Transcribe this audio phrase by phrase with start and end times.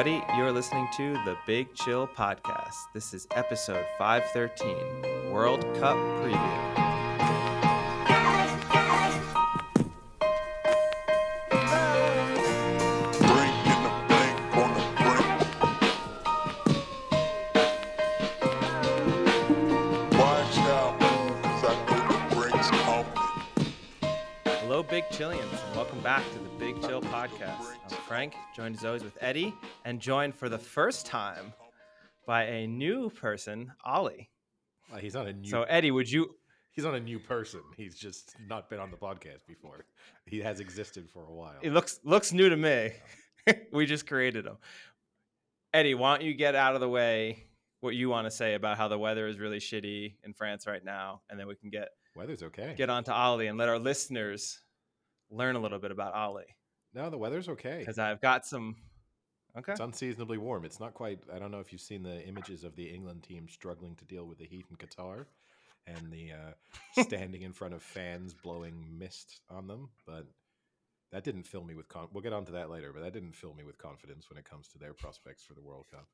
[0.00, 0.38] everybody.
[0.38, 2.74] You're listening to the Big Chill Podcast.
[2.94, 6.89] This is episode 513 World Cup Preview.
[28.20, 29.54] Frank, joined as always with Eddie,
[29.86, 31.54] and joined for the first time
[32.26, 34.28] by a new person, Ollie.
[34.92, 35.48] Uh, he's not a new.
[35.48, 36.34] So, Eddie, would you?
[36.70, 37.62] he's not a new person.
[37.78, 39.86] He's just not been on the podcast before.
[40.26, 41.54] He has existed for a while.
[41.62, 42.90] It looks looks new to me.
[43.72, 44.58] we just created him.
[45.72, 47.44] Eddie, why don't you get out of the way
[47.80, 50.84] what you want to say about how the weather is really shitty in France right
[50.84, 52.74] now, and then we can get Weather's okay.
[52.76, 54.60] get on to Ollie and let our listeners
[55.30, 56.54] learn a little bit about Ollie
[56.94, 57.78] no, the weather's okay.
[57.80, 58.76] because I've got some.
[59.56, 59.72] Okay.
[59.72, 60.64] It's unseasonably warm.
[60.64, 61.18] It's not quite.
[61.32, 64.26] I don't know if you've seen the images of the England team struggling to deal
[64.26, 65.26] with the heat in Qatar,
[65.86, 69.90] and the uh, standing in front of fans blowing mist on them.
[70.06, 70.26] But
[71.12, 71.88] that didn't fill me with.
[71.88, 72.92] Con- we'll get onto that later.
[72.92, 75.62] But that didn't fill me with confidence when it comes to their prospects for the
[75.62, 76.06] World Cup.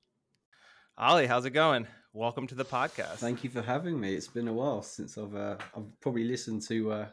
[0.98, 1.86] Ollie, how's it going?
[2.14, 3.16] Welcome to the podcast.
[3.16, 4.14] Thank you for having me.
[4.14, 7.06] It's been a while since I've uh, I've probably listened to uh,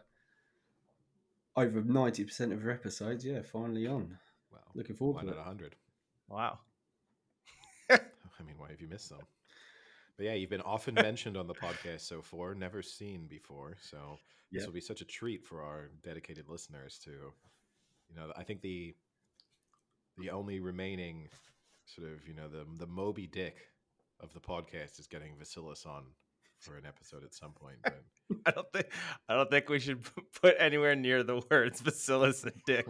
[1.56, 3.26] over ninety percent of your episodes.
[3.26, 4.18] Yeah, finally on.
[4.52, 5.44] Well, Looking forward one to at it.
[5.44, 5.76] hundred.
[6.30, 6.60] Wow.
[7.90, 9.20] I mean, why have you missed some?
[10.18, 13.78] But yeah, you've been often mentioned on the podcast so far, never seen before.
[13.82, 13.98] So
[14.52, 18.62] this will be such a treat for our dedicated listeners to, you know, I think
[18.62, 18.96] the
[20.18, 21.28] the only remaining
[21.86, 23.58] sort of, you know, the the Moby Dick
[24.20, 26.04] of the podcast is getting Vasilis on
[26.64, 27.78] for an episode at some point.
[27.84, 28.04] But
[28.46, 28.88] I don't think
[29.30, 30.04] I don't think we should
[30.42, 32.88] put anywhere near the words Vasilis and dick.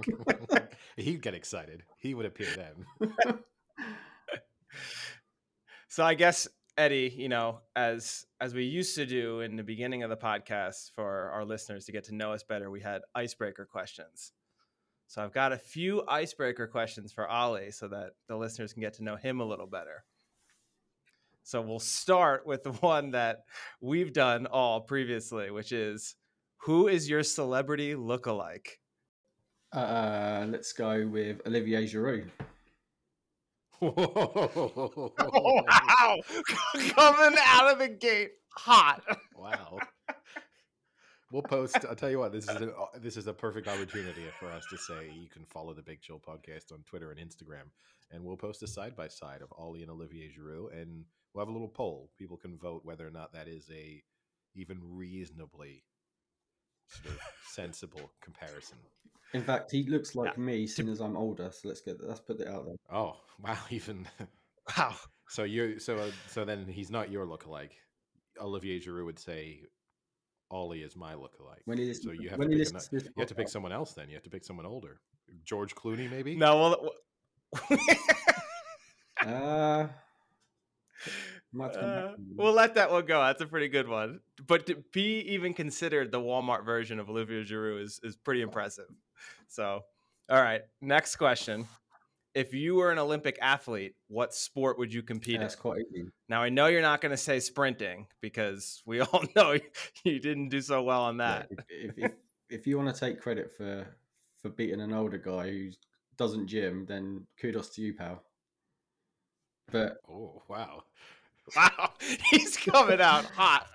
[0.97, 1.83] he'd get excited.
[1.97, 3.39] He would appear then.
[5.87, 6.47] so I guess
[6.77, 10.91] Eddie, you know, as as we used to do in the beginning of the podcast
[10.95, 14.31] for our listeners to get to know us better, we had icebreaker questions.
[15.07, 18.93] So I've got a few icebreaker questions for Ollie so that the listeners can get
[18.95, 20.05] to know him a little better.
[21.43, 23.43] So we'll start with the one that
[23.81, 26.15] we've done all previously, which is
[26.57, 28.67] who is your celebrity lookalike?
[29.73, 32.29] Uh, let's go with Olivier Giroud.
[33.81, 33.91] wow,
[36.95, 39.03] coming out of the gate hot.
[39.35, 39.79] Wow.
[41.33, 41.83] We'll post.
[41.89, 42.31] I'll tell you what.
[42.31, 45.73] This is a, this is a perfect opportunity for us to say you can follow
[45.73, 47.71] the Big Chill podcast on Twitter and Instagram,
[48.11, 51.49] and we'll post a side by side of Ollie and Olivier Giroud, and we'll have
[51.49, 52.11] a little poll.
[52.19, 54.03] People can vote whether or not that is a
[54.53, 55.83] even reasonably
[56.87, 57.19] sort of
[57.49, 58.77] sensible comparison.
[59.33, 61.49] In fact, he looks like me, seeing as I'm older.
[61.51, 62.75] So let's get let's put it out there.
[62.95, 63.57] Oh wow!
[63.71, 64.07] Even
[64.77, 64.95] Wow.
[65.29, 67.71] so, you so uh, so then he's not your lookalike.
[68.39, 69.61] Olivier Giroud would say.
[70.51, 71.61] Ollie is my lookalike.
[71.65, 73.49] When he so you have when to he pick ano- listens You have to pick
[73.49, 74.09] someone else then.
[74.09, 74.99] You have to pick someone older.
[75.43, 76.35] George Clooney, maybe?
[76.35, 76.91] No, well,
[79.25, 79.87] Uh,
[81.53, 83.21] might have to come back uh, we'll let that one go.
[83.21, 84.19] That's a pretty good one.
[84.45, 88.87] But to be even considered the Walmart version of Olivier Giroud is, is pretty impressive.
[89.47, 89.81] So,
[90.29, 91.67] all right, next question.
[92.35, 95.61] If you were an Olympic athlete, what sport would you compete That's in?
[95.61, 96.09] quite easy.
[96.29, 99.57] Now, I know you're not going to say sprinting because we all know
[100.03, 101.47] you didn't do so well on Yeah, that.
[101.51, 102.11] if, if, if,
[102.49, 103.85] if you want to take credit for
[104.41, 105.69] for beating an older guy who
[106.17, 108.23] doesn't gym, then kudos to you, pal.
[109.71, 110.83] But Oh, wow.
[111.57, 111.91] Wow,
[112.31, 113.67] he's coming out hot.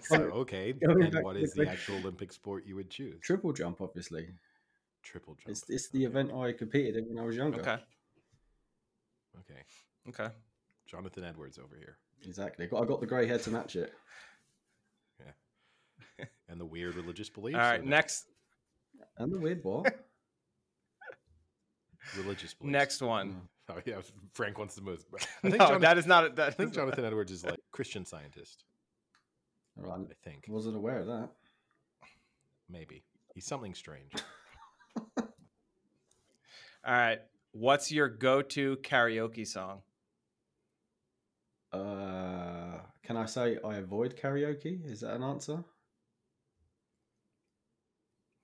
[0.00, 0.72] So, okay.
[0.74, 3.18] Going And back what to is the the actual Olympic sport you would choose?
[3.20, 4.28] triple jump, obviously,
[5.02, 5.48] Triple jump.
[5.48, 7.60] it's it's the event I competed in when I was younger.
[7.60, 7.82] okay,
[9.40, 9.60] Okay.
[10.08, 10.34] okay.
[10.86, 11.96] Jonathan Edwards over here.
[12.26, 12.66] Exactly.
[12.66, 13.92] Got- I got the grey hair to match it.
[15.20, 16.26] Yeah.
[16.48, 17.56] And the weird religious beliefs?
[17.56, 17.90] All right, or no?
[17.90, 18.26] next
[19.18, 19.94] And the weird what?
[22.16, 22.72] Religious beliefs.
[22.72, 23.40] next one.
[23.68, 23.74] Oh.
[23.76, 23.96] oh, yeah.
[24.34, 25.04] Frank wants to move.
[25.14, 26.36] I No, think, Jonathan, that is not.
[26.36, 28.64] That I think is- Jonathan Edwards is like Christian scientist.
[29.78, 30.44] All right, I think.
[30.48, 31.30] I wasn't aware of that.
[32.70, 33.02] Maybe.
[33.34, 34.12] He's something strange.
[36.86, 37.20] All right,
[37.54, 39.80] what's your go-to karaoke song?
[41.72, 44.84] Uh, can I say I avoid karaoke?
[44.90, 45.64] Is that an answer?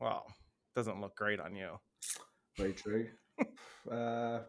[0.01, 0.27] Well,
[0.75, 1.79] doesn't look great on you.
[2.57, 3.09] Very true.
[3.93, 4.41] uh,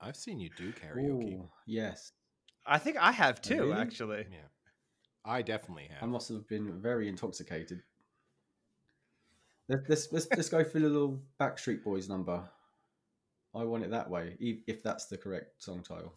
[0.00, 1.34] I've seen you do karaoke.
[1.34, 2.12] ooh, yes.
[2.66, 3.72] I think I have too, really?
[3.72, 4.26] actually.
[4.30, 4.48] Yeah.
[5.24, 6.02] I definitely have.
[6.02, 7.82] I must have been very intoxicated.
[9.68, 12.48] Let's let's let's, let's go for a little Backstreet Boys number.
[13.58, 16.14] I want it that way, if that's the correct song title.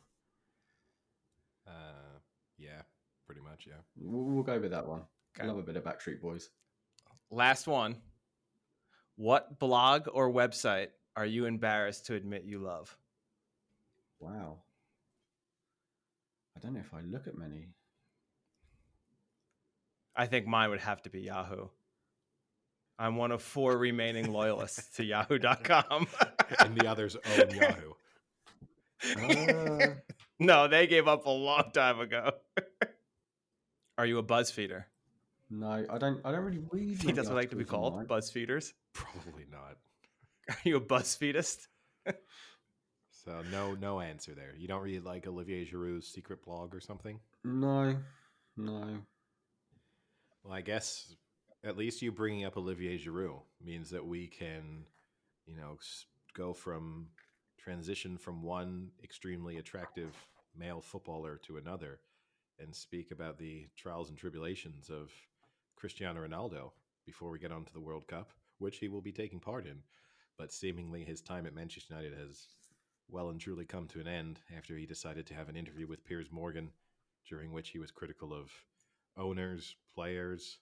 [1.67, 2.19] Uh,
[2.57, 2.81] yeah,
[3.25, 3.65] pretty much.
[3.67, 3.81] Yeah.
[3.97, 5.01] We'll, we'll go with that one.
[5.37, 5.47] Okay.
[5.47, 6.49] Love a bit of Backstreet Boys.
[7.29, 7.95] Last one.
[9.15, 12.97] What blog or website are you embarrassed to admit you love?
[14.19, 14.59] Wow.
[16.55, 17.69] I don't know if I look at many.
[20.15, 21.67] I think mine would have to be Yahoo.
[22.99, 26.07] I'm one of four remaining loyalists to yahoo.com.
[26.59, 27.93] and the others own Yahoo.
[29.17, 29.87] Uh,
[30.39, 32.31] no, they gave up a long time ago.
[33.97, 34.85] Are you a BuzzFeeder?
[35.49, 36.21] no, I don't.
[36.23, 37.01] I don't really read.
[37.01, 38.07] He many doesn't like to be called online.
[38.07, 38.73] BuzzFeeders.
[38.93, 39.77] Probably not.
[40.49, 41.67] Are you a BuzzFeedist?
[43.23, 44.55] So no, no answer there.
[44.57, 47.19] You don't really like Olivier Giroud's secret blog or something.
[47.43, 47.95] No,
[48.57, 48.97] no.
[50.43, 51.15] Well, I guess
[51.63, 54.85] at least you bringing up Olivier Giroud means that we can,
[55.45, 55.77] you know,
[56.33, 57.07] go from
[57.57, 60.15] transition from one extremely attractive
[60.57, 61.99] male footballer to another
[62.59, 65.11] and speak about the trials and tribulations of
[65.75, 66.71] Cristiano Ronaldo
[67.05, 69.77] before we get on to the World Cup, which he will be taking part in.
[70.37, 72.47] But seemingly his time at Manchester United has
[73.09, 76.05] well and truly come to an end after he decided to have an interview with
[76.05, 76.71] Piers Morgan,
[77.27, 78.51] during which he was critical of
[79.17, 80.57] owners, players,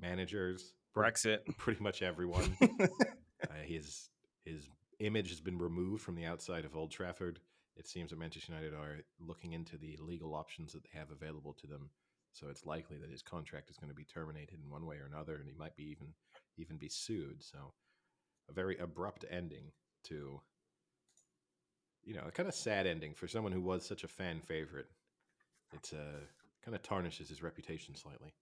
[0.00, 1.40] managers, Brexit.
[1.58, 2.56] pretty much everyone.
[2.62, 4.08] uh, his
[4.44, 4.68] his
[5.00, 7.40] image has been removed from the outside of Old Trafford.
[7.76, 11.52] It seems that Manchester United are looking into the legal options that they have available
[11.54, 11.90] to them.
[12.32, 15.06] So it's likely that his contract is going to be terminated in one way or
[15.06, 16.08] another, and he might be even
[16.56, 17.42] even be sued.
[17.42, 17.72] So
[18.48, 19.72] a very abrupt ending
[20.04, 20.40] to
[22.04, 24.86] you know a kind of sad ending for someone who was such a fan favorite.
[25.74, 26.20] It's uh,
[26.64, 28.32] kind of tarnishes his reputation slightly.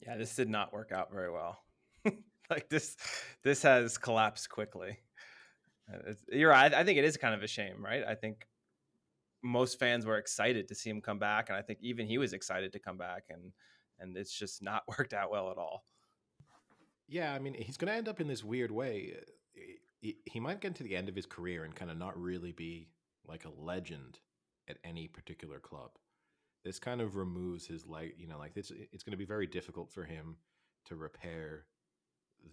[0.00, 1.58] Yeah, this did not work out very well.
[2.50, 2.96] like this,
[3.42, 4.98] this has collapsed quickly.
[5.92, 6.72] Uh, It's, you're right.
[6.72, 8.04] I think it is kind of a shame, right?
[8.06, 8.46] I think
[9.42, 12.32] most fans were excited to see him come back, and I think even he was
[12.32, 13.52] excited to come back, and
[13.98, 15.84] and it's just not worked out well at all.
[17.08, 19.14] Yeah, I mean, he's going to end up in this weird way.
[19.16, 19.60] Uh,
[20.00, 22.52] He, he might get to the end of his career and kind of not really
[22.52, 22.88] be
[23.26, 24.20] like a legend
[24.68, 25.90] at any particular club.
[26.64, 29.46] This kind of removes his like, you know, like it's it's going to be very
[29.46, 30.36] difficult for him
[30.86, 31.66] to repair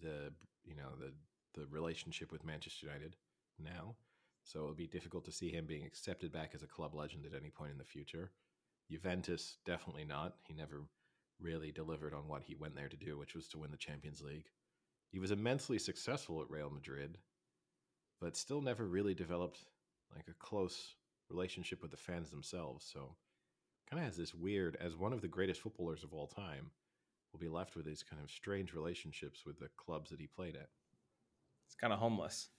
[0.01, 0.31] the,
[0.63, 1.13] you know, the
[1.59, 3.15] the relationship with Manchester United
[3.59, 3.95] now.
[4.43, 7.37] So it'll be difficult to see him being accepted back as a club legend at
[7.37, 8.31] any point in the future.
[8.89, 10.35] Juventus definitely not.
[10.43, 10.85] He never
[11.39, 14.21] really delivered on what he went there to do, which was to win the Champions
[14.21, 14.45] League.
[15.11, 17.17] He was immensely successful at Real Madrid,
[18.21, 19.65] but still never really developed
[20.15, 20.95] like a close
[21.29, 22.89] relationship with the fans themselves.
[22.91, 23.15] So
[23.89, 26.71] kind of has this weird, as one of the greatest footballers of all time,
[27.31, 30.55] will be left with these kind of strange relationships with the clubs that he played
[30.55, 30.69] at.
[31.65, 32.49] It's kind of homeless.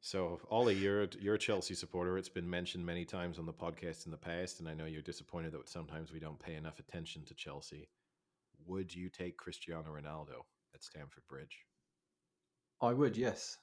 [0.00, 2.18] So, Ollie, you're you're a Chelsea supporter.
[2.18, 5.00] It's been mentioned many times on the podcast in the past, and I know you're
[5.00, 7.88] disappointed that sometimes we don't pay enough attention to Chelsea.
[8.66, 10.42] Would you take Cristiano Ronaldo
[10.74, 11.64] at Stamford Bridge?
[12.82, 13.56] I would, yes.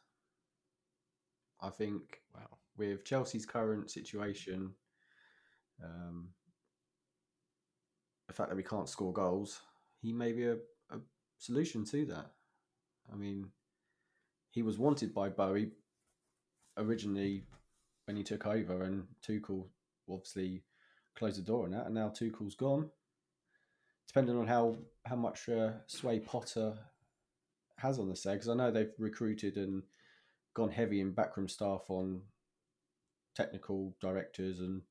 [1.60, 2.58] I think Wow.
[2.76, 4.74] with Chelsea's current situation,
[5.84, 6.30] um,
[8.28, 9.62] the fact that we can't score goals,
[10.02, 10.56] he may be a,
[10.90, 11.00] a
[11.38, 12.32] solution to that.
[13.12, 13.48] I mean,
[14.52, 15.72] he was wanted by Boehly
[16.78, 17.44] originally
[18.06, 19.68] when he took over, and Tuchel
[20.10, 20.64] obviously
[21.16, 22.90] closed the door on that, and now Tuchel's gone.
[24.08, 24.76] Depending on how
[25.06, 26.74] how much uh, sway Potter
[27.78, 29.84] has on the side, because I know they've recruited and
[30.54, 32.22] gone heavy in backroom staff on
[33.36, 34.82] technical directors and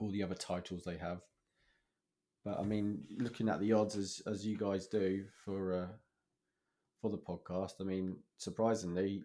[0.00, 1.20] all the other titles they have.
[2.44, 5.86] But I mean, looking at the odds as as you guys do for uh,
[7.02, 9.22] for the podcast, I mean, surprisingly,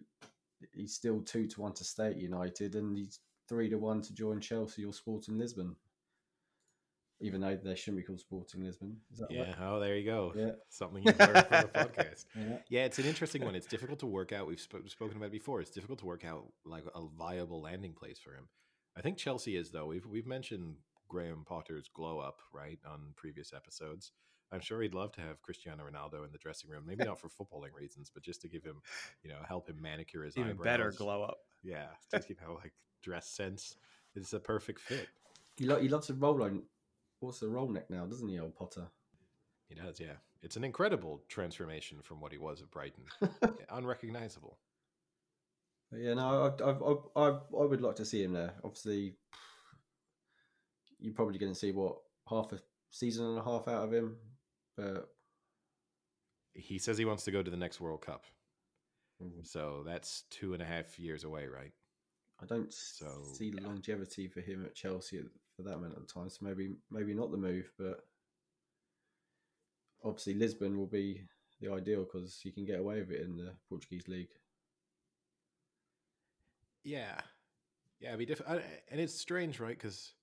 [0.74, 4.14] he's still two to one to stay at United, and he's three to one to
[4.14, 5.76] join Chelsea or Sporting Lisbon.
[7.20, 9.42] Even though they shouldn't be called Sporting Lisbon, is that Yeah.
[9.42, 9.54] right?
[9.60, 10.32] Oh, there you go.
[10.36, 10.50] Yeah.
[10.70, 12.24] Something you've learned from the podcast.
[12.34, 12.56] Yeah.
[12.68, 13.54] Yeah, it's an interesting one.
[13.54, 14.48] It's difficult to work out.
[14.48, 15.60] We've sp- spoken about it before.
[15.60, 18.48] It's difficult to work out like a viable landing place for him.
[18.96, 19.86] I think Chelsea is though.
[19.86, 20.76] We've we've mentioned
[21.08, 24.12] Graham Potter's glow up right on previous episodes.
[24.50, 26.84] I'm sure he'd love to have Cristiano Ronaldo in the dressing room.
[26.86, 28.82] Maybe not for footballing reasons, but just to give him,
[29.22, 30.64] you know, help him manicure his Even eyebrows.
[30.64, 31.38] better glow up.
[31.62, 32.72] Yeah, just you know, like
[33.02, 33.76] dress sense.
[34.14, 35.08] It's a perfect fit.
[35.56, 36.62] He, lo- he loves to roll on.
[37.20, 38.88] What's the roll neck now, doesn't he, old Potter?
[39.68, 40.16] He does, yeah.
[40.42, 43.04] It's an incredible transformation from what he was at Brighton.
[43.70, 44.58] Unrecognizable.
[45.94, 48.54] Yeah, no, I, I, I, I, would like to see him there.
[48.64, 49.14] Obviously,
[50.98, 51.96] you're probably going to see what
[52.28, 52.58] half a
[52.90, 54.16] season and a half out of him,
[54.76, 55.08] but
[56.54, 58.24] He says he wants to go to the next World Cup.
[59.22, 59.46] Mm.
[59.46, 61.72] So that's two and a half years away, right?
[62.42, 63.66] I don't So, see yeah.
[63.66, 65.20] longevity for him at Chelsea
[65.56, 66.28] for that amount of time.
[66.28, 68.00] So maybe maybe not the move, but
[70.04, 71.22] obviously Lisbon will be
[71.60, 74.30] the ideal because you can get away with it in the Portuguese league.
[76.84, 77.20] Yeah,
[78.00, 79.76] yeah, be different, and it's strange, right?
[79.78, 80.14] Because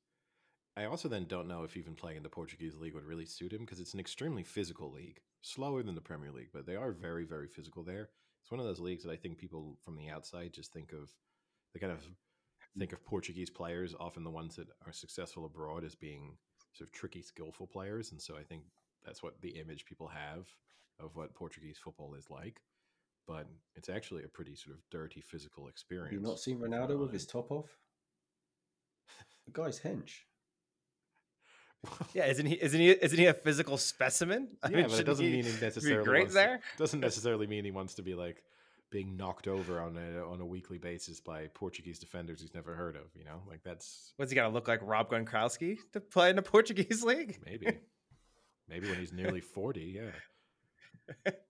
[0.78, 3.54] I also then don't know if even playing in the Portuguese league would really suit
[3.54, 6.92] him because it's an extremely physical league, slower than the Premier League, but they are
[6.92, 8.10] very, very physical there.
[8.42, 11.10] It's one of those leagues that I think people from the outside just think of.
[11.74, 12.04] They kind of
[12.78, 16.38] think of Portuguese players, often the ones that are successful abroad, as being
[16.74, 18.64] sort of tricky, skillful players, and so I think
[19.06, 20.48] that's what the image people have
[21.00, 22.62] of what Portuguese football is like.
[23.30, 23.46] But
[23.76, 26.12] it's actually a pretty sort of dirty physical experience.
[26.12, 27.70] You've not seen Ronaldo with his top off?
[29.46, 30.22] The guy's hench.
[32.14, 32.56] Yeah, isn't he?
[32.62, 32.90] Isn't he?
[32.90, 34.50] Isn't he a physical specimen?
[34.64, 36.58] I yeah, mean, but it doesn't he mean he necessarily great wants there.
[36.58, 38.42] To, doesn't necessarily mean he wants to be like
[38.92, 42.96] being knocked over on a on a weekly basis by Portuguese defenders he's never heard
[42.96, 43.04] of.
[43.16, 46.36] You know, like that's What's he got to look like, Rob Gronkowski, to play in
[46.36, 47.40] the Portuguese league?
[47.46, 47.78] maybe
[48.68, 50.00] maybe when he's nearly forty.
[50.02, 51.32] Yeah,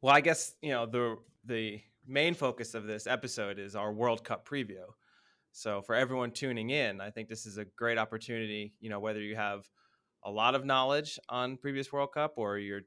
[0.00, 4.24] Well, I guess you know the the main focus of this episode is our World
[4.24, 4.84] Cup preview.
[5.52, 8.74] So for everyone tuning in, I think this is a great opportunity.
[8.80, 9.68] You know, whether you have
[10.24, 12.82] a lot of knowledge on previous World Cup or you're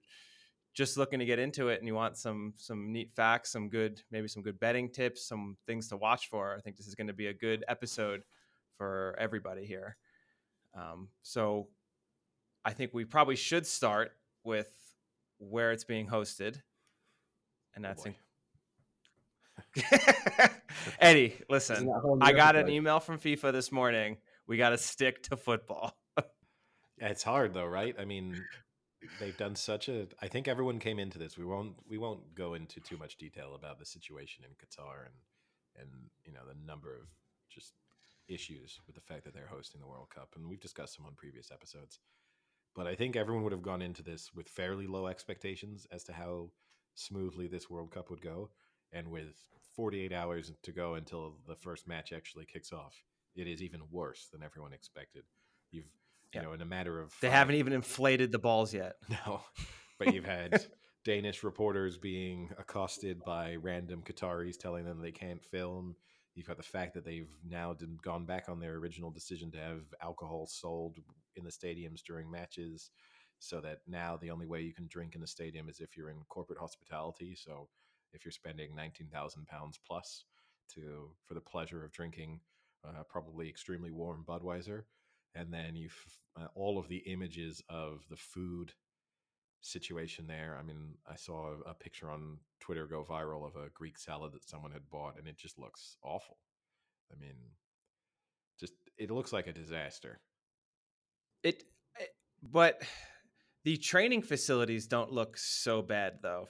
[0.73, 4.01] just looking to get into it and you want some some neat facts, some good
[4.09, 6.55] maybe some good betting tips, some things to watch for.
[6.55, 8.23] I think this is going to be a good episode
[8.77, 9.97] for everybody here.
[10.73, 11.67] Um, so
[12.63, 14.11] I think we probably should start
[14.45, 14.69] with
[15.39, 16.61] where it's being hosted,
[17.75, 18.09] and Oh that's boy.
[18.09, 18.15] in
[20.99, 24.17] Eddie, listen, that a whole I got an email from FIFA this morning.
[24.47, 25.95] We got to stick to football.
[27.03, 27.95] It's hard though, right?
[27.97, 28.45] I mean,
[29.19, 30.07] they've done such a.
[30.21, 31.35] I think everyone came into this.
[31.35, 31.73] We won't.
[31.89, 35.15] We won't go into too much detail about the situation in Qatar and
[35.81, 35.89] and
[36.23, 37.07] you know the number of
[37.49, 37.73] just
[38.27, 41.15] issues with the fact that they're hosting the World Cup, and we've discussed them on
[41.15, 41.99] previous episodes.
[42.75, 46.13] But I think everyone would have gone into this with fairly low expectations as to
[46.13, 46.51] how
[46.95, 48.49] smoothly this World Cup would go,
[48.91, 49.35] and with
[49.75, 52.95] 48 hours to go until the first match actually kicks off,
[53.35, 55.23] it is even worse than everyone expected.
[55.71, 55.85] You've
[56.33, 56.47] you Yeah.
[56.47, 58.95] know in a matter of They haven't even inflated the balls yet.
[59.09, 59.41] no,
[59.99, 60.65] but you've had
[61.03, 65.95] Danish reporters being accosted by random Qataris telling them they can't film.
[66.35, 69.81] You've got the fact that they've now gone back on their original decision to have
[70.01, 70.97] alcohol sold
[71.35, 72.91] in the stadiums during matches,
[73.41, 76.11] so that now the only way you can drink in the stadium is if you're
[76.11, 77.35] in corporate hospitality.
[77.35, 77.67] So
[78.13, 80.25] if you're spending nineteen thousand pounds plus
[80.75, 82.39] to for the pleasure of drinking
[82.87, 84.83] uh, probably extremely warm Budweiser,
[85.35, 85.89] and then you
[86.39, 88.73] uh, all of the images of the food
[89.61, 90.57] situation there.
[90.59, 94.47] I mean, I saw a, picture on Twitter go viral of a Greek salad that
[94.47, 96.37] someone had bought, and it just looks awful.
[97.11, 97.35] I mean,
[98.59, 100.19] just it looks like a disaster.
[101.43, 101.63] It,
[101.99, 102.81] it- but
[103.63, 106.47] the training facilities don't look so bad though.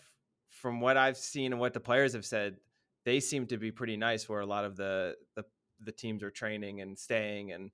[0.50, 2.58] From what I've seen and what the players have said,
[3.06, 4.30] they seem to be pretty nice.
[4.30, 5.44] Where a lot of the the,
[5.80, 7.72] the teams are training and staying and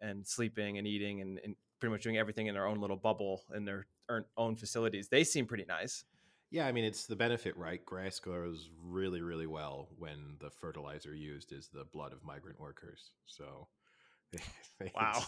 [0.00, 3.42] and sleeping and eating and, and pretty much doing everything in their own little bubble
[3.54, 3.86] in their
[4.36, 5.08] own facilities.
[5.08, 6.04] They seem pretty nice.
[6.50, 7.84] Yeah, I mean, it's the benefit, right?
[7.84, 13.10] Grass grows really, really well when the fertilizer used is the blood of migrant workers.
[13.26, 13.66] So,
[14.94, 15.22] Wow.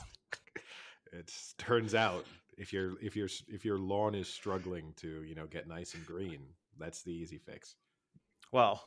[1.13, 2.25] It turns out
[2.57, 6.05] if your if your if your lawn is struggling to you know get nice and
[6.07, 6.41] green,
[6.79, 7.77] that's the easy fix.
[8.53, 8.83] Well,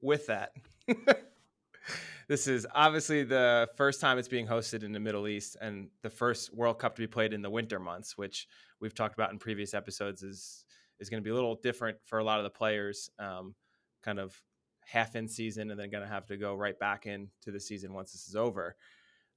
[0.00, 0.52] with that,
[2.28, 6.10] this is obviously the first time it's being hosted in the Middle East and the
[6.10, 8.46] first World Cup to be played in the winter months, which
[8.80, 10.64] we've talked about in previous episodes is
[11.00, 13.10] is going to be a little different for a lot of the players.
[13.18, 13.54] Um,
[14.02, 14.40] kind of
[14.88, 17.92] half in season and then going to have to go right back into the season
[17.92, 18.74] once this is over.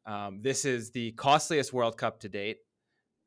[0.06, 2.58] Um, this is the costliest World Cup to date.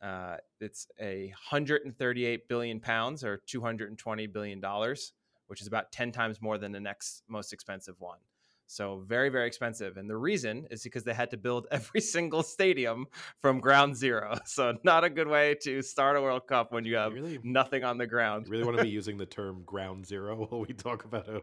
[0.03, 5.13] Uh, it's a 138 billion pounds or 220 billion dollars
[5.47, 8.19] which is about 10 times more than the next most expensive one.
[8.67, 9.99] So very, very expensive.
[9.99, 13.07] And the reason is because they had to build every single stadium
[13.41, 14.39] from ground zero.
[14.47, 17.85] So not a good way to start a World Cup when you have really, nothing
[17.85, 18.47] on the ground.
[18.47, 21.43] you really want to be using the term ground zero while we talk about a,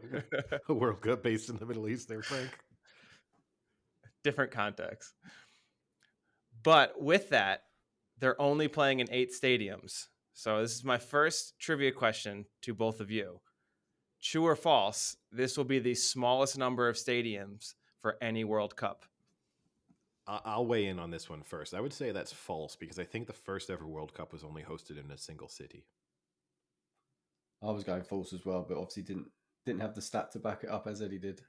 [0.68, 2.50] a World Cup based in the Middle East, there, Frank?
[4.22, 5.14] Different context.
[6.62, 7.64] But with that,
[8.18, 10.06] they're only playing in eight stadiums.
[10.32, 13.40] So this is my first trivia question to both of you.
[14.22, 19.04] True or false, this will be the smallest number of stadiums for any World Cup.
[20.26, 21.74] I- I'll weigh in on this one first.
[21.74, 24.62] I would say that's false because I think the first ever World Cup was only
[24.62, 25.84] hosted in a single city.
[27.60, 29.30] I was going false as well, but obviously didn't
[29.64, 31.40] didn't have the stat to back it up as Eddie did.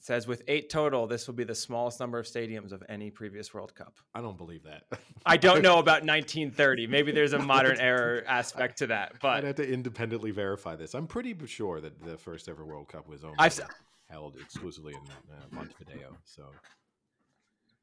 [0.00, 3.52] Says with eight total, this will be the smallest number of stadiums of any previous
[3.52, 3.98] World Cup.
[4.14, 4.84] I don't believe that.
[5.26, 6.86] I don't know about 1930.
[6.86, 10.94] Maybe there's a modern era aspect to that, but I'd have to independently verify this.
[10.94, 13.60] I'm pretty sure that the first ever World Cup was only I've
[14.08, 15.00] held exclusively in
[15.32, 16.16] uh, Montevideo.
[16.24, 16.44] So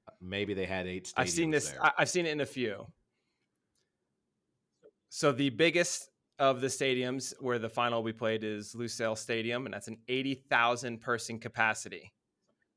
[0.08, 1.14] uh, maybe they had eight.
[1.18, 1.70] I've seen this.
[1.70, 1.84] there.
[1.84, 2.88] I, I've seen it in a few.
[5.10, 9.74] So the biggest of the stadiums where the final we played is Lusail Stadium, and
[9.74, 12.12] that's an 80,000 person capacity.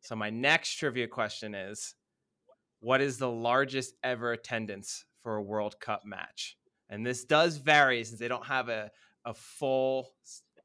[0.01, 1.95] So my next trivia question is,
[2.81, 6.57] what is the largest ever attendance for a World Cup match?
[6.89, 8.91] And this does vary since they don't have a,
[9.25, 10.11] a full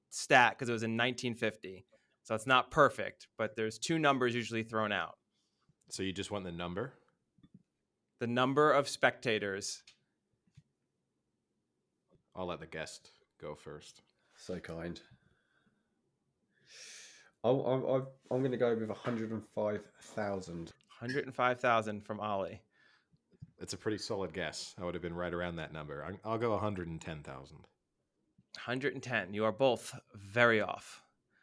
[0.09, 1.85] stat because it was in 1950.
[2.23, 5.15] So it's not perfect, but there's two numbers usually thrown out.
[5.89, 6.93] so you just want the number?
[8.19, 9.83] The number of spectators
[12.35, 14.01] I'll let the guest go first.
[14.35, 14.99] So kind.
[17.43, 20.55] I'll, I'll, I'll- I'm going to go with 105,000.
[20.55, 22.61] 105,000 from Ollie.
[23.59, 24.73] It's a pretty solid guess.
[24.81, 26.03] I would have been right around that number.
[26.03, 27.57] I- I'll go 110,000.
[27.57, 29.33] 110.
[29.33, 31.01] You are both very off.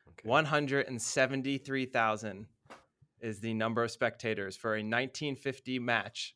[0.09, 0.29] Okay.
[0.29, 2.47] 173,000
[3.21, 6.35] is the number of spectators for a 1950 match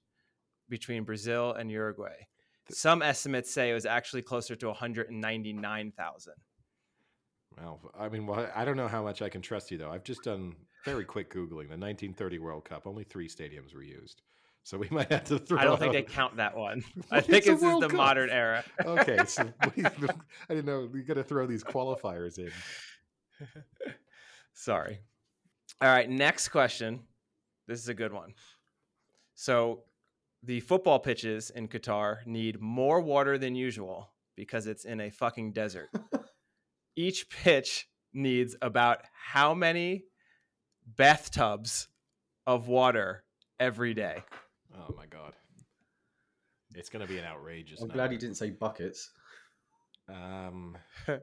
[0.68, 2.26] between Brazil and Uruguay.
[2.70, 6.32] Some estimates say it was actually closer to 199,000.
[7.56, 9.90] Well, I mean, well, I don't know how much I can trust you though.
[9.90, 10.54] I've just done
[10.84, 11.68] very quick googling.
[11.68, 14.22] The 1930 World Cup, only three stadiums were used,
[14.64, 15.58] so we might have to throw.
[15.58, 16.82] I don't think they count that one.
[17.10, 17.96] I think it's this is the Cup.
[17.96, 18.64] modern era.
[18.84, 19.44] okay, so
[19.76, 19.90] we, I
[20.48, 22.50] didn't know we got to throw these qualifiers in.
[24.52, 25.00] Sorry.
[25.80, 27.00] All right, next question.
[27.66, 28.34] This is a good one.
[29.34, 29.82] So,
[30.44, 35.52] the football pitches in Qatar need more water than usual because it's in a fucking
[35.52, 35.88] desert.
[36.96, 40.04] Each pitch needs about how many
[40.86, 41.88] bathtubs
[42.46, 43.24] of water
[43.58, 44.22] every day?
[44.76, 45.32] Oh my god,
[46.74, 47.80] it's going to be an outrageous.
[47.80, 49.10] I'm glad he didn't say buckets.
[50.08, 50.76] Um,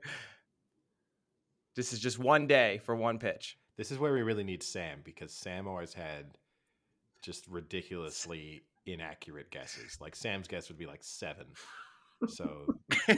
[1.75, 3.57] This is just one day for one pitch.
[3.77, 6.37] this is where we really need Sam because Sam always had
[7.23, 9.97] just ridiculously inaccurate guesses.
[9.99, 11.47] Like Sam's guess would be like seven.
[12.27, 12.75] So,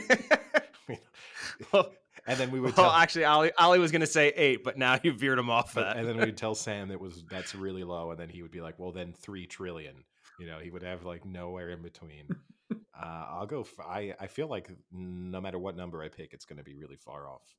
[1.72, 1.92] well,
[2.26, 4.78] and then we would well, tell, actually, Ollie, Ollie was going to say eight, but
[4.78, 5.96] now you veered him off that.
[5.96, 8.60] and then we'd tell Sam that was that's really low, and then he would be
[8.60, 10.04] like, "Well, then three trillion.
[10.38, 12.28] You know, he would have like nowhere in between.
[12.72, 13.60] uh, I'll go.
[13.60, 16.74] f I I feel like no matter what number I pick, it's going to be
[16.74, 17.54] really far off.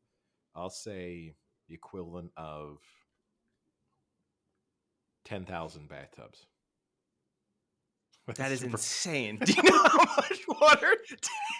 [0.55, 1.35] I'll say
[1.67, 2.79] the equivalent of
[5.25, 6.47] ten thousand bathtubs.
[8.37, 9.37] That is Super- insane.
[9.43, 10.95] Do you know how much water?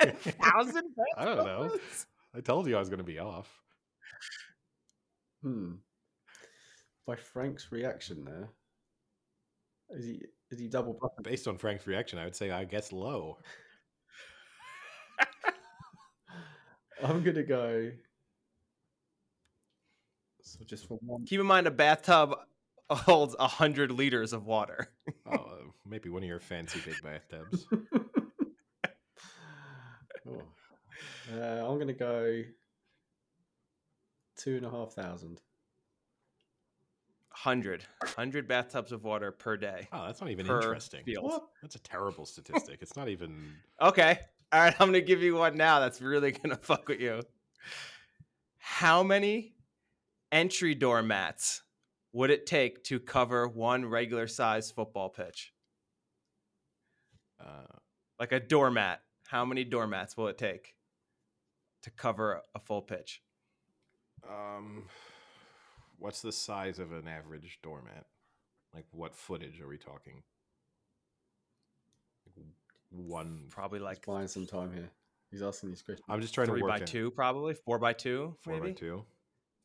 [0.02, 0.84] 10,000?
[1.18, 1.70] I don't know.
[2.36, 3.62] I told you I was going to be off.
[5.44, 5.74] Hmm.
[7.06, 8.50] By Frank's reaction there,
[9.92, 11.22] is he is he double bucking?
[11.22, 13.38] Based on Frank's reaction, I would say I guess low.
[17.04, 17.92] I'm gonna go.
[20.42, 22.34] So just for one, Keep in mind, a bathtub
[22.90, 24.88] holds 100 liters of water.
[25.32, 27.66] Oh, maybe one of your fancy big bathtubs.
[30.28, 30.42] Oh.
[31.32, 32.42] Uh, I'm gonna go
[34.38, 35.40] two and a half thousand.
[37.44, 37.84] 100.
[38.00, 39.88] 100 bathtubs of water per day.
[39.92, 41.04] Oh, that's not even interesting.
[41.04, 41.42] field.
[41.62, 42.80] That's a terrible statistic.
[42.82, 43.54] It's not even.
[43.82, 44.20] Okay.
[44.52, 44.74] All right.
[44.80, 47.22] I'm going to give you one now that's really going to fuck with you.
[48.58, 49.54] How many
[50.32, 51.62] entry door mats
[52.14, 55.54] would it take to cover one regular size football pitch?
[57.40, 57.66] Uh,
[58.20, 59.02] Like a doormat.
[59.28, 60.76] How many doormats will it take
[61.82, 63.22] to cover a full pitch?
[64.28, 64.84] um,
[66.00, 68.06] what's the size of an average doormat?
[68.74, 70.24] Like, what footage are we talking?
[72.26, 72.46] Like,
[72.90, 73.46] One.
[73.50, 74.90] Probably He's like buying some time here.
[75.32, 76.06] He's asking these questions.
[76.10, 78.70] I'm just trying three to work by out- two, probably four by two, Four maybe
[78.70, 79.06] by two.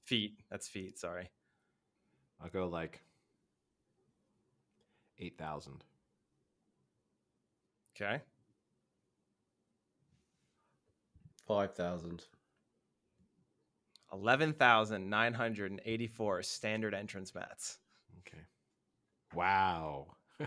[0.04, 0.38] feet.
[0.50, 0.98] That's feet.
[0.98, 1.30] Sorry.
[2.42, 3.00] I'll go like
[5.18, 5.84] eight thousand.
[8.00, 8.20] Okay.
[11.46, 12.24] Five thousand.
[14.12, 17.78] 11,984 standard entrance mats.
[18.20, 18.42] Okay.
[19.34, 20.06] Wow.
[20.40, 20.46] you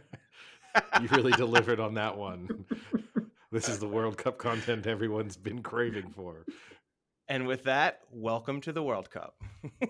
[1.11, 2.65] really delivered on that one.
[3.53, 6.45] this is the World Cup content everyone's been craving for.
[7.29, 9.41] And with that, welcome to the World Cup.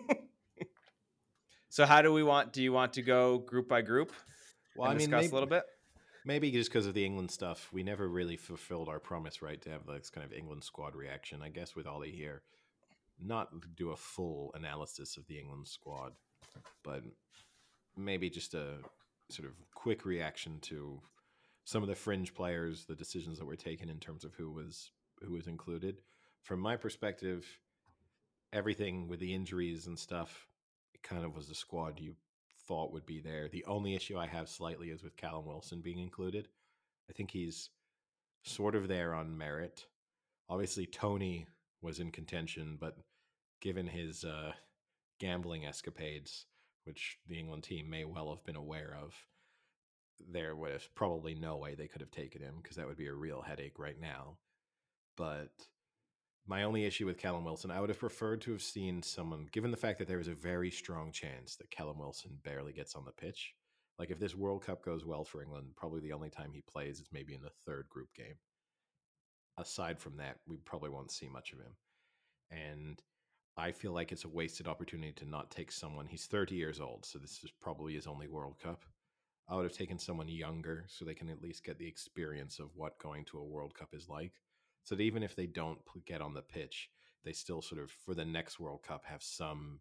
[1.69, 2.54] so, how do we want?
[2.54, 4.12] Do you want to go group by group
[4.76, 5.63] Well, and I mean, discuss maybe, a little bit?
[6.25, 9.69] Maybe just because of the England stuff, we never really fulfilled our promise, right, to
[9.69, 11.41] have this kind of England squad reaction.
[11.41, 12.43] I guess with Ollie here,
[13.19, 16.13] not do a full analysis of the England squad,
[16.83, 17.03] but
[17.95, 18.77] maybe just a
[19.29, 21.01] sort of quick reaction to
[21.65, 24.91] some of the fringe players, the decisions that were taken in terms of who was
[25.21, 26.01] who was included.
[26.41, 27.45] From my perspective,
[28.51, 30.47] everything with the injuries and stuff,
[30.93, 32.15] it kind of was the squad you
[32.67, 33.47] thought would be there.
[33.47, 36.47] The only issue I have slightly is with Callum Wilson being included.
[37.10, 37.69] I think he's
[38.43, 39.86] sort of there on merit.
[40.49, 41.47] Obviously, Toney
[41.82, 42.97] was in contention, but
[43.62, 44.54] given his uh,
[45.19, 46.45] gambling escapades,
[46.86, 49.13] which the England team may well have been aware of,
[50.32, 53.13] there was probably no way they could have taken him because that would be a
[53.13, 54.38] real headache right now.
[55.17, 55.52] But
[56.45, 59.71] my only issue with Callum Wilson, I would have preferred to have seen someone, given
[59.71, 63.06] the fact that there is a very strong chance that Callum Wilson barely gets on
[63.06, 63.53] the pitch.
[63.97, 66.99] Like if this World Cup goes well for England, probably the only time he plays
[66.99, 68.36] is maybe in the third group game.
[69.58, 71.75] Aside from that, we probably won't see much of him.
[72.51, 73.01] And
[73.56, 76.08] I feel like it's a wasted opportunity to not take someone.
[76.08, 78.84] He's 30 years old, so this is probably his only World Cup.
[79.47, 82.75] I would have taken someone younger so they can at least get the experience of
[82.75, 84.34] what going to a World Cup is like.
[84.83, 86.89] So that even if they don't get on the pitch,
[87.23, 89.79] they still sort of, for the next World Cup, have some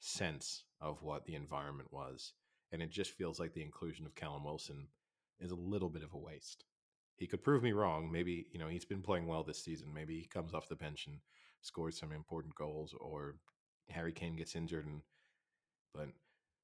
[0.00, 2.34] sense of what the environment was.
[2.70, 4.88] And it just feels like the inclusion of Callum Wilson
[5.40, 6.64] is a little bit of a waste.
[7.16, 8.12] He could prove me wrong.
[8.12, 9.92] Maybe, you know, he's been playing well this season.
[9.92, 11.18] Maybe he comes off the bench and
[11.62, 13.36] scores some important goals, or
[13.88, 14.86] Harry Kane gets injured.
[14.86, 15.00] And,
[15.94, 16.08] but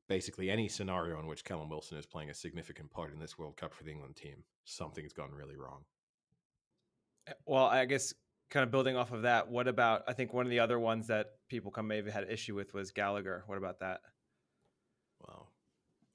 [0.08, 3.56] basically, any scenario in which Callum Wilson is playing a significant part in this World
[3.56, 5.84] Cup for the England team, something's gone really wrong.
[7.46, 8.14] Well, I guess
[8.50, 11.06] kind of building off of that, what about I think one of the other ones
[11.08, 13.44] that people come maybe had issue with was Gallagher.
[13.46, 14.00] What about that?
[15.20, 15.50] Well,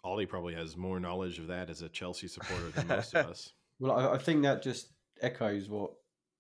[0.04, 3.54] Ollie probably has more knowledge of that as a Chelsea supporter than most of us.
[3.80, 5.91] Well, I, I think that just echoes what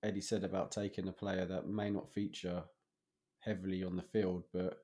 [0.03, 2.63] Eddie said about taking a player that may not feature
[3.39, 4.77] heavily on the field, but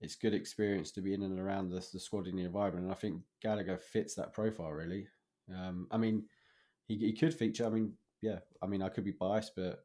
[0.00, 2.84] it's good experience to be in and around the, the squad in the environment.
[2.84, 5.06] And I think Gallagher fits that profile really.
[5.54, 6.24] Um, I mean,
[6.86, 7.66] he, he could feature.
[7.66, 8.38] I mean, yeah.
[8.62, 9.84] I mean, I could be biased, but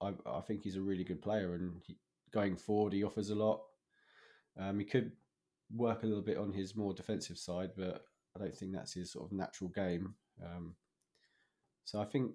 [0.00, 1.96] I, I think he's a really good player, and he,
[2.32, 3.60] going forward, he offers a lot.
[4.58, 5.12] Um, he could
[5.74, 8.04] work a little bit on his more defensive side, but
[8.36, 10.14] I don't think that's his sort of natural game.
[10.42, 10.74] Um,
[11.84, 12.32] so I think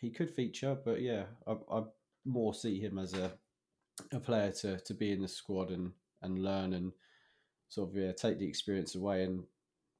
[0.00, 1.82] he could feature, but yeah, I, I
[2.24, 3.32] more see him as a
[4.12, 6.92] a player to to be in the squad and and learn and
[7.68, 9.42] sort of yeah take the experience away and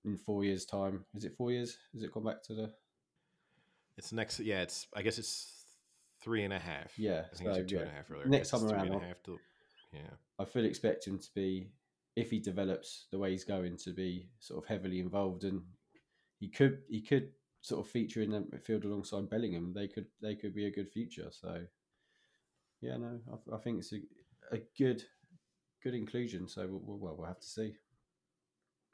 [0.04, 2.70] in four years time is it four years has it gone back to the
[3.96, 4.62] It's next, yeah.
[4.62, 5.52] It's I guess it's
[6.22, 6.98] three and a half.
[6.98, 7.80] Yeah, I think it's so, two yeah.
[7.82, 8.26] and a half earlier.
[8.26, 9.38] Next time around, and a half to-
[9.92, 10.11] yeah.
[10.38, 11.70] I fully expect him to be,
[12.16, 15.62] if he develops the way he's going, to be sort of heavily involved, and
[16.38, 17.30] he could he could
[17.62, 19.72] sort of feature in the midfield alongside Bellingham.
[19.74, 21.28] They could they could be a good future.
[21.30, 21.62] So,
[22.80, 24.00] yeah, no, I, I think it's a,
[24.54, 25.02] a good
[25.82, 26.48] good inclusion.
[26.48, 27.76] So we'll, well, we'll have to see.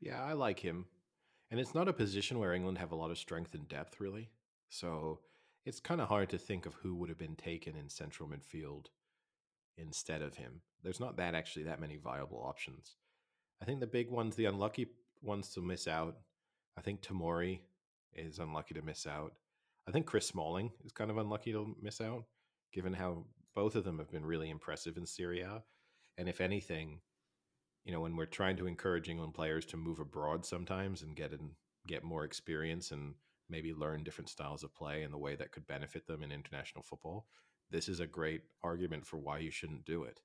[0.00, 0.86] Yeah, I like him.
[1.50, 4.30] And it's not a position where England have a lot of strength and depth, really.
[4.72, 5.20] So
[5.66, 8.86] it's kind of hard to think of who would have been taken in central midfield
[9.76, 10.62] instead of him.
[10.82, 12.96] There's not that actually that many viable options.
[13.60, 14.86] I think the big ones, the unlucky
[15.20, 16.16] ones to miss out,
[16.78, 17.60] I think Tamori
[18.14, 19.34] is unlucky to miss out.
[19.86, 22.24] I think Chris Smalling is kind of unlucky to miss out,
[22.72, 25.62] given how both of them have been really impressive in Serie A.
[26.16, 27.00] And if anything,
[27.84, 31.32] you know, when we're trying to encourage England players to move abroad sometimes and get
[31.32, 31.50] in,
[31.86, 33.14] get more experience and
[33.48, 36.82] maybe learn different styles of play in the way that could benefit them in international
[36.82, 37.26] football,
[37.70, 40.20] this is a great argument for why you shouldn't do it.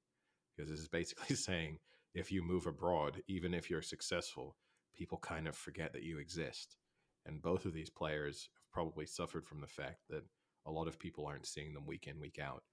[0.56, 1.80] Because this is basically saying
[2.14, 4.56] if you move abroad, even if you're successful,
[4.96, 6.78] people kind of forget that you exist.
[7.26, 10.24] And both of these players have probably suffered from the fact that
[10.66, 12.64] a lot of people aren't seeing them week in, week out.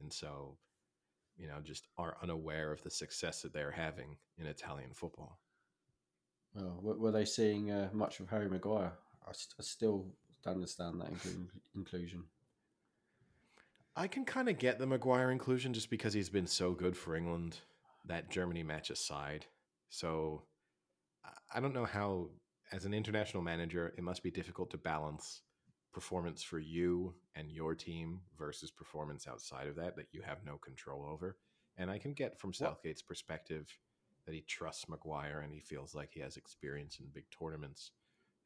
[0.00, 0.58] And so
[1.38, 5.38] you know, just are unaware of the success that they're having in Italian football.
[6.54, 8.92] Well, were, were they seeing uh, much of Harry Maguire?
[9.28, 10.06] I, st- I still
[10.42, 12.24] don't understand that inclu- inclusion.
[13.96, 17.16] I can kind of get the Maguire inclusion just because he's been so good for
[17.16, 17.58] England,
[18.06, 19.46] that Germany match aside.
[19.90, 20.44] So
[21.24, 22.30] I- I don't know how,
[22.72, 25.42] as an international manager, it must be difficult to balance
[25.92, 30.58] performance for you and your team versus performance outside of that that you have no
[30.58, 31.36] control over.
[31.76, 33.66] And I can get from Southgate's perspective
[34.26, 37.92] that he trusts Maguire and he feels like he has experience in big tournaments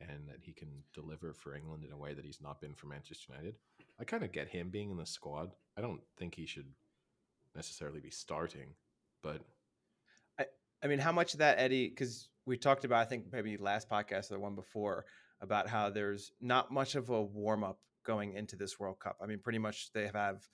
[0.09, 2.87] and that he can deliver for England in a way that he's not been for
[2.87, 3.57] Manchester United.
[4.01, 5.53] I kind of get him being in the squad.
[5.77, 6.67] I don't think he should
[7.55, 8.75] necessarily be starting,
[9.23, 9.41] but
[10.39, 10.47] I
[10.83, 11.89] I mean, how much of that, Eddie?
[11.89, 15.05] Because we talked about, I think maybe last podcast or the one before,
[15.41, 19.17] about how there's not much of a warm up going into this World Cup.
[19.23, 20.49] I mean, pretty much they have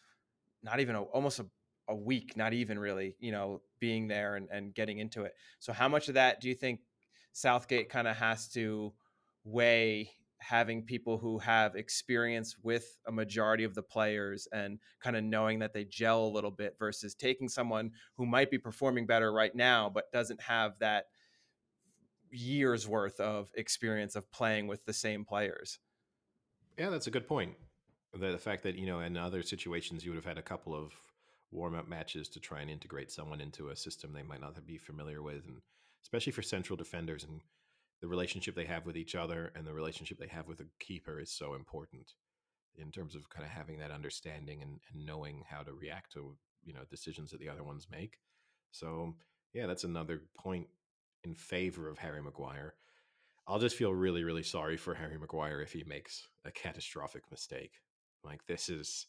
[0.62, 1.46] not even a, almost a,
[1.88, 5.34] a week, not even really, you know, being there and, and getting into it.
[5.60, 6.80] So how much of that do you think
[7.32, 8.92] Southgate kind of has to
[9.50, 15.24] weigh having people who have experience with a majority of the players and kind of
[15.24, 19.32] knowing that they gel a little bit versus taking someone who might be performing better
[19.32, 21.06] right now but doesn't have that
[22.30, 25.78] years worth of experience of playing with the same players.
[26.78, 27.54] Yeah, that's a good point.
[28.14, 30.74] The, the fact that, you know, in other situations, you would have had a couple
[30.74, 30.92] of
[31.50, 34.78] warm up matches to try and integrate someone into a system they might not be
[34.78, 35.46] familiar with.
[35.46, 35.60] And
[36.02, 37.40] especially for central defenders and
[38.00, 41.20] the relationship they have with each other and the relationship they have with a keeper
[41.20, 42.12] is so important
[42.76, 46.36] in terms of kind of having that understanding and, and knowing how to react to,
[46.64, 48.18] you know, decisions that the other ones make.
[48.70, 49.14] So,
[49.52, 50.68] yeah, that's another point
[51.24, 52.74] in favor of Harry Maguire.
[53.46, 57.72] I'll just feel really, really sorry for Harry Maguire if he makes a catastrophic mistake.
[58.22, 59.06] Like this is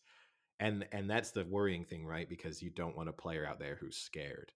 [0.60, 2.28] and and that's the worrying thing, right?
[2.28, 4.52] Because you don't want a player out there who's scared.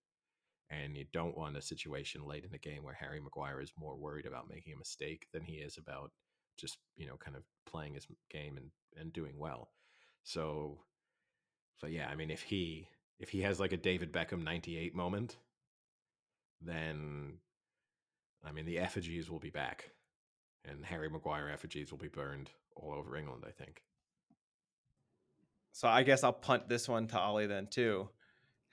[0.69, 3.95] And you don't want a situation late in the game where Harry Maguire is more
[3.95, 6.11] worried about making a mistake than he is about
[6.57, 9.69] just, you know, kind of playing his game and, and doing well.
[10.23, 10.79] So
[11.83, 12.87] so yeah, I mean if he
[13.19, 15.37] if he has like a David Beckham 98 moment,
[16.61, 17.33] then
[18.45, 19.91] I mean the effigies will be back,
[20.65, 23.43] and Harry Maguire effigies will be burned all over England.
[23.45, 23.81] I think.
[25.73, 28.09] So I guess I'll punt this one to Ollie then too.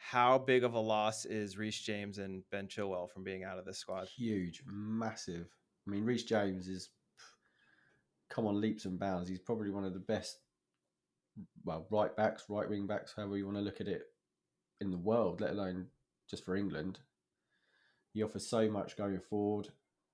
[0.03, 3.67] How big of a loss is Reece James and Ben Chilwell from being out of
[3.67, 4.09] this squad?
[4.09, 5.47] Huge, massive.
[5.87, 6.89] I mean, Reece James is
[8.31, 9.29] come on leaps and bounds.
[9.29, 10.39] He's probably one of the best,
[11.65, 14.05] well, right backs, right wing backs, however you want to look at it,
[14.81, 15.87] in the world, let alone
[16.29, 16.99] just for England.
[18.15, 19.69] He offers so much going forward.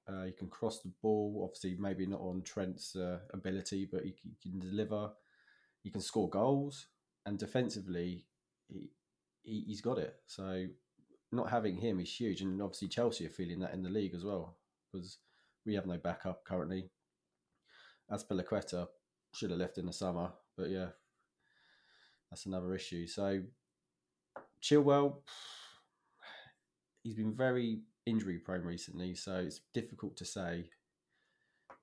[0.09, 1.43] Uh, he can cross the ball.
[1.45, 5.11] Obviously, maybe not on Trent's uh, ability, but he, he, can deliver.
[5.83, 6.89] He can score goals,
[7.25, 8.27] and defensively,
[8.69, 8.91] he,
[9.47, 10.17] he he's got it.
[10.27, 10.67] So,
[11.33, 14.25] not having him is huge, and obviously Chelsea are feeling that in the league as
[14.25, 14.57] well
[14.93, 15.19] because
[15.65, 16.91] we have no backup currently.
[18.11, 18.87] Azpilicueta
[19.33, 20.89] should have left in the summer, but yeah,
[22.31, 23.07] that's another issue.
[23.07, 23.43] So,
[24.63, 25.19] Chilwell
[27.03, 30.71] he's been very injury prone recently, so it's difficult to say.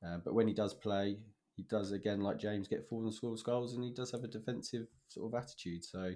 [0.06, 1.18] Uh, but when he does play,
[1.56, 4.28] he does again like James get forward and score goals, and he does have a
[4.28, 5.84] defensive sort of attitude.
[5.86, 6.14] So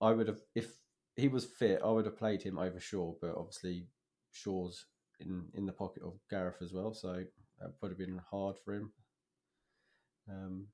[0.00, 0.72] I would have, if
[1.16, 3.86] he was fit, I would have played him over Shaw, but obviously
[4.30, 4.86] Shaw's
[5.20, 7.24] in in the pocket of Gareth as well, so
[7.60, 8.92] that would have been hard for him.
[10.30, 10.66] Um,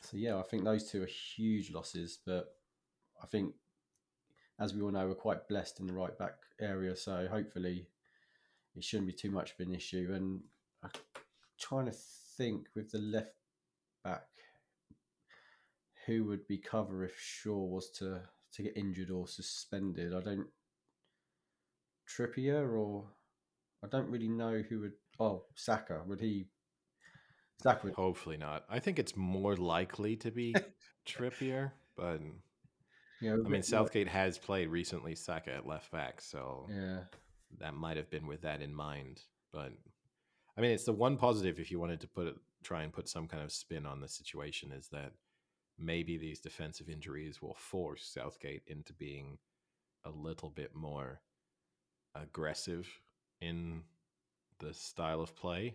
[0.00, 1.06] so yeah, I think those two are
[1.36, 2.56] huge losses, but
[3.22, 3.54] I think
[4.58, 6.94] as we all know, we're quite blessed in the right back area.
[6.96, 7.88] So hopefully,
[8.76, 10.12] it shouldn't be too much of an issue.
[10.14, 10.40] And
[10.82, 10.90] I'm
[11.58, 11.96] trying to
[12.36, 13.34] think with the left
[14.04, 14.26] back,
[16.06, 18.22] who would be cover if Shaw was to
[18.54, 20.14] to get injured or suspended.
[20.14, 20.46] I don't
[22.08, 23.06] Trippier or
[23.82, 24.92] I don't really know who would.
[25.18, 26.46] Oh, Saka would he?
[27.62, 27.94] Saka would.
[27.94, 28.64] Hopefully not.
[28.68, 30.54] I think it's more likely to be
[31.06, 32.20] Trippier, but
[33.20, 37.00] yeah, I mean, Southgate has played recently Saka at left back, so yeah,
[37.58, 39.22] that might have been with that in mind.
[39.52, 39.72] But
[40.56, 43.08] I mean, it's the one positive if you wanted to put it, try and put
[43.08, 45.12] some kind of spin on the situation is that
[45.78, 49.38] maybe these defensive injuries will force Southgate into being
[50.04, 51.20] a little bit more
[52.14, 52.88] aggressive
[53.40, 53.82] in
[54.58, 55.74] the style of play.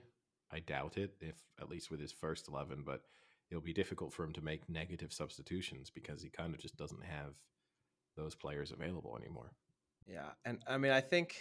[0.51, 3.03] I doubt it, if at least with his first eleven, but
[3.49, 7.03] it'll be difficult for him to make negative substitutions because he kind of just doesn't
[7.03, 7.33] have
[8.15, 9.51] those players available anymore.
[10.07, 10.29] Yeah.
[10.45, 11.35] And I mean, I think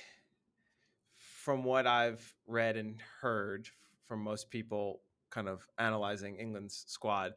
[1.17, 3.69] from what I've read and heard
[4.05, 7.33] from most people kind of analyzing England's squad,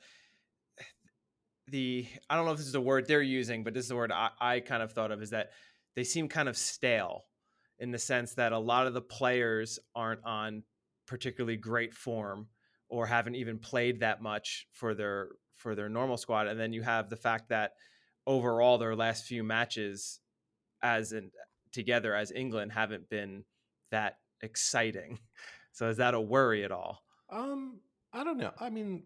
[1.67, 3.95] the I don't know if this is the word they're using, but this is the
[3.95, 5.51] word I, I kind of thought of is that
[5.95, 7.25] they seem kind of stale
[7.79, 10.63] in the sense that a lot of the players aren't on
[11.07, 12.47] particularly great form
[12.89, 16.81] or haven't even played that much for their for their normal squad and then you
[16.81, 17.73] have the fact that
[18.25, 20.19] overall their last few matches
[20.81, 21.31] as in
[21.71, 23.43] together as England haven't been
[23.91, 25.19] that exciting.
[25.73, 27.01] So is that a worry at all?
[27.29, 27.79] Um,
[28.11, 28.51] I don't know.
[28.59, 29.03] I mean,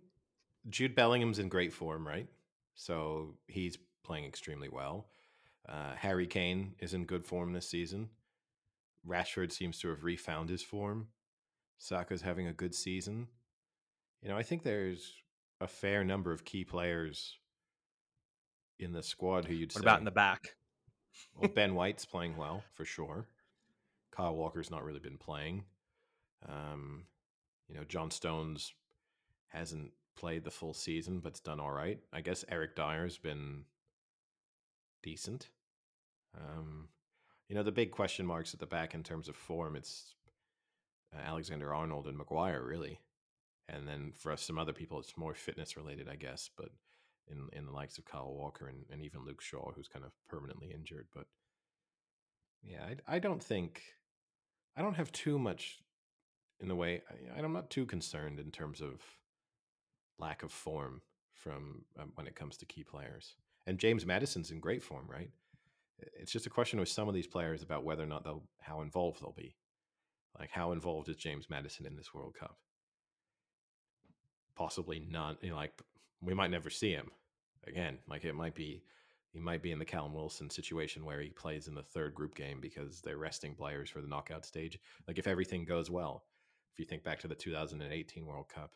[0.67, 2.27] Jude Bellingham's in great form, right?
[2.75, 5.07] So he's playing extremely well.
[5.67, 8.09] Uh, Harry Kane is in good form this season.
[9.07, 11.07] Rashford seems to have refound his form.
[11.77, 13.27] Saka's having a good season.
[14.21, 15.13] You know, I think there's
[15.61, 17.37] a fair number of key players
[18.79, 19.77] in the squad who you'd say.
[19.79, 19.87] what say.
[19.87, 20.55] about in the back?
[21.35, 23.27] well, Ben White's playing well for sure.
[24.11, 25.63] Kyle Walker's not really been playing.
[26.47, 27.03] Um,
[27.67, 28.73] you know, John Stones
[29.47, 31.99] hasn't played the full season, but's done all right.
[32.13, 33.65] I guess Eric Dier's been
[35.03, 35.49] decent.
[36.37, 36.89] Um,
[37.47, 40.15] you know, the big question marks at the back in terms of form, it's
[41.15, 42.99] uh, Alexander Arnold and Maguire, really.
[43.69, 46.49] And then for some other people, it's more fitness related, I guess.
[46.55, 46.69] But
[47.27, 50.11] in in the likes of Kyle Walker and, and even Luke Shaw, who's kind of
[50.27, 51.07] permanently injured.
[51.13, 51.25] But
[52.63, 53.81] yeah, I, I don't think
[54.75, 55.79] I don't have too much
[56.59, 57.01] in the way.
[57.35, 59.01] I, I'm not too concerned in terms of
[60.19, 61.01] lack of form
[61.33, 63.35] from um, when it comes to key players.
[63.67, 65.29] And James Maddison's in great form, right?
[66.19, 68.81] It's just a question with some of these players about whether or not they'll how
[68.81, 69.55] involved they'll be.
[70.37, 72.57] Like how involved is James Maddison in this World Cup?
[74.55, 75.41] Possibly not.
[75.41, 75.81] You know, like
[76.21, 77.11] we might never see him
[77.65, 77.97] again.
[78.09, 78.83] Like it might be
[79.31, 82.35] he might be in the Callum Wilson situation where he plays in the third group
[82.35, 84.79] game because they're resting players for the knockout stage.
[85.07, 86.23] Like if everything goes well,
[86.73, 88.71] if you think back to the 2018 World Cup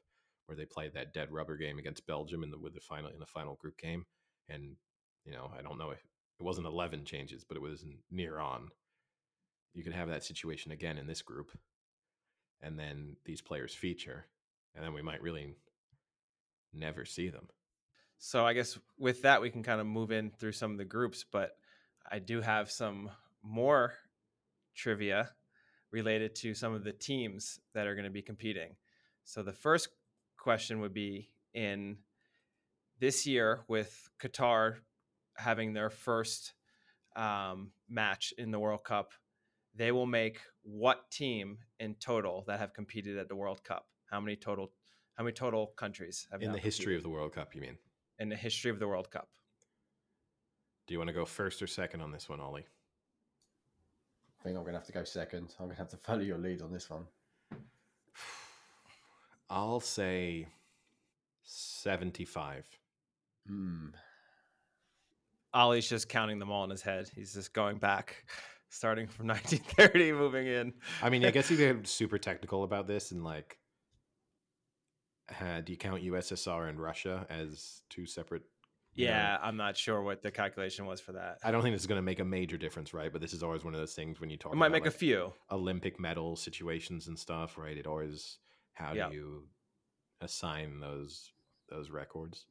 [0.50, 3.20] where they played that dead rubber game against Belgium in the with the final in
[3.20, 4.06] the final group game,
[4.50, 4.76] and
[5.24, 6.00] you know I don't know if
[6.40, 8.70] it wasn't 11 changes, but it was near on.
[9.76, 11.52] You could have that situation again in this group,
[12.62, 14.26] and then these players feature,
[14.74, 15.54] and then we might really
[16.74, 17.48] never see them.
[18.18, 20.84] So I guess with that we can kind of move in through some of the
[20.84, 21.52] groups, but
[22.12, 23.12] I do have some
[23.44, 23.94] more
[24.76, 25.30] trivia
[25.92, 28.76] related to some of the teams that are going to be competing.
[29.24, 29.90] So the first
[30.40, 31.98] question would be in
[33.00, 34.76] this year with Qatar
[35.38, 36.54] having their first
[37.16, 39.14] um, match in the World Cup,
[39.76, 43.86] they will make what team in total that have competed at the World Cup?
[44.10, 44.72] How many total?
[45.16, 47.54] How many total countries have in now the history of the World Cup?
[47.54, 47.78] You mean?
[48.20, 49.30] in the history of the World Cup?
[50.88, 52.66] Do you want to go first or second on this one, Ollie?
[54.40, 55.54] I think I'm going to have to go second.
[55.60, 57.06] I'm going to have to follow your lead on this one.
[59.50, 60.48] I'll say
[61.44, 62.66] 75.
[63.48, 63.88] Hmm.
[65.54, 67.10] Ollie's just counting them all in his head.
[67.16, 68.24] He's just going back,
[68.70, 70.74] starting from 1930, moving in.
[71.02, 73.58] I mean, I guess you get super technical about this and like,
[75.42, 78.44] uh, do you count USSR and Russia as two separate?
[78.94, 81.38] you know- Yeah, I'm not sure what the calculation was for that.
[81.44, 83.12] I don't think this is going to make a major difference, right?
[83.12, 84.86] But this is always one of those things when you talk It might about make
[84.86, 85.34] a few.
[85.52, 87.78] Olympic medal situations and stuff, right?
[87.78, 88.38] It always
[88.80, 89.10] how Yeah.
[89.10, 89.44] do you
[90.22, 91.32] assign those
[91.68, 92.46] those records?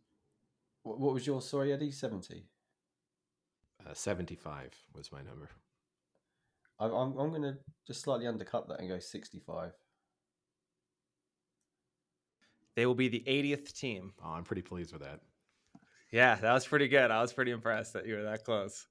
[0.83, 1.91] What, what was your sorry, Eddie?
[1.91, 2.47] Seventy.
[3.85, 5.49] Uh, Seventy five was my number.
[6.79, 9.73] I'm I'm, I'm going to just slightly undercut that and go sixty-five.
[12.77, 14.13] They will be the 80th team.
[14.25, 15.19] Oh, I'm pretty pleased with that.
[16.13, 17.11] Yeah, that was pretty good.
[17.11, 18.87] I was pretty impressed that you were that close.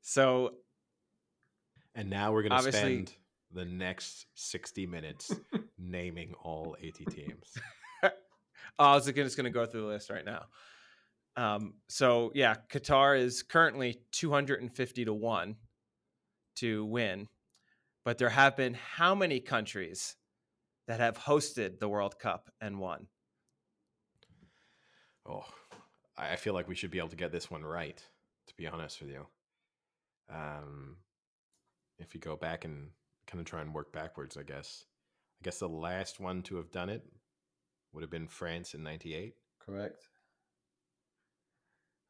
[0.00, 0.54] So
[1.94, 3.12] And now we're going to spend
[3.52, 5.34] the next sixty minutes
[5.78, 7.52] naming all eighty teams.
[8.02, 8.10] oh,
[8.78, 10.44] I was just going to go through the list right now.
[11.36, 15.56] Um, so yeah, Qatar is currently 250 to one
[16.56, 17.28] to win,
[18.04, 20.16] but there have been how many countries
[20.88, 23.06] that have hosted the World Cup and won?
[25.24, 25.44] Oh,
[26.18, 28.02] I I feel like we should be able to get this one right.
[28.48, 29.26] To be honest with you,
[30.28, 30.96] um,
[32.00, 32.88] if you go back and
[33.30, 34.84] kind of try and work backwards, I guess.
[35.40, 37.04] I guess the last one to have done it
[37.92, 39.34] would have been France in '98.
[39.64, 40.08] Correct.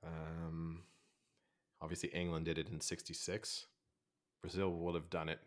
[0.05, 0.83] Um,
[1.81, 3.67] obviously, England did it in '66.
[4.41, 5.41] Brazil would have done it.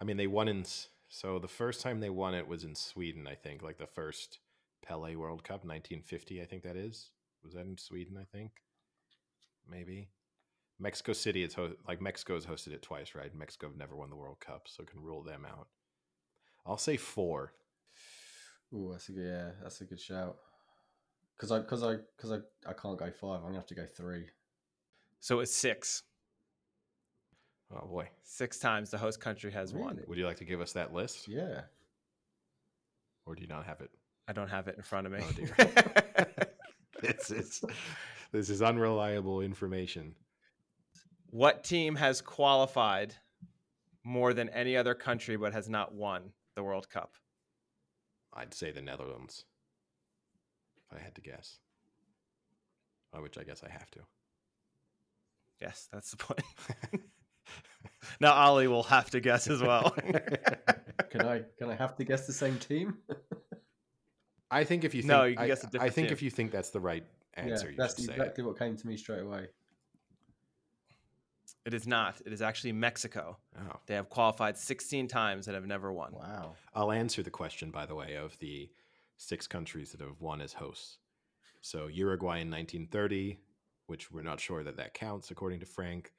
[0.00, 0.64] I mean, they won in.
[1.08, 4.38] So the first time they won it was in Sweden, I think, like the first
[4.82, 7.10] Pele World Cup, 1950, I think that is.
[7.44, 8.16] Was that in Sweden?
[8.20, 8.50] I think,
[9.68, 10.08] maybe.
[10.80, 13.34] Mexico City, it's ho- like Mexico's hosted it twice, right?
[13.34, 15.68] Mexico have never won the World Cup, so can rule them out.
[16.66, 17.52] I'll say four.
[18.74, 20.36] Oh, that's a good, yeah, that's a good shout.
[21.36, 22.36] Because I, because I, because I,
[22.68, 23.36] I can't go five.
[23.40, 24.26] I'm gonna have to go three.
[25.20, 26.02] So it's six.
[27.72, 30.00] Oh boy, Six times the host country has won.
[30.08, 31.62] Would you like to give us that list, Yeah.
[33.26, 33.90] or do you not have it?
[34.26, 35.20] I don't have it in front of me.
[35.22, 36.26] Oh, dear.
[37.02, 37.62] this is
[38.32, 40.14] this is unreliable information.
[41.30, 43.14] What team has qualified
[44.04, 47.14] more than any other country but has not won the World Cup?
[48.32, 49.44] I'd say the Netherlands,
[50.90, 51.58] if I had to guess.
[53.12, 54.00] Which I guess I have to.
[55.60, 56.42] Yes, that's the point.
[58.20, 59.90] now Ali will have to guess as well.
[61.10, 62.98] Can I, can I have to guess the same team?
[64.48, 66.12] I think if you think, No, you can I, guess a I different think team.
[66.12, 67.04] if you think that's the right
[67.34, 69.48] answer, yeah, you that's should say exactly what came to me straight away.
[71.66, 72.20] It is not.
[72.24, 73.38] It is actually Mexico.
[73.58, 73.76] Oh.
[73.86, 76.12] They have qualified 16 times and have never won.
[76.12, 76.54] Wow.
[76.74, 78.70] I'll answer the question, by the way, of the
[79.16, 80.98] six countries that have won as hosts.
[81.60, 83.38] So Uruguay in 1930
[83.90, 86.12] which we're not sure that that counts according to Frank.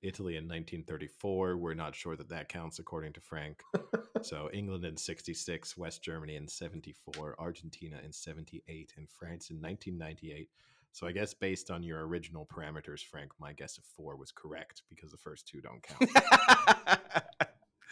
[0.00, 3.60] Italy in 1934, we're not sure that that counts according to Frank.
[4.22, 10.48] so England in 66, West Germany in 74, Argentina in 78, and France in 1998.
[10.96, 14.80] So I guess based on your original parameters, Frank, my guess of four was correct
[14.88, 16.10] because the first two don't count.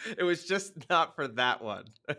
[0.17, 1.85] it was just not for that one.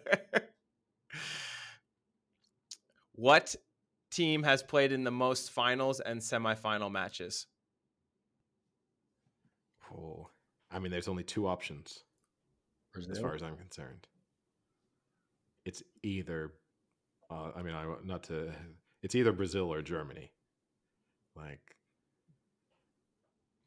[3.17, 3.57] what
[4.13, 7.49] team has played in the most finals and semifinal matches?
[9.93, 10.29] oh,
[10.71, 12.05] I mean, there's only two options
[12.95, 13.11] Brazil.
[13.11, 14.07] as far as I'm concerned.
[15.65, 16.53] It's either,
[17.29, 18.53] uh, I mean, I not to,
[19.03, 20.31] it's either Brazil or Germany.
[21.37, 21.61] Like,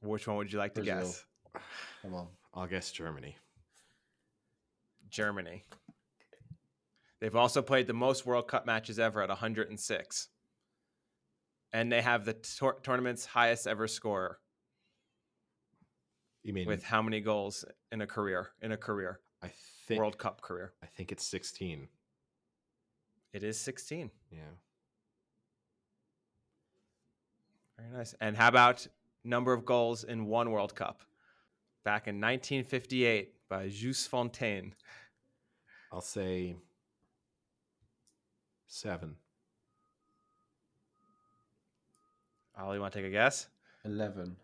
[0.02, 1.26] Which one would you like to guess?
[2.02, 2.28] Come on.
[2.54, 3.36] I'll guess Germany.
[5.10, 5.64] Germany.
[7.22, 10.28] They've also played the most World Cup matches ever at 106.
[11.74, 14.40] And they have the tour- tournament's highest ever scorer
[16.44, 18.50] You mean with how many goals in a career?
[18.62, 19.52] In a career, I
[19.88, 20.74] think World Cup career.
[20.82, 21.88] I think it's 16.
[23.34, 24.10] It is 16.
[24.32, 24.40] Yeah.
[27.80, 28.16] Very nice.
[28.20, 28.86] And how about
[29.24, 31.02] number of goals in one World Cup?
[31.86, 34.74] Back in 1958 by Just Fontaine.
[35.92, 36.56] I'll say
[38.68, 39.16] seven.
[42.58, 43.48] Ollie, want to take a guess?
[43.86, 44.36] 11.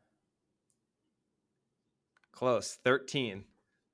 [2.32, 2.78] Close.
[2.84, 3.44] 13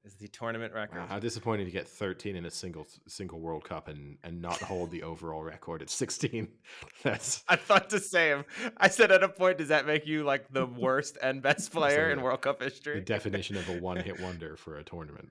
[0.04, 0.97] is the tournament record.
[0.97, 4.60] Wow, how disappointing to get 13 in a single single World Cup and and not
[4.62, 6.47] hold the overall record at 16.
[7.04, 8.45] That's I thought the same.
[8.78, 12.12] I said at a point, does that make you like the worst and best player
[12.12, 12.95] in World Cup history?
[12.95, 15.30] the definition of a one-hit wonder for a tournament.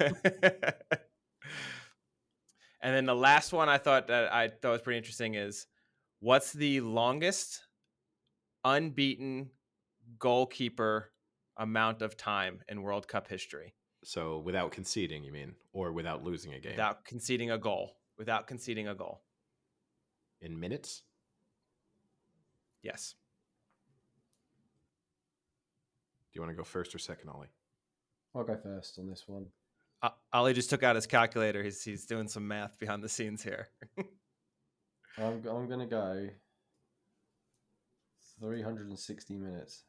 [0.00, 0.14] and
[2.82, 5.66] then the last one I thought that I thought was pretty interesting is
[6.20, 7.60] what's the longest
[8.64, 9.50] unbeaten
[10.18, 11.12] goalkeeper
[11.56, 13.74] amount of time in World Cup history
[14.04, 17.96] So without conceding, you mean, or without losing a game without conceding a goal?
[18.18, 19.22] Without conceding a goal.
[20.40, 21.02] in minutes?
[22.82, 23.14] Yes.
[26.32, 27.48] Do you want to go first or second, Ollie?
[28.34, 29.46] I'll go first on this one.
[30.02, 31.62] Uh, Ollie just took out his calculator.
[31.62, 33.68] He's he's doing some math behind the scenes here.
[35.18, 36.28] I'm, I'm going to go
[38.40, 39.84] 360 minutes.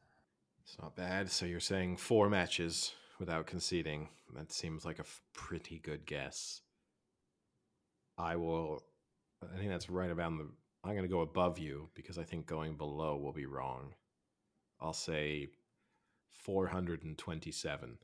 [0.63, 1.31] It's not bad.
[1.31, 4.09] So you're saying four matches without conceding.
[4.35, 6.61] That seems like a f- pretty good guess.
[8.17, 8.83] I will.
[9.41, 10.47] I think that's right around the.
[10.83, 13.93] I'm going to go above you because I think going below will be wrong.
[14.81, 15.47] I'll say
[16.43, 17.97] 427.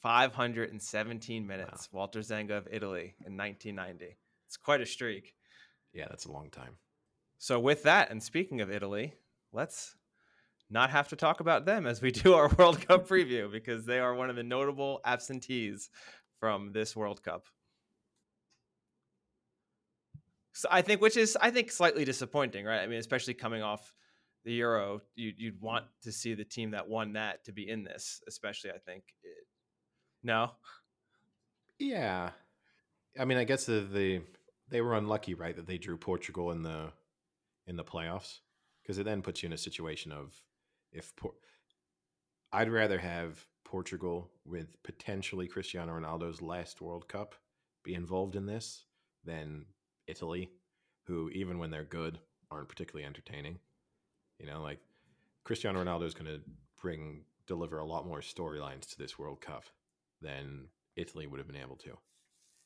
[0.00, 1.88] 517 minutes.
[1.92, 4.16] Walter Zenga of Italy in 1990.
[4.46, 5.34] It's quite a streak.
[5.92, 6.76] Yeah, that's a long time.
[7.38, 9.14] So with that, and speaking of Italy,
[9.52, 9.96] let's
[10.70, 13.98] not have to talk about them as we do our World Cup preview because they
[13.98, 15.90] are one of the notable absentees
[16.40, 17.46] from this World Cup.
[20.52, 22.80] So I think, which is I think slightly disappointing, right?
[22.80, 23.92] I mean, especially coming off
[24.44, 27.82] the Euro, you, you'd want to see the team that won that to be in
[27.82, 28.70] this, especially.
[28.70, 29.02] I think.
[29.22, 29.46] It,
[30.22, 30.52] no,
[31.78, 32.30] Yeah,
[33.18, 34.22] I mean, I guess the, the
[34.68, 36.92] they were unlucky, right, that they drew Portugal in the
[37.66, 38.40] in the playoffs
[38.82, 40.34] because it then puts you in a situation of
[40.94, 41.34] if Por-
[42.52, 47.34] I'd rather have Portugal with potentially Cristiano Ronaldo's last World Cup
[47.82, 48.84] be involved in this
[49.24, 49.66] than
[50.06, 50.50] Italy,
[51.06, 52.18] who even when they're good
[52.50, 53.58] aren't particularly entertaining.
[54.38, 54.78] You know, like
[55.44, 56.40] Cristiano Ronaldo is going to
[56.80, 59.64] bring deliver a lot more storylines to this World Cup
[60.22, 61.98] than Italy would have been able to.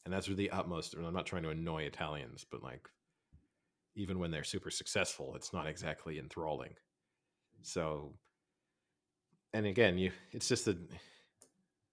[0.04, 0.94] And that's the utmost.
[0.94, 2.88] I'm not trying to annoy Italians, but like,
[3.96, 6.74] even when they're super successful, it's not exactly enthralling.
[7.62, 8.14] So,
[9.52, 10.78] and again, you, it's just that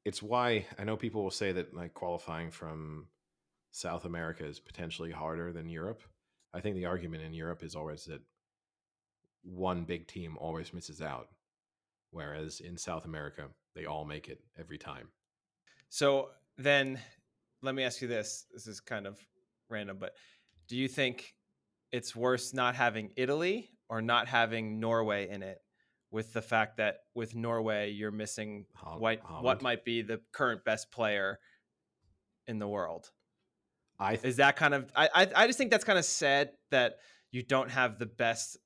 [0.06, 3.08] it's why I know people will say that like qualifying from
[3.72, 6.02] South America is potentially harder than Europe.
[6.54, 8.22] I think the argument in Europe is always that
[9.44, 11.28] one big team always misses out,
[12.12, 15.10] whereas in South America, they all make it every time.
[15.90, 17.00] So then
[17.62, 18.46] let me ask you this.
[18.54, 19.20] This is kind of
[19.70, 20.14] random, but
[20.68, 21.36] do you think
[21.92, 25.60] it's worse not having Italy or not having Norway in it
[26.12, 30.64] with the fact that with Norway you're missing Hol- what what might be the current
[30.66, 31.40] best player
[32.48, 33.10] in the world?
[34.00, 36.52] I th- Is that kind of I I, I just think that's kind of sad
[36.72, 36.98] that
[37.32, 38.58] you don't have the best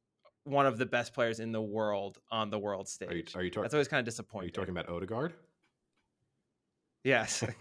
[0.43, 3.09] one of the best players in the world on the world stage.
[3.09, 3.63] are you, are you talking?
[3.63, 4.47] that's always kind of Are disappointing.
[4.47, 5.33] you talking about Odegaard?
[7.03, 7.43] Yes.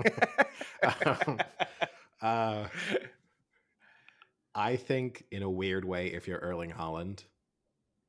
[0.83, 1.39] Um,
[2.21, 2.67] Uh,
[4.55, 7.25] I think in a weird way, if you're Erling Haaland,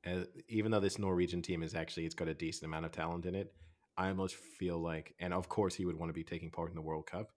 [0.06, 3.26] uh, even though this Norwegian team is actually it's got a decent amount of talent
[3.26, 3.54] in it,
[3.98, 6.76] I almost feel like, and of course he would want to be taking part in
[6.76, 7.32] the World Cup.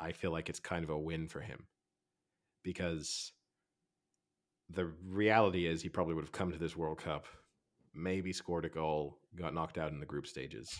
[0.00, 1.66] I feel like it's kind of a win for him
[2.62, 3.32] because
[4.70, 7.26] the reality is he probably would have come to this World Cup,
[7.94, 10.74] maybe scored a goal, got knocked out in the group stages.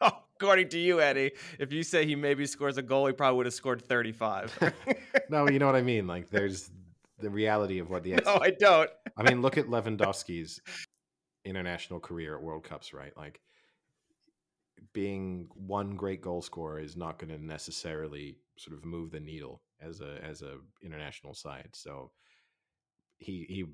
[0.00, 0.10] Oh,
[0.40, 3.46] according to you, Eddie, if you say he maybe scores a goal, he probably would
[3.46, 4.72] have scored 35.
[5.28, 6.06] no, you know what I mean.
[6.06, 6.70] Like there's
[7.18, 8.90] the reality of what the ex- no, I don't.
[9.16, 10.60] I mean, look at Lewandowski's
[11.44, 13.16] international career at World Cups, right?
[13.16, 13.40] Like
[14.92, 19.62] being one great goal scorer is not going to necessarily sort of move the needle
[19.80, 21.70] as a as a international side.
[21.72, 22.10] So
[23.18, 23.64] he he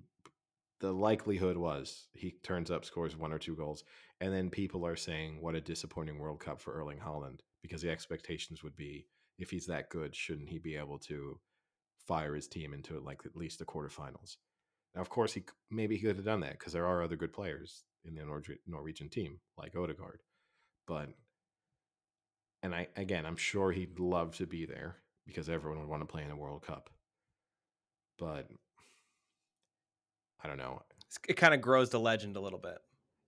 [0.80, 3.84] the likelihood was he turns up, scores one or two goals,
[4.20, 7.90] and then people are saying what a disappointing World Cup for Erling Haaland because the
[7.90, 9.06] expectations would be
[9.38, 11.38] if he's that good, shouldn't he be able to
[12.10, 14.36] fire his team into like at least the quarterfinals?
[14.96, 17.32] Now, of course, he maybe he could have done that because there are other good
[17.32, 20.20] players in the Nor- Norwegian team like Odegaard,
[20.88, 21.10] but
[22.64, 26.12] and I again, I'm sure he'd love to be there because everyone would want to
[26.12, 26.90] play in a World Cup,
[28.18, 28.48] but
[30.42, 30.82] I don't know.
[31.28, 32.78] It kind of grows the legend a little bit.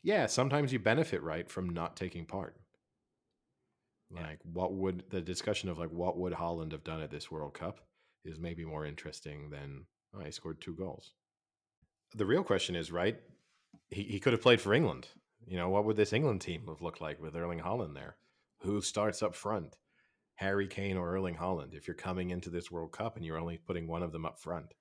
[0.02, 2.56] Yeah, sometimes you benefit right from not taking part.
[4.12, 4.22] Yeah.
[4.22, 7.54] Like, what would the discussion of like what would Haaland have done at this World
[7.54, 7.78] Cup
[8.24, 11.12] is maybe more interesting than oh, he scored two goals.
[12.14, 13.16] The real question is right.
[13.90, 15.08] He he could have played for England.
[15.46, 18.16] You know, what would this England team have looked like with Erling Haaland there?
[18.60, 19.76] Who starts up front?
[20.36, 21.74] Harry Kane or Erling Haaland?
[21.74, 24.38] If you're coming into this World Cup and you're only putting one of them up
[24.38, 24.74] front,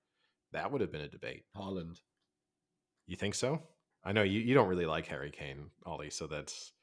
[0.53, 1.45] that would have been a debate.
[1.55, 1.99] Haaland.
[3.07, 3.61] You think so?
[4.03, 6.73] I know you, you don't really like Harry Kane, Ollie, so that's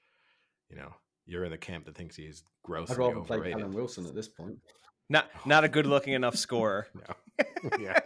[0.68, 0.94] you know,
[1.26, 3.52] you're in the camp that thinks he's grossly I'd rather play.
[3.52, 4.58] Callum Wilson at this point.
[5.08, 6.86] Not not a good looking enough scorer.
[6.94, 7.14] No.
[7.78, 8.00] yeah.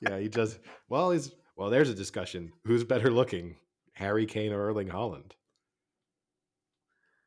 [0.00, 2.52] Yeah, he does well he's well, there's a discussion.
[2.64, 3.56] Who's better looking?
[3.92, 5.32] Harry Kane or Erling Haaland?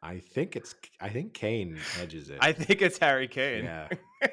[0.02, 2.40] I think it's I think Kane edges it.
[2.42, 3.66] I think it's Harry Kane.
[3.66, 3.90] yeah.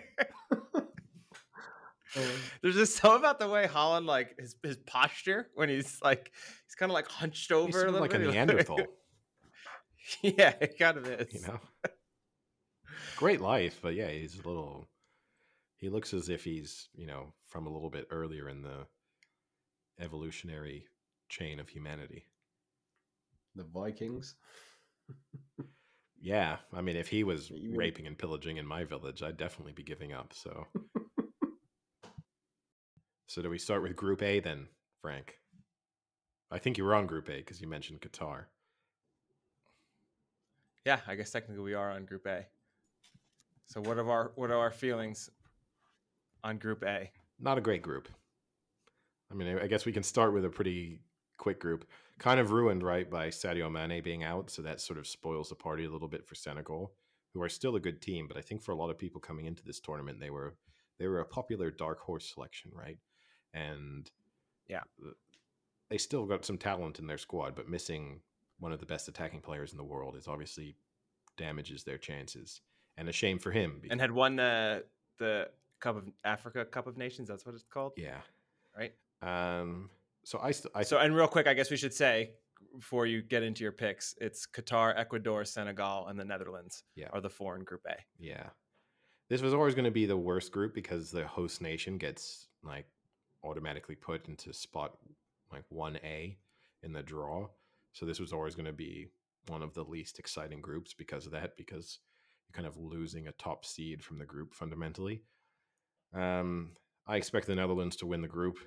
[2.62, 6.32] There's just something about the way Haaland like his his posture when he's like
[6.66, 8.18] he's kind of like hunched over He's a sort of little like a.
[8.18, 8.78] Neanderthal,
[10.22, 11.34] yeah, it kind of is.
[11.34, 11.60] you know.
[13.16, 14.88] Great life, but yeah, he's a little
[15.76, 18.86] he looks as if he's, you know, from a little bit earlier in the
[20.00, 20.86] evolutionary
[21.28, 22.24] chain of humanity.
[23.54, 24.34] The Vikings.
[26.20, 29.36] Yeah, I mean, if he was You would- raping and pillaging in my village, I'd
[29.36, 30.32] definitely be giving up.
[30.34, 30.66] So,
[33.28, 34.68] so do we start with Group A then,
[35.00, 35.38] Frank?
[36.50, 38.46] I think you were on Group A because you mentioned Qatar.
[40.84, 42.46] Yeah, I guess technically we are on Group A.
[43.68, 45.30] So what are our what are our feelings
[46.42, 47.10] on Group A?
[47.38, 48.08] Not a great group.
[49.30, 51.00] I mean, I- I guess we can start with a pretty
[51.36, 51.86] quick group.
[52.18, 55.54] Kind of ruined, right, by Sadio Mane being out, so that sort of spoils the
[55.54, 56.94] party a little bit for Senegal,
[57.34, 59.44] who are still a good team, but I think for a lot of people coming
[59.46, 60.56] into this tournament, they were
[60.96, 62.98] they were a popular dark horse selection, right?
[63.52, 64.10] And
[64.66, 64.82] Yeah.
[65.88, 68.20] they still got some talent in their squad, but missing
[68.58, 70.76] one of the best attacking players in the world is obviously
[71.36, 72.62] damages their chances,
[72.98, 73.80] and a shame for him.
[73.90, 74.84] And had won the
[75.18, 75.48] the
[75.80, 77.28] Cup of Africa Cup of Nations.
[77.28, 78.18] That's what it's called, yeah.
[78.76, 78.92] right?
[79.22, 79.90] Um.
[80.24, 82.32] So I, st- I So and real quick, I guess we should say
[82.76, 87.08] before you get into your picks, it's Qatar, Ecuador, Senegal, and the Netherlands Yeah.
[87.12, 87.94] are the four in Group A.
[88.18, 88.48] Yeah.
[89.30, 92.86] This was always going to be the worst group because the host nation gets like
[93.42, 94.98] automatically put into spot
[95.52, 96.36] like 1A
[96.82, 97.48] in the draw.
[97.92, 99.08] So this was always going to be
[99.46, 102.00] one of the least exciting groups because of that because
[102.52, 105.22] kind of losing a top seed from the group fundamentally.
[106.14, 106.72] Um
[107.06, 108.58] I expect the Netherlands to win the group.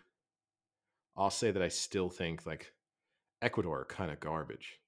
[1.15, 2.73] I'll say that I still think like
[3.41, 4.79] Ecuador are kind of garbage.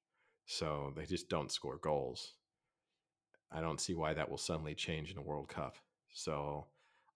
[0.46, 2.34] So they just don't score goals.
[3.52, 5.78] I don't see why that will suddenly change in a World Cup.
[6.12, 6.66] So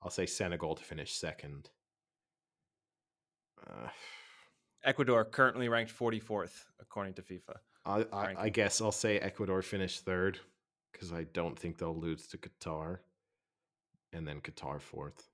[0.02, 1.70] I'll say Senegal to finish second.
[3.66, 3.90] Uh,
[4.84, 7.58] Ecuador currently ranked 44th according to FIFA.
[7.86, 10.40] I, I, I guess I'll say Ecuador finish third
[10.98, 13.00] because I don't think they'll lose to Qatar,
[14.14, 15.30] and then Qatar fourth.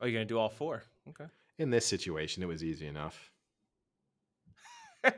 [0.00, 0.82] Oh, you're gonna do all four?
[1.08, 1.26] Okay.
[1.58, 3.32] In this situation, it was easy enough.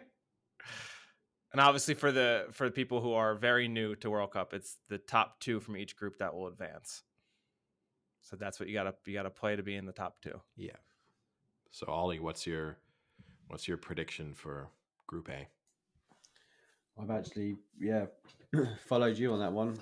[1.53, 4.79] And obviously for the for the people who are very new to World Cup, it's
[4.89, 7.03] the top two from each group that will advance.
[8.23, 10.41] So that's what you gotta you gotta play to be in the top two.
[10.57, 10.77] Yeah.
[11.71, 12.79] So Ollie, what's your
[13.49, 14.71] what's your prediction for
[15.07, 15.47] Group A?
[17.03, 18.07] I've actually, yeah,
[18.87, 19.77] followed you on that one.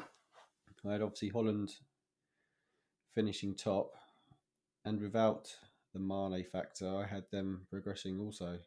[0.89, 1.71] I had obviously Holland
[3.15, 3.93] finishing top,
[4.87, 5.55] and without
[5.93, 8.59] the Mane factor, I had them progressing also.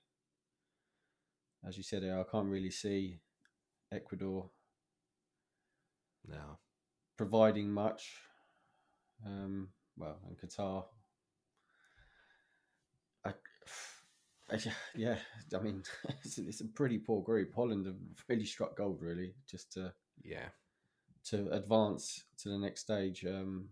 [1.68, 3.18] As you said, I can't really see
[3.92, 4.52] Ecuador
[6.28, 6.60] now
[7.18, 8.12] providing much.
[9.26, 10.84] Um, well, and Qatar.
[13.26, 13.34] I, I,
[14.96, 15.18] yeah,
[15.56, 15.84] I mean,
[16.24, 17.54] it's, it's a pretty poor group.
[17.54, 17.96] Holland have
[18.28, 20.50] really struck gold, really, just to Yeah.
[21.26, 23.26] to advance to the next stage.
[23.26, 23.70] Um,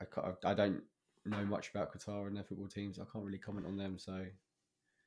[0.00, 0.82] I, I don't
[1.24, 2.98] know much about Qatar and their football teams.
[2.98, 3.98] I can't really comment on them.
[3.98, 4.24] So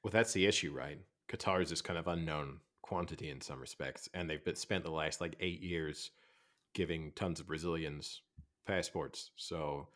[0.03, 0.99] Well, that's the issue, right?
[1.29, 4.91] Qatar is this kind of unknown quantity in some respects, and they've been spent the
[4.91, 6.11] last like eight years
[6.73, 8.21] giving tons of Brazilians
[8.65, 9.31] passports.
[9.35, 9.87] So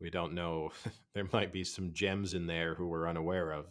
[0.00, 0.72] we don't know.
[1.14, 3.66] there might be some gems in there who we're unaware of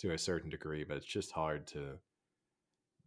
[0.00, 1.98] to a certain degree, but it's just hard to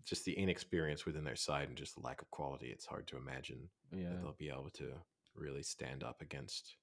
[0.05, 2.68] just the inexperience within their side and just the lack of quality.
[2.68, 4.93] It's hard to imagine yeah, that they'll be able to
[5.36, 6.76] really stand up against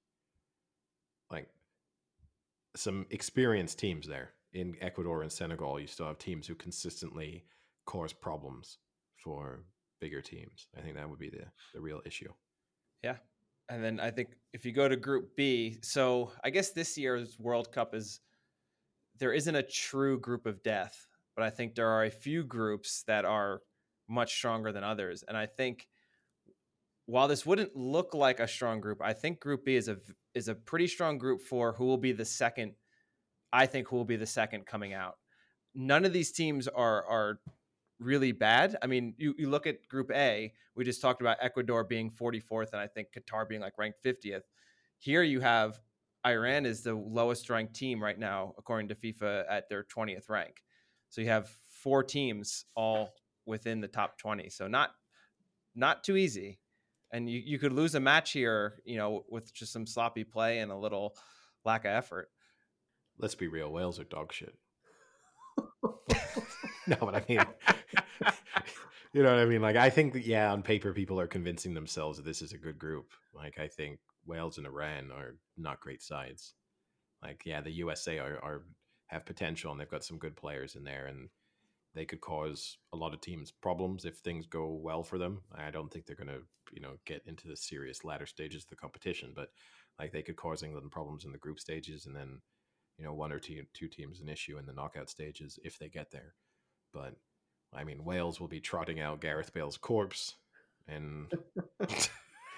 [1.29, 1.47] like
[2.75, 5.79] some experienced teams there in Ecuador and Senegal.
[5.79, 7.43] You still have teams who consistently
[7.85, 8.77] cause problems
[9.17, 9.65] for
[9.99, 10.67] bigger teams.
[10.77, 12.31] I think that would be the, the real issue.
[13.03, 13.17] Yeah.
[13.69, 17.37] And then I think if you go to Group B, so I guess this year's
[17.39, 18.19] World Cup is
[19.19, 23.03] there isn't a true group of death, but I think there are a few groups
[23.05, 23.61] that are
[24.07, 25.23] much stronger than others.
[25.27, 25.87] And I think
[27.05, 29.97] while this wouldn't look like a strong group, I think Group B is a
[30.33, 32.73] is a pretty strong group for who will be the second.
[33.51, 35.15] I think who will be the second coming out.
[35.75, 37.39] None of these teams are are
[37.99, 38.75] really bad.
[38.81, 42.71] I mean, you, you look at Group A, we just talked about Ecuador being 44th
[42.71, 44.43] and I think Qatar being like ranked 50th.
[44.97, 45.79] Here you have
[46.25, 50.63] Iran is the lowest ranked team right now, according to FIFA, at their 20th rank.
[51.09, 51.49] So you have
[51.81, 53.13] four teams all
[53.45, 54.49] within the top 20.
[54.49, 54.91] So not
[55.75, 56.59] not too easy.
[57.11, 60.59] And you, you could lose a match here, you know, with just some sloppy play
[60.59, 61.15] and a little
[61.65, 62.29] lack of effort.
[63.17, 64.55] Let's be real, Wales are dog shit.
[66.89, 67.45] no, but I mean,
[69.13, 69.61] you know what I mean?
[69.61, 72.57] Like, I think that, yeah, on paper, people are convincing themselves that this is a
[72.57, 73.11] good group.
[73.33, 76.53] Like, I think Wales and Iran are not great sides.
[77.21, 78.63] Like, yeah, the USA are, are
[79.07, 81.29] have potential and they've got some good players in there and
[81.95, 85.41] they could cause a lot of teams problems if things go well for them.
[85.53, 88.69] I don't think they're going to, you know, get into the serious latter stages of
[88.69, 89.49] the competition, but
[89.99, 92.41] like they could cause England problems in the group stages and then,
[92.97, 95.89] you know, one or two, two teams an issue in the knockout stages if they
[95.89, 96.35] get there.
[96.93, 97.15] But
[97.73, 100.35] I mean, Wales will be trotting out Gareth Bale's corpse,
[100.87, 101.31] and
[101.79, 102.09] if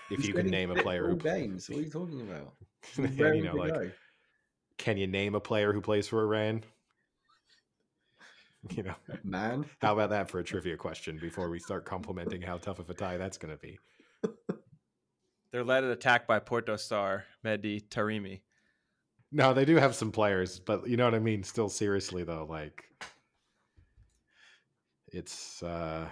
[0.10, 2.54] He's you can name a player who, all games, what are you talking about?
[2.98, 3.92] and, you know, like, go.
[4.78, 6.64] can you name a player who plays for Iran?
[8.70, 9.66] You know, man.
[9.82, 12.94] how about that for a trivia question before we start complimenting how tough of a
[12.94, 13.80] tie that's going to be?
[15.52, 18.42] They're led at attack by Porto star Mehdi Taremi.
[19.32, 21.44] No, they do have some players, but you know what I mean.
[21.44, 22.84] Still, seriously though, like
[25.12, 26.08] it's uh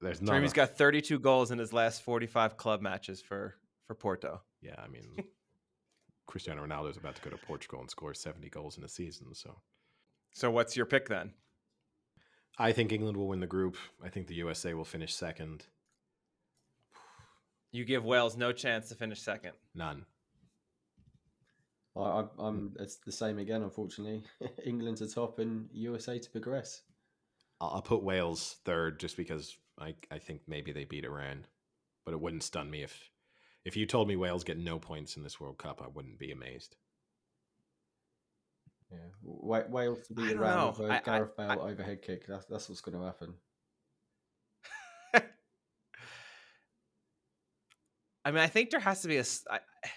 [0.00, 0.32] there's not.
[0.34, 3.54] Taremi's a- got 32 goals in his last 45 club matches for
[3.86, 4.42] for Porto.
[4.62, 5.16] yeah, I mean,
[6.26, 9.54] Cristiano Ronaldo's about to go to Portugal and score 70 goals in a season, so
[10.32, 11.32] So what's your pick then?
[12.58, 13.76] I think England will win the group.
[14.02, 15.66] I think the USA will finish second.
[17.72, 19.52] You give Wales no chance to finish second.
[19.74, 20.06] None.
[21.96, 24.24] I, I, I'm it's the same again, unfortunately.
[24.64, 26.82] England to top and USA to progress.
[27.60, 31.46] I'll, I'll put Wales third just because I I think maybe they beat Iran,
[32.04, 33.10] but it wouldn't stun me if
[33.64, 35.80] if you told me Wales get no points in this World Cup.
[35.82, 36.76] I wouldn't be amazed.
[38.92, 41.56] Yeah, Wa- Wales to I beat don't Iran with a I- I- Gareth Bale I-
[41.56, 42.26] overhead kick.
[42.26, 43.34] That's that's what's going to happen.
[48.24, 49.20] I mean, I think there has to be a.
[49.20, 49.60] s- I-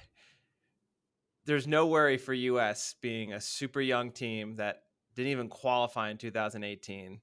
[1.45, 4.83] there's no worry for US being a super young team that
[5.15, 7.21] didn't even qualify in 2018.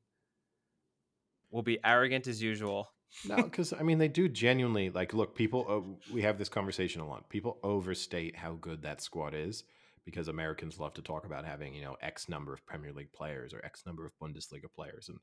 [1.55, 2.91] Will be arrogant as usual.
[3.25, 5.15] No, because I mean they do genuinely like.
[5.15, 5.65] Look, people.
[5.69, 7.29] Uh, we have this conversation a lot.
[7.29, 9.63] People overstate how good that squad is
[10.05, 13.55] because Americans love to talk about having you know X number of Premier League players
[13.55, 15.19] or X number of Bundesliga players, and,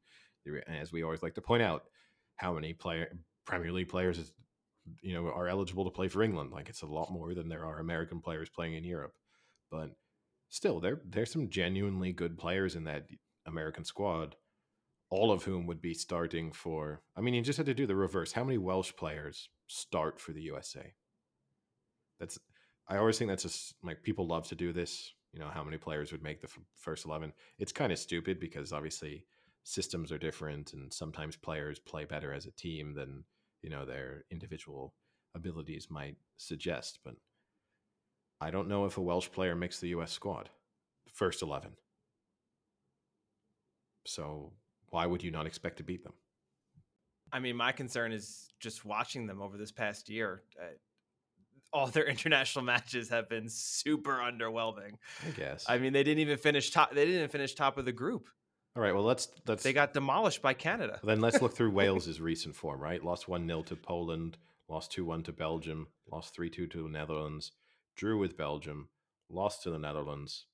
[0.67, 1.83] and as we always like to point out,
[2.37, 3.11] how many player
[3.45, 4.31] Premier League players is,
[5.01, 6.51] you know are eligible to play for England.
[6.53, 9.13] Like it's a lot more than there are American players playing in Europe,
[9.69, 9.91] but
[10.47, 13.07] still, there there's some genuinely good players in that
[13.45, 14.37] American squad
[15.11, 17.01] all of whom would be starting for.
[17.15, 18.31] I mean, you just had to do the reverse.
[18.31, 20.93] How many Welsh players start for the USA?
[22.19, 22.39] That's.
[22.87, 25.13] I always think that's just like people love to do this.
[25.33, 27.33] You know, how many players would make the f- first eleven?
[27.59, 29.25] It's kind of stupid because obviously
[29.63, 33.25] systems are different, and sometimes players play better as a team than
[33.61, 34.93] you know their individual
[35.35, 36.99] abilities might suggest.
[37.03, 37.15] But
[38.39, 40.11] I don't know if a Welsh player makes the U.S.
[40.11, 40.49] squad,
[41.13, 41.71] first eleven.
[44.05, 44.53] So
[44.91, 46.13] why would you not expect to beat them?
[47.33, 50.43] I mean, my concern is just watching them over this past year.
[50.61, 50.65] Uh,
[51.73, 54.93] all their international matches have been super underwhelming.
[55.25, 55.65] I guess.
[55.67, 56.93] I mean, they didn't even finish top.
[56.93, 58.27] They didn't finish top of the group.
[58.75, 58.93] All right.
[58.93, 59.63] Well, let's let's.
[59.63, 60.99] They got demolished by Canada.
[61.03, 62.81] Then let's look through Wales's recent form.
[62.81, 64.37] Right, lost one 0 to Poland,
[64.67, 67.53] lost two one to Belgium, lost three two to the Netherlands,
[67.95, 68.89] drew with Belgium,
[69.29, 70.45] lost to the Netherlands,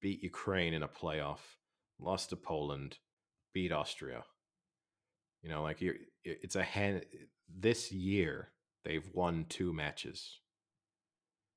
[0.00, 1.56] beat Ukraine in a playoff,
[1.98, 2.98] lost to Poland,
[3.56, 4.22] beat Austria.
[5.42, 5.94] You know, like you're,
[6.24, 7.06] it's a hand.
[7.48, 8.50] This year
[8.84, 10.40] they've won two matches.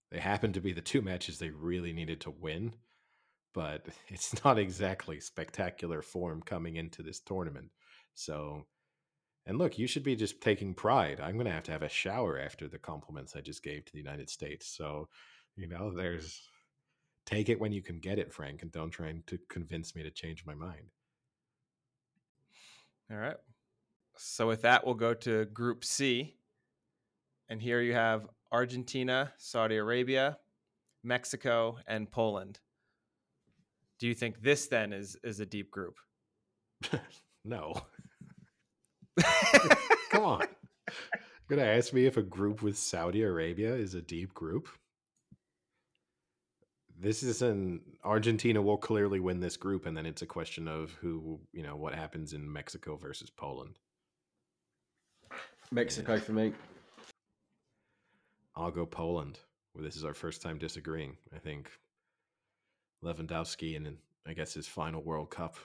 [0.09, 2.71] They happen to be the two matches they really needed to win,
[3.53, 7.67] but it's not exactly spectacular form coming into this tournament.
[8.15, 8.63] So,
[9.45, 11.19] and look, you should be just taking pride.
[11.19, 13.91] I'm going to have to have a shower after the compliments I just gave to
[13.91, 14.73] the United States.
[14.73, 15.09] So,
[15.57, 16.43] you know, there's
[17.25, 20.11] take it when you can get it, Frank, and don't try to convince me to
[20.11, 20.93] change my mind.
[23.11, 23.37] All right.
[24.17, 26.35] So with that, we'll go to Group C.
[27.49, 30.37] And here you have Argentina, Saudi Arabia,
[31.03, 32.59] Mexico, and Poland.
[33.99, 35.95] Do you think this then is is a deep group?
[37.45, 37.73] no.
[40.09, 40.41] Come on.
[41.49, 44.69] You're Gonna ask me if a group with Saudi Arabia is a deep group?
[47.01, 50.91] This is an Argentina will clearly win this group, and then it's a question of
[50.99, 53.79] who, you know, what happens in Mexico versus Poland.
[55.71, 56.51] Mexico for me.
[58.53, 59.39] I'll go Poland.
[59.73, 61.15] Well, this is our first time disagreeing.
[61.33, 61.69] I think
[63.01, 63.97] Lewandowski and
[64.27, 65.55] I guess his final World Cup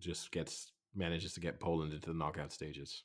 [0.00, 3.04] just gets manages to get Poland into the knockout stages.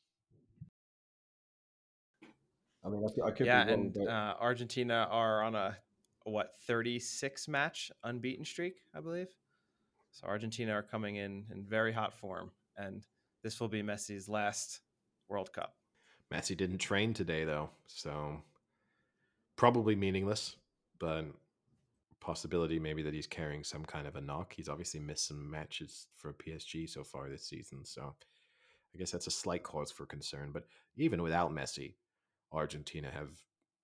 [2.83, 5.53] I mean, I could, I could yeah, be wrong, and but uh, Argentina are on
[5.53, 5.77] a
[6.29, 9.29] what 36 match unbeaten streak, I believe.
[10.11, 13.05] So Argentina are coming in in very hot form, and
[13.43, 14.81] this will be Messi's last
[15.27, 15.75] World Cup.
[16.33, 18.41] Messi didn't train today though, so
[19.55, 20.55] probably meaningless,
[20.99, 21.25] but
[22.19, 24.53] possibility maybe that he's carrying some kind of a knock.
[24.55, 28.13] He's obviously missed some matches for PSG so far this season, so
[28.93, 30.51] I guess that's a slight cause for concern.
[30.51, 30.65] But
[30.97, 31.93] even without Messi,
[32.51, 33.29] Argentina have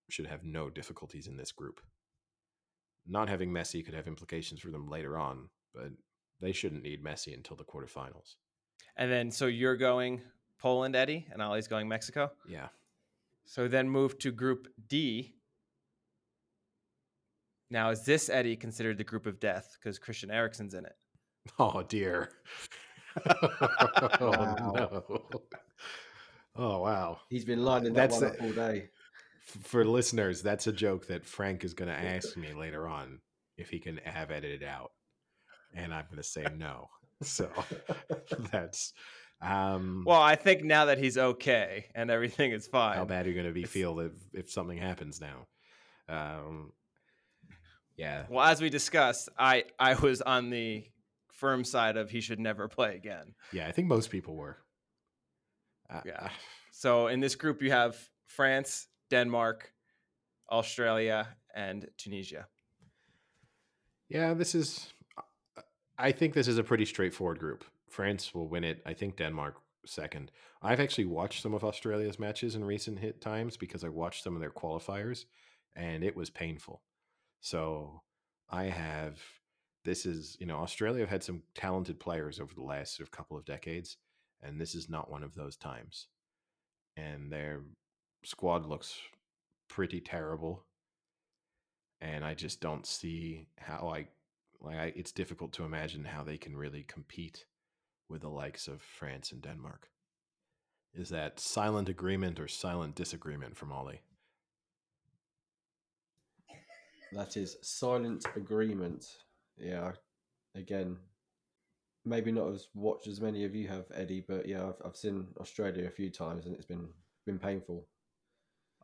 [0.09, 1.81] should have no difficulties in this group.
[3.07, 5.91] Not having Messi could have implications for them later on, but
[6.41, 8.35] they shouldn't need Messi until the quarterfinals.
[8.97, 10.21] And then, so you're going
[10.59, 12.31] Poland, Eddie, and Ollie's going Mexico.
[12.47, 12.67] Yeah.
[13.45, 15.35] So then move to Group D.
[17.69, 20.95] Now, is this Eddie considered the group of death because Christian Eriksen's in it?
[21.59, 22.31] Oh dear.
[24.19, 25.03] oh no.
[26.55, 27.19] Oh wow.
[27.29, 28.89] he's been lining that That's one a- up all day.
[29.45, 33.19] For listeners, that's a joke that Frank is going to ask me later on
[33.57, 34.91] if he can have edited out,
[35.73, 36.89] and I'm going to say no.
[37.21, 37.49] So
[38.51, 38.91] that's
[39.41, 40.03] um.
[40.05, 42.97] Well, I think now that he's okay and everything is fine.
[42.97, 45.47] how bad are you going to be feel if if something happens now?
[46.09, 46.71] Um.
[47.95, 48.25] Yeah.
[48.29, 50.83] Well, as we discussed, I I was on the
[51.31, 53.35] firm side of he should never play again.
[53.53, 53.67] Yeah.
[53.67, 54.57] I think most people were.
[55.89, 56.29] Uh, Yeah.
[56.71, 57.95] So in this group, you have
[58.27, 59.71] France, Denmark,
[60.51, 62.47] Australia, and Tunisia.
[64.09, 64.93] Yeah, this is.
[65.97, 67.63] I think this is a pretty straightforward group.
[67.89, 68.81] France will win it.
[68.85, 70.31] I think Denmark second.
[70.61, 74.35] I've actually watched some of Australia's matches in recent hit times because I watched some
[74.35, 75.25] of their qualifiers,
[75.75, 76.81] and it was painful.
[77.41, 78.01] So
[78.49, 79.19] I have.
[79.83, 83.11] This is you know Australia have had some talented players over the last sort of
[83.11, 83.97] couple of decades,
[84.41, 86.07] and this is not one of those times.
[86.97, 87.61] And their
[88.25, 88.99] squad looks
[89.67, 90.65] pretty terrible
[92.01, 94.07] and I just don't see how I
[94.61, 94.77] like.
[94.77, 97.45] I, it's difficult to imagine how they can really compete
[98.09, 99.89] with the likes of France and Denmark.
[100.93, 104.01] Is that silent agreement or silent disagreement from Ollie?
[107.11, 109.05] That is silent agreement.
[109.57, 109.91] Yeah.
[110.55, 110.97] Again,
[112.05, 115.27] maybe not as watched as many of you have, Eddie, but yeah, I've, I've seen
[115.39, 116.87] Australia a few times and it's been
[117.25, 117.87] been painful.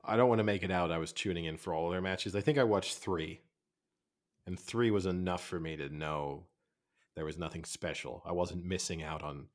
[0.04, 0.92] I don't want to make it out.
[0.92, 2.36] I was tuning in for all of their matches.
[2.36, 3.42] I think I watched three,
[4.48, 6.46] and three was enough for me to know
[7.16, 8.24] there was nothing special.
[8.26, 9.48] I wasn't missing out on,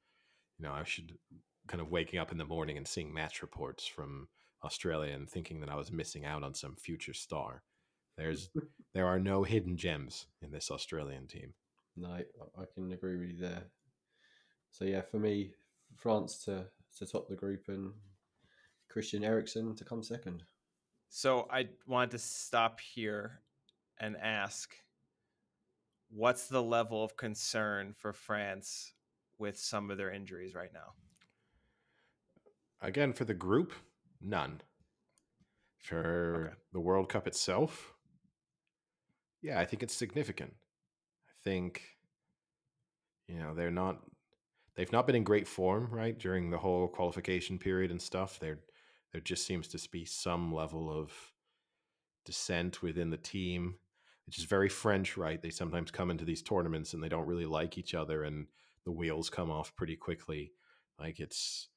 [0.58, 1.18] you know, I should
[1.66, 4.28] kind of waking up in the morning and seeing match reports from
[4.64, 7.62] Australia and thinking that I was missing out on some future star.
[8.16, 8.50] There's
[8.94, 11.54] there are no hidden gems in this Australian team.
[11.96, 12.24] No, I
[12.60, 13.64] I can agree with you there.
[14.70, 15.52] So yeah, for me,
[15.96, 16.66] France to
[16.98, 17.92] to top the group and
[18.96, 20.42] Christian Eriksen to come second.
[21.10, 23.42] So I wanted to stop here
[24.00, 24.74] and ask
[26.08, 28.94] what's the level of concern for France
[29.36, 30.94] with some of their injuries right now?
[32.80, 33.74] Again, for the group,
[34.22, 34.62] none.
[35.76, 36.56] For Okay.
[36.72, 37.92] the World Cup itself,
[39.42, 40.54] yeah, I think it's significant.
[41.28, 41.82] I think,
[43.28, 44.00] you know, they're not,
[44.74, 48.40] they've not been in great form, right, during the whole qualification period and stuff.
[48.40, 48.60] There,
[49.12, 51.12] there just seems to be some level of
[52.24, 53.76] dissent within the team,
[54.26, 55.40] which is very French, right?
[55.40, 58.46] They sometimes come into these tournaments and they don't really like each other, and
[58.84, 60.52] the wheels come off pretty quickly.
[60.98, 61.68] Like it's,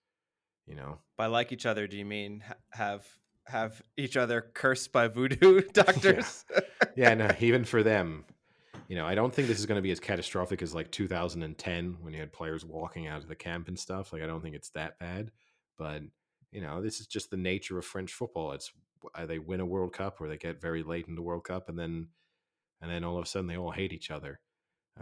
[0.66, 3.06] you know, By like each other, do you mean have
[3.46, 6.46] have each other cursed by voodoo doctors?
[6.96, 8.26] yeah, no, even for them,
[8.88, 11.98] you know, I don't think this is going to be as catastrophic as like 2010
[12.02, 14.12] when you had players walking out of the camp and stuff.
[14.12, 15.32] Like, I don't think it's that bad,
[15.78, 16.02] but
[16.52, 18.52] you know, this is just the nature of French football.
[18.52, 18.72] It's
[19.16, 21.70] uh, they win a World Cup or they get very late in the World Cup,
[21.70, 22.08] and then
[22.82, 24.40] and then all of a sudden they all hate each other.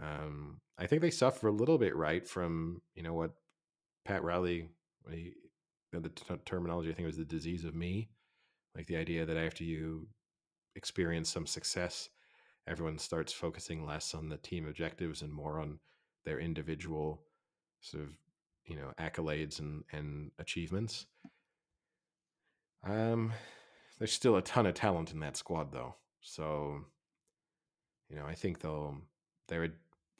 [0.00, 3.32] Um, I think they suffer a little bit, right, from you know what
[4.04, 4.68] Pat Riley,
[5.10, 5.32] he,
[5.92, 8.10] the t- terminology I think was the disease of me,
[8.76, 10.08] like the idea that after you
[10.76, 12.08] experience some success,
[12.66, 15.78] everyone starts focusing less on the team objectives and more on
[16.24, 17.22] their individual
[17.80, 18.10] sort of
[18.66, 21.06] you know accolades and and achievements.
[22.84, 23.32] Um,
[23.98, 26.84] there's still a ton of talent in that squad though, so
[28.08, 28.96] you know I think they'll
[29.48, 29.70] they're a,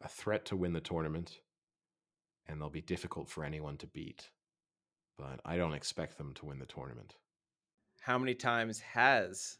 [0.02, 1.40] a threat to win the tournament,
[2.46, 4.30] and they'll be difficult for anyone to beat.
[5.16, 7.14] But I don't expect them to win the tournament.
[8.00, 9.58] How many times has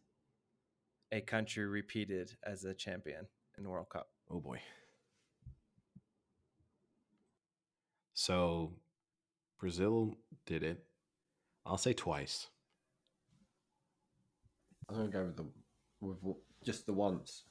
[1.13, 3.27] a country repeated as a champion
[3.57, 4.09] in the World Cup?
[4.31, 4.61] Oh boy.
[8.15, 8.73] So
[9.61, 10.85] Brazil did it.
[11.65, 12.49] I'll say twice.
[14.89, 15.47] I'm gonna go with the
[16.01, 17.45] with just the once.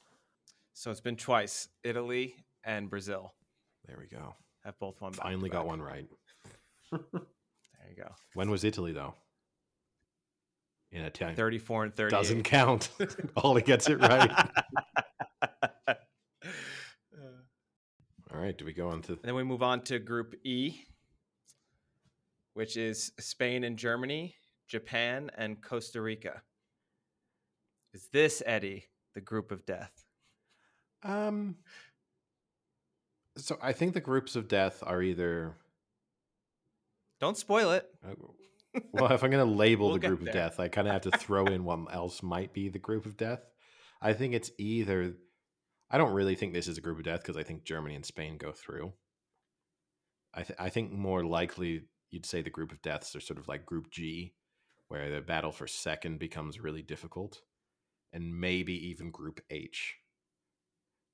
[0.72, 1.68] So it's been twice.
[1.84, 2.34] Italy
[2.64, 3.34] and Brazil
[3.86, 4.34] There we go.
[4.64, 5.10] have both won.
[5.12, 5.66] back to Finally got back.
[5.68, 6.06] one right.
[6.92, 8.10] There you go.
[8.34, 9.14] When was Italy though?
[10.90, 11.36] In a time.
[11.36, 12.10] Thirty-four and thirty.
[12.10, 12.88] Doesn't count.
[13.36, 14.30] All Ollie gets it right.
[18.32, 18.56] All right.
[18.56, 20.80] Do we go on to And then we move on to Group E,
[22.54, 24.34] which is Spain and Germany,
[24.66, 26.42] Japan, and Costa Rica.
[27.98, 28.84] Is this, Eddie,
[29.16, 30.04] the group of death?
[31.02, 31.56] um
[33.36, 35.56] so I think the groups of death are either
[37.20, 37.88] Don't spoil it.
[38.08, 38.14] uh,
[38.92, 41.10] well, if I'm going to label We'll the group of death, I kind of have
[41.10, 43.40] to throw in what else might be the group of death.
[44.00, 45.14] I think it's either.
[45.90, 48.06] I don't really think this is a group of death because I think Germany and
[48.06, 48.92] Spain go through.
[50.34, 53.48] I th- I think more likely you'd say the group of deaths are sort of
[53.48, 54.34] like Group G,
[54.86, 57.40] where the battle for second becomes really difficult,
[58.12, 59.96] and maybe even Group H,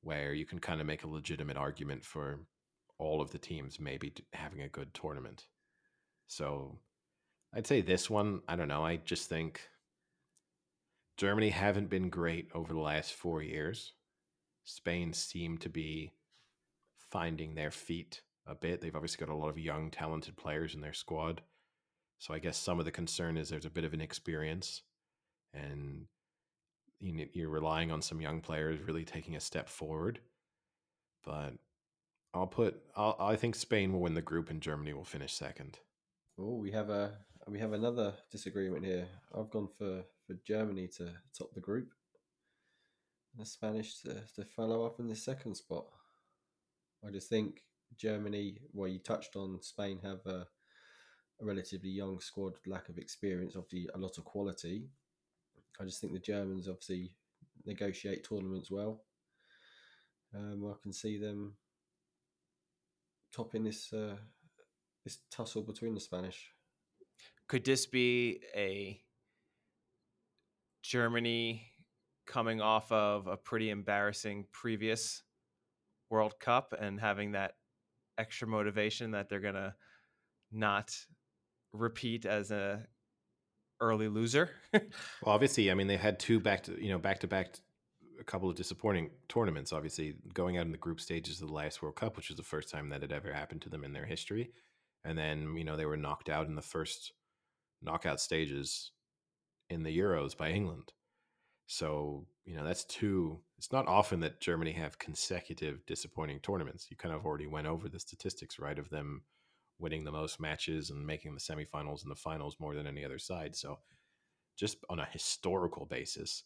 [0.03, 2.41] where you can kind of make a legitimate argument for
[2.99, 5.47] all of the teams maybe having a good tournament.
[6.27, 6.79] So
[7.53, 8.85] I'd say this one, I don't know.
[8.85, 9.61] I just think
[11.17, 13.93] Germany haven't been great over the last four years.
[14.65, 16.13] Spain seem to be
[16.97, 18.81] finding their feet a bit.
[18.81, 21.43] They've obviously got a lot of young, talented players in their squad.
[22.19, 24.83] So I guess some of the concern is there's a bit of inexperience
[25.53, 26.07] and
[27.01, 30.21] you you're relying on some young players really taking a step forward.
[31.25, 31.55] But
[32.35, 35.79] I'll put, I'll, I think Spain will win the group and Germany will finish second.
[36.39, 37.13] Oh, we have a
[37.47, 39.07] we have another disagreement here.
[39.37, 41.93] I've gone for for Germany to top the group,
[43.33, 45.87] and the Spanish to, to follow up in the second spot.
[47.07, 47.63] I just think
[47.97, 48.59] Germany.
[48.73, 50.47] Well, you touched on Spain have a,
[51.41, 54.89] a relatively young squad, lack of experience, obviously a lot of quality.
[55.81, 57.12] I just think the Germans obviously
[57.66, 59.03] negotiate tournaments well.
[60.35, 61.55] Um, I can see them
[63.35, 64.16] topping this uh,
[65.05, 66.51] this tussle between the Spanish.
[67.49, 69.01] Could this be a
[70.83, 71.66] Germany
[72.27, 75.22] coming off of a pretty embarrassing previous
[76.11, 77.55] World Cup and having that
[78.18, 79.75] extra motivation that they're going to
[80.53, 80.97] not
[81.72, 82.87] repeat as a
[83.81, 84.51] early loser?
[85.22, 87.57] Well, obviously, I mean, they had two back to you know back to back,
[88.20, 89.72] a couple of disappointing tournaments.
[89.72, 92.43] Obviously, going out in the group stages of the last World Cup, which was the
[92.43, 94.51] first time that had ever happened to them in their history,
[95.05, 97.12] and then you know they were knocked out in the first
[97.83, 98.93] knockout stages
[99.70, 100.93] in the Euros by England.
[101.66, 103.41] So you know that's two.
[103.59, 106.89] It's not often that Germany have consecutive disappointing tournaments.
[106.91, 109.22] You kind of already went over the statistics, right, of them
[109.79, 113.18] winning the most matches and making the semifinals and the finals more than any other
[113.18, 113.55] side.
[113.57, 113.79] So
[114.57, 116.45] just on a historical basis,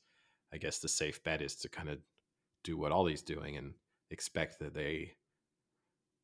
[0.52, 1.98] I guess the safe bet is to kind of
[2.64, 3.74] do what Ollie's doing and
[4.10, 5.12] expect that they,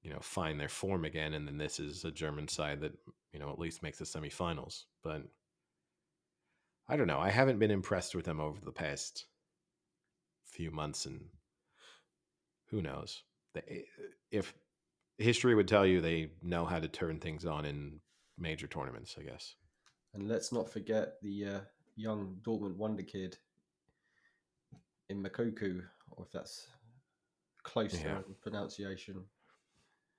[0.02, 1.34] you know, find their form again.
[1.34, 2.92] And then this is a German side that,
[3.32, 4.84] you know, at least makes the semifinals.
[5.02, 5.22] But
[6.88, 7.20] I don't know.
[7.20, 9.26] I haven't been impressed with them over the past
[10.46, 11.07] few months.
[11.07, 11.26] And
[12.70, 13.22] who knows?
[13.57, 13.82] Eh,
[14.30, 14.55] if
[15.18, 18.00] history would tell you they know how to turn things on in
[18.38, 19.54] major tournaments, I guess.
[20.14, 21.60] And let's not forget the uh,
[21.96, 23.36] young Dortmund wonder kid
[25.08, 26.68] in Moukoko, or if that's
[27.62, 28.18] close Yeah.
[28.18, 29.24] to pronunciation.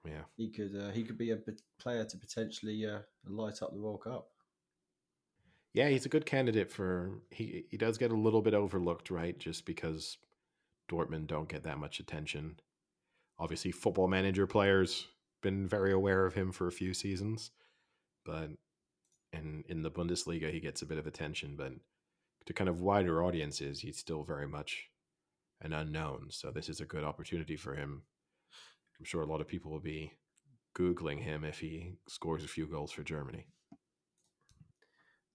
[0.05, 0.23] Yeah.
[0.37, 1.39] He could uh, he could be a
[1.79, 4.29] player to potentially uh, light up the World Cup.
[5.73, 9.37] Yeah, he's a good candidate for he he does get a little bit overlooked, right?
[9.37, 10.17] Just because
[10.89, 12.59] Dortmund don't get that much attention.
[13.37, 15.07] Obviously, football manager players
[15.41, 17.51] been very aware of him for a few seasons,
[18.25, 18.49] but
[19.33, 21.73] in in the Bundesliga he gets a bit of attention, but
[22.45, 24.89] to kind of wider audiences, he's still very much
[25.61, 26.27] an unknown.
[26.29, 28.03] So this is a good opportunity for him.
[28.99, 30.13] I'm sure a lot of people will be
[30.77, 33.47] googling him if he scores a few goals for Germany.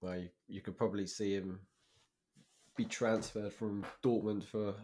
[0.01, 1.61] Well, you, you could probably see him
[2.77, 4.75] be transferred from Dortmund for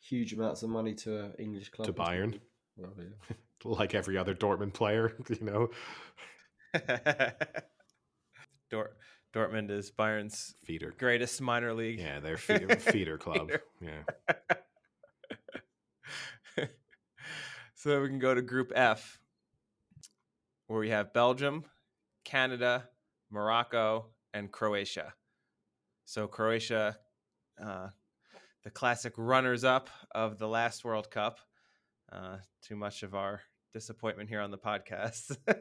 [0.00, 2.06] huge amounts of money to an English club To or.
[2.06, 2.40] Bayern?
[2.76, 3.36] Well, yeah.
[3.64, 5.68] like every other Dortmund player, you know,
[8.70, 8.96] Dort-
[9.34, 10.94] Dortmund is Bayern's feeder.
[10.98, 11.98] greatest minor league.
[11.98, 13.50] Yeah, they're feeder, feeder club.
[13.50, 13.62] Feeder.
[13.80, 14.02] Yeah.
[17.74, 19.18] so we can go to Group F,
[20.66, 21.64] where we have Belgium,
[22.24, 22.88] Canada,
[23.30, 25.14] Morocco, and Croatia.
[26.04, 26.96] So Croatia,
[27.62, 27.88] uh,
[28.64, 31.38] the classic runners-up of the last World Cup.
[32.12, 33.40] Uh, too much of our
[33.72, 35.36] disappointment here on the podcast.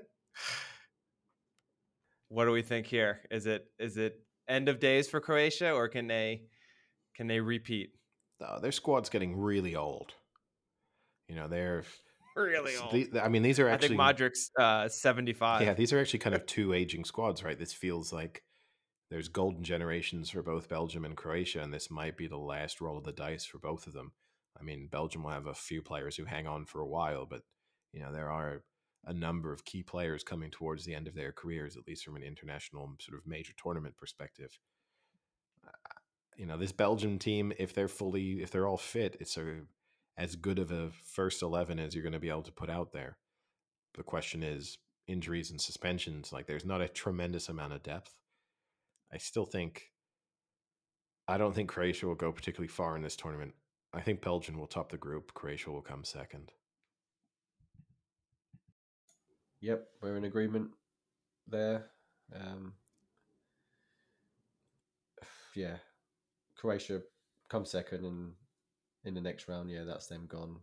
[2.30, 3.22] what do we think here?
[3.30, 6.44] Is it is it end of days for Croatia, or can they
[7.16, 7.92] can they repeat?
[8.44, 10.14] Uh, their squad's getting really old.
[11.28, 11.84] You know, they're
[12.36, 13.18] Really old.
[13.22, 15.62] I mean, these are I actually think Modric's uh, 75.
[15.62, 17.60] yeah, these are actually kind of two aging squads, right?
[17.60, 18.44] This feels like
[19.10, 22.98] there's golden generations for both Belgium and Croatia, and this might be the last roll
[22.98, 24.12] of the dice for both of them.
[24.60, 27.42] I mean, Belgium will have a few players who hang on for a while, but
[27.94, 28.64] you know there are
[29.06, 32.16] a number of key players coming towards the end of their careers, at least from
[32.16, 34.60] an international sort of major tournament perspective.
[35.66, 35.72] Uh,
[36.38, 39.66] You know, this Belgium team, if they're fully, if they're all fit, it's a
[40.18, 42.92] as good of a first eleven as you're going to be able to put out
[42.92, 43.18] there.
[43.96, 46.32] The question is injuries and suspensions.
[46.32, 48.19] Like, there's not a tremendous amount of depth.
[49.12, 49.92] I still think.
[51.28, 53.54] I don't think Croatia will go particularly far in this tournament.
[53.94, 55.34] I think Belgium will top the group.
[55.34, 56.52] Croatia will come second.
[59.62, 60.70] Yep, we're in agreement
[61.48, 61.88] there.
[62.34, 62.74] Um,
[65.56, 65.78] yeah,
[66.56, 67.02] Croatia
[67.50, 68.34] come second, and
[69.04, 70.58] in the next round, yeah, that's them gone.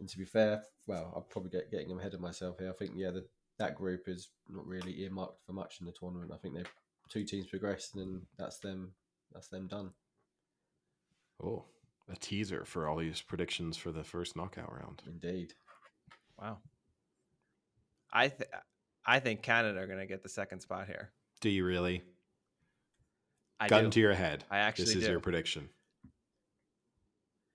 [0.00, 2.70] And to be fair, well, I'm probably get, getting ahead of myself here.
[2.70, 3.24] I think yeah, the,
[3.58, 6.32] that group is not really earmarked for much in the tournament.
[6.34, 6.74] I think they've
[7.12, 8.92] two teams progressed, and that's them.
[9.32, 9.90] That's them done.
[11.42, 11.64] Oh,
[12.10, 15.02] a teaser for all these predictions for the first knockout round.
[15.06, 15.54] Indeed.
[16.40, 16.58] Wow.
[18.12, 18.50] I th-
[19.04, 21.10] I think Canada are going to get the second spot here.
[21.40, 22.02] Do you really?
[23.58, 23.90] I Gun do.
[23.90, 24.44] to your head.
[24.50, 25.10] I actually This is do.
[25.10, 25.68] your prediction.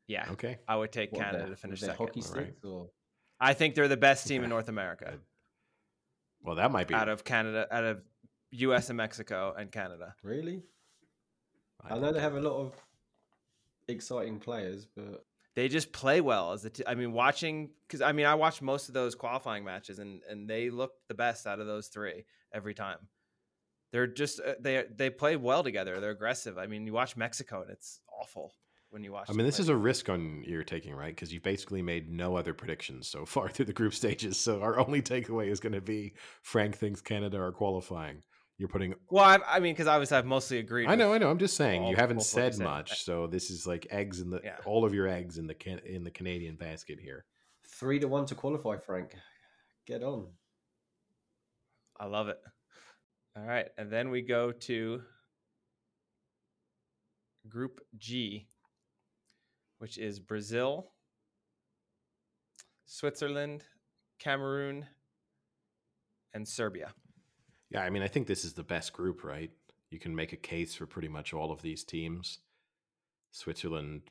[0.08, 0.58] yeah, Okay.
[0.68, 2.08] I would take What, Canada their- to finish their second.
[2.08, 2.44] hockey All right.
[2.48, 2.90] sticks or
[3.40, 5.20] I think they're the best team in North America
[6.42, 8.02] Well, that might be out of Canada, out of
[8.58, 8.90] U.S.
[8.90, 10.16] and Mexico and Canada.
[10.24, 10.64] really?
[11.84, 12.74] I, think know they have a lot of
[13.88, 18.12] exciting players, but They just play well as a t- I mean, watching because I
[18.12, 21.60] mean, I watched most of those qualifying matches and and they look the best out
[21.60, 23.00] of those three every time.
[23.92, 26.00] They're just uh, they they play well together.
[26.00, 26.58] They're aggressive.
[26.58, 28.54] I mean, you watch Mexico and it's awful
[28.90, 29.30] when you watch.
[29.30, 29.64] I mean, this play.
[29.64, 31.16] is a risk on you're taking, right?
[31.16, 34.38] Because you've basically made no other predictions so far through the group stages.
[34.38, 38.24] So our only takeaway is going to be Frank thinks Canada are qualifying.
[38.60, 38.96] You're putting.
[39.10, 39.24] well.
[39.24, 40.88] I, I mean, because obviously I've mostly agreed.
[40.88, 41.30] I know, I know.
[41.30, 42.64] I'm just saying you haven't said you said.
[42.64, 43.04] much.
[43.04, 44.56] So this is like eggs in the Yeah.
[44.66, 47.26] all of your eggs in the can, in the Canadian basket here.
[47.68, 49.16] three to one to qualify, Frank.
[49.86, 50.28] Get on.
[52.00, 52.40] I love it.
[53.36, 55.02] All right, and then we go to
[57.48, 58.48] Group G,
[59.78, 60.92] which is Brazil,
[62.86, 63.64] Switzerland,
[64.20, 64.88] Cameroon,
[66.34, 66.92] and Serbia.
[67.70, 69.52] Yeah, I mean, I think this is the best group, right?
[69.90, 72.40] You can make a case for pretty much all of these teams.
[73.32, 74.04] Switzerland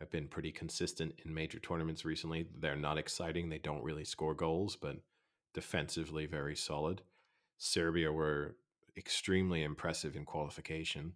[0.00, 2.46] have been pretty consistent in major tournaments recently.
[2.58, 3.48] They're not exciting.
[3.48, 4.96] They don't really score goals, but
[5.54, 7.02] defensively very solid.
[7.58, 8.56] Serbia were
[8.96, 11.12] extremely impressive in qualification.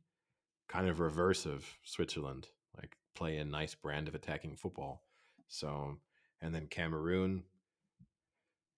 [0.69, 2.49] Kind of reverse of Switzerland.
[2.77, 5.03] Like play a nice brand of attacking football.
[5.49, 5.97] So,
[6.41, 7.45] and then Cameroon,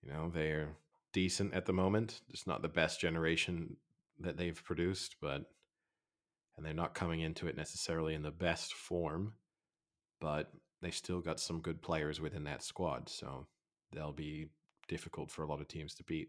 [0.02, 0.68] you know, they're
[1.16, 2.20] decent at the moment.
[2.28, 3.78] It's not the best generation
[4.20, 5.46] that they've produced, but
[6.54, 9.32] and they're not coming into it necessarily in the best form,
[10.20, 10.52] but
[10.82, 13.08] they still got some good players within that squad.
[13.08, 13.46] So
[13.94, 14.48] they'll be
[14.88, 16.28] difficult for a lot of teams to beat.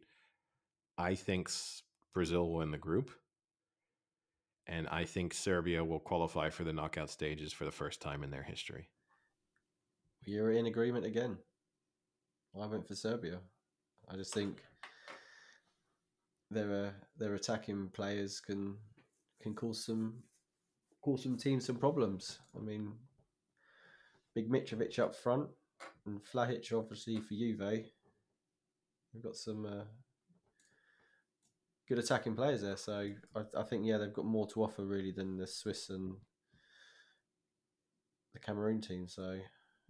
[0.97, 1.49] I think
[2.13, 3.11] Brazil will win the group.
[4.67, 8.31] And I think Serbia will qualify for the knockout stages for the first time in
[8.31, 8.88] their history.
[10.23, 11.38] You're in agreement again.
[12.57, 13.39] I went for Serbia.
[14.09, 14.61] I just think
[16.49, 18.75] their uh, their attacking players can
[19.41, 20.23] can cause some
[21.01, 22.39] cause some teams some problems.
[22.55, 22.93] I mean,
[24.33, 25.49] Big Mitrovic up front
[26.05, 27.85] and Vlahovic obviously for Juve.
[29.13, 29.85] We've got some uh,
[31.87, 35.11] good attacking players there, so I, I think yeah they've got more to offer really
[35.11, 36.15] than the Swiss and
[38.33, 39.07] the Cameroon team.
[39.07, 39.39] So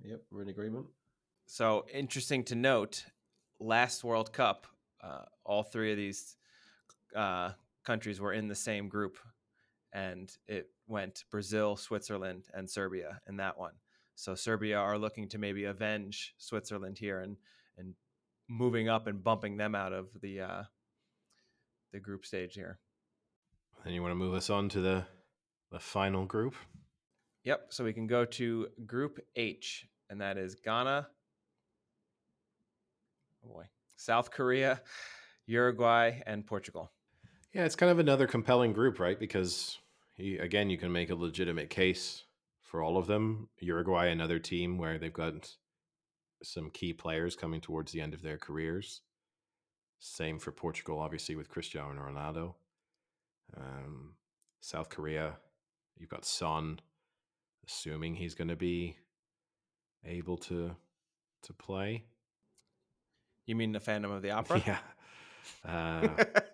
[0.02, 0.88] yep, we're in agreement.
[1.46, 3.06] So interesting to note,
[3.60, 4.68] last World Cup,
[5.02, 6.36] uh, all three of these
[7.16, 7.52] uh,
[7.86, 9.18] countries were in the same group,
[9.94, 13.74] and it went Brazil, Switzerland, and Serbia in that one.
[14.16, 17.38] So Serbia are looking to maybe avenge Switzerland here and
[17.78, 17.94] and
[18.50, 20.64] moving up and bumping them out of the uh,
[21.94, 22.80] the group stage here.
[23.84, 25.06] Then you want to move us on to the
[25.72, 26.56] the final group.
[27.44, 27.68] Yep.
[27.70, 31.08] So we can go to Group H, and that is Ghana,
[33.46, 34.82] oh boy, South Korea,
[35.46, 36.92] Uruguay, and Portugal.
[37.58, 39.20] Yeah, it's kind of another compelling group, right?
[39.20, 39.80] Because
[40.16, 42.24] you, again, you can make a legitimate case
[42.62, 43.50] for all of them.
[43.58, 45.56] Uruguay, another team where they've got
[46.44, 49.02] some key players coming towards the end of their careers.
[50.00, 52.54] Same for Portugal, obviously, with Cristiano Ronaldo.
[53.60, 54.14] Um,
[54.62, 55.38] South Korea,
[55.98, 56.80] you've got Son,
[57.68, 58.98] assuming he's going to be
[60.06, 60.76] able to
[61.42, 62.04] to play.
[63.48, 64.62] You mean the Phantom of the Opera?
[64.64, 64.78] Yeah.
[65.66, 66.24] Uh,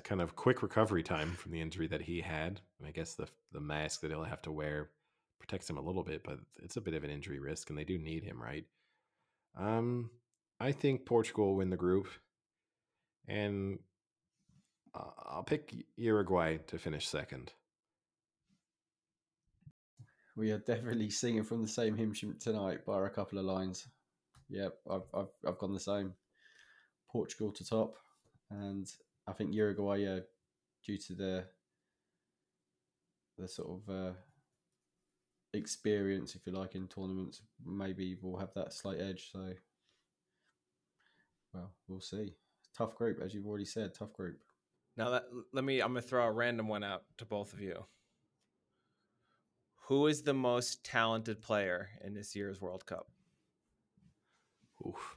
[0.00, 2.60] kind of quick recovery time from the injury that he had.
[2.78, 4.90] And I guess the the mask that he'll have to wear
[5.38, 7.84] protects him a little bit, but it's a bit of an injury risk, and they
[7.84, 8.64] do need him, right?
[9.58, 10.10] Um,
[10.60, 12.06] I think Portugal will win the group,
[13.26, 13.80] and
[14.94, 17.52] I'll pick Uruguay to finish second.
[20.36, 23.88] We are definitely singing from the same hymn tonight, by a couple of lines.
[24.48, 26.14] Yep, I've, I've, I've gone the same.
[27.10, 27.96] Portugal to top,
[28.50, 28.88] and
[29.26, 30.18] I think Uruguay, yeah,
[30.84, 31.44] due to the
[33.38, 34.12] the sort of uh,
[35.54, 39.30] experience, if you like, in tournaments, maybe will have that slight edge.
[39.32, 39.52] So,
[41.54, 42.34] well, we'll see.
[42.76, 43.94] Tough group, as you've already said.
[43.94, 44.38] Tough group.
[44.96, 47.84] Now that let me I'm gonna throw a random one out to both of you.
[49.86, 53.08] Who is the most talented player in this year's World Cup?
[54.86, 55.16] Oof.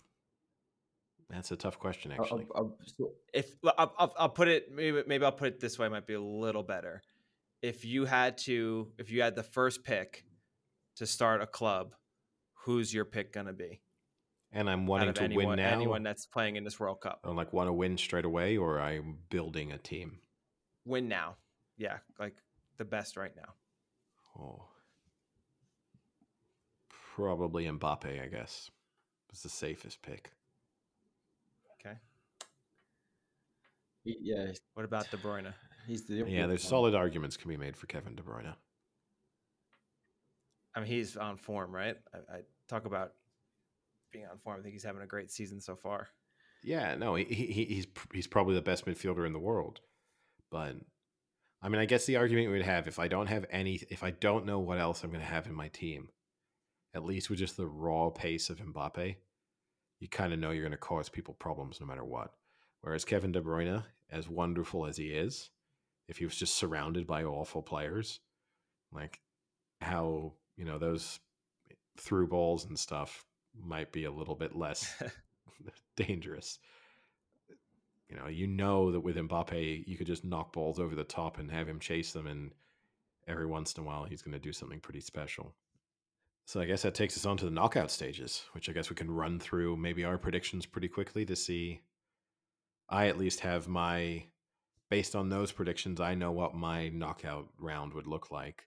[1.30, 2.46] That's a tough question, actually.
[2.56, 5.88] I'll- I'll If I'll, I'll, I'll put it maybe maybe I'll put it this way,
[5.88, 7.02] it might be a little better.
[7.62, 10.24] If you had to, if you had the first pick
[10.98, 11.96] to start a club,
[12.54, 13.82] who's your pick gonna be?
[14.52, 15.70] and I'm Out wanting to anyone, win now.
[15.70, 18.80] anyone that's playing in this World Cup, I like want to win straight away, or
[18.80, 20.20] I'm building a team.
[20.86, 21.36] win now.
[21.78, 22.36] Yeah, like
[22.78, 23.54] the best right now.
[24.40, 24.68] Oh,
[27.16, 28.22] probably Mbappe.
[28.24, 28.70] I guess
[29.30, 30.32] was the safest pick.
[31.82, 31.98] Okay.
[34.06, 35.54] He- yeah, What about De Bruyne?
[35.88, 36.70] he's the Yeah, there's one.
[36.70, 38.56] solid arguments can be made for Kevin De Bruyne.
[40.76, 41.98] I mean, he's on form, right?
[42.14, 43.14] I, I talk about
[44.12, 44.60] being on form.
[44.60, 46.08] I think he's having a great season so far.
[46.64, 49.82] Yeah, no, he, he he's he's probably the best midfielder in the world.
[50.52, 50.76] But
[51.62, 54.12] I mean, I guess the argument we'd have if I don't have any, if I
[54.12, 56.10] don't know what else I'm going to have in my team,
[56.94, 59.16] at least with just the raw pace of Mbappe,
[60.00, 62.34] you kind of know you're going to cause people problems no matter what.
[62.82, 65.50] Whereas Kevin De Bruyne, as wonderful as he is,
[66.08, 68.20] if he was just surrounded by awful players,
[68.92, 69.20] like
[69.82, 71.20] how you know those
[71.98, 73.26] through balls and stuff
[73.58, 75.02] might be a little bit less
[75.96, 76.60] dangerous.
[78.10, 81.40] You know, you know that with Mbappe, you could just knock balls over the top
[81.40, 82.52] and have him chase them, and
[83.28, 85.56] every once in a while, he's going to do something pretty special.
[86.46, 88.96] So I guess that takes us on to the knockout stages, which I guess we
[88.96, 91.82] can run through maybe our predictions pretty quickly to see.
[92.90, 94.26] I at least have my,
[94.90, 98.66] based on those predictions, I know what my knockout round would look like.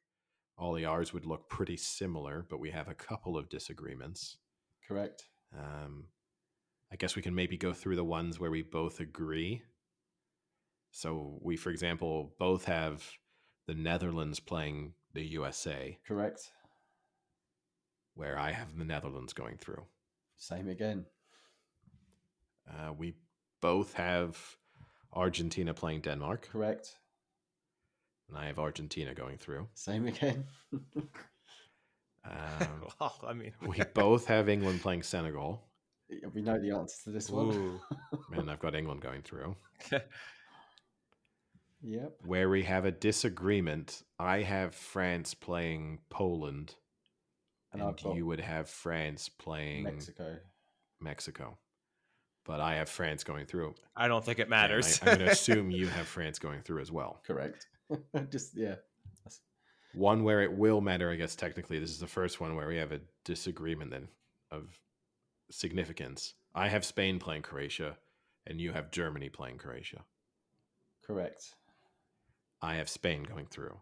[0.57, 4.39] All the ours would look pretty similar, but we have a couple of disagreements.
[4.87, 5.25] Correct.
[5.57, 6.07] Um,
[6.93, 9.63] I guess we can maybe go through the ones where we both agree.
[10.91, 13.05] So we, for example, both have
[13.67, 15.99] the Netherlands playing the USA.
[16.07, 16.51] Correct.
[18.15, 19.85] where I have the Netherlands going through.
[20.37, 21.05] Same again.
[22.69, 23.15] Uh, we
[23.61, 24.57] both have
[25.13, 26.97] Argentina playing Denmark, Correct.
[28.29, 29.69] and I have Argentina going through.
[29.75, 30.45] Same again.
[32.25, 35.63] Um, well, I mean, we both have England playing Senegal,
[36.35, 37.47] we know the answer to this one.
[37.55, 37.81] Ooh.
[38.33, 39.55] and I've got England going through.
[41.83, 42.21] Yep.
[42.25, 46.75] Where we have a disagreement, I have France playing Poland,
[47.73, 50.39] And, and, you would have France playing Mexico.
[51.01, 51.59] Mexico.
[52.49, 53.75] But I have France going through.
[53.95, 55.01] I don't think it matters.
[55.03, 57.21] I, am going to assume you have France going through as well.
[57.27, 57.67] Correct.
[58.31, 58.77] Just yeah.
[59.93, 62.79] One where it will matter, I guess technically, this is the first one where we
[62.79, 64.09] have a disagreement then
[64.51, 64.81] of
[65.51, 66.35] significance.
[66.55, 67.99] I have Spain playing Croatia,
[68.47, 70.05] and you have Germany playing Croatia.
[71.07, 71.55] Correct.
[72.63, 73.77] I have Spain going through.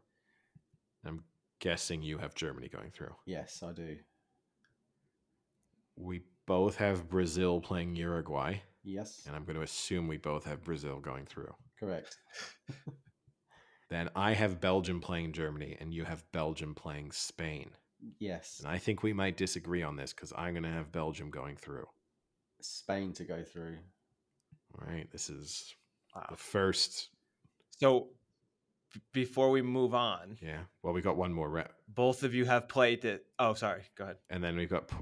[1.05, 1.23] I'm
[1.61, 3.15] guessing you have Germany going through.
[3.27, 3.97] Yes, I do.
[5.97, 9.23] We both have Brazil playing Uruguay, Yes.
[9.27, 11.55] and I'm going to assume we both have Brazil going through.
[11.79, 12.17] Correct.
[13.89, 17.71] Then I have Belgium playing Germany, and you have Belgium playing Spain.
[18.19, 18.59] Yes.
[18.59, 21.55] And I think we might disagree on this because I'm going to have Belgium going
[21.57, 21.87] through.
[22.61, 23.77] Spain to go through.
[24.75, 25.73] All right, this is
[26.15, 26.27] Wow.
[26.31, 27.11] the first.
[27.79, 28.09] So
[28.93, 30.63] b- before we move on, Yeah.
[30.83, 33.25] Well, we got one more rep, both of you have played it.
[33.39, 33.83] Oh, sorry.
[33.97, 34.17] Go ahead.
[34.31, 34.89] and then we've got.
[34.89, 34.97] P-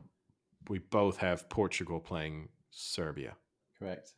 [0.69, 3.37] We both have Portugal playing Serbia.
[3.79, 4.15] Correct.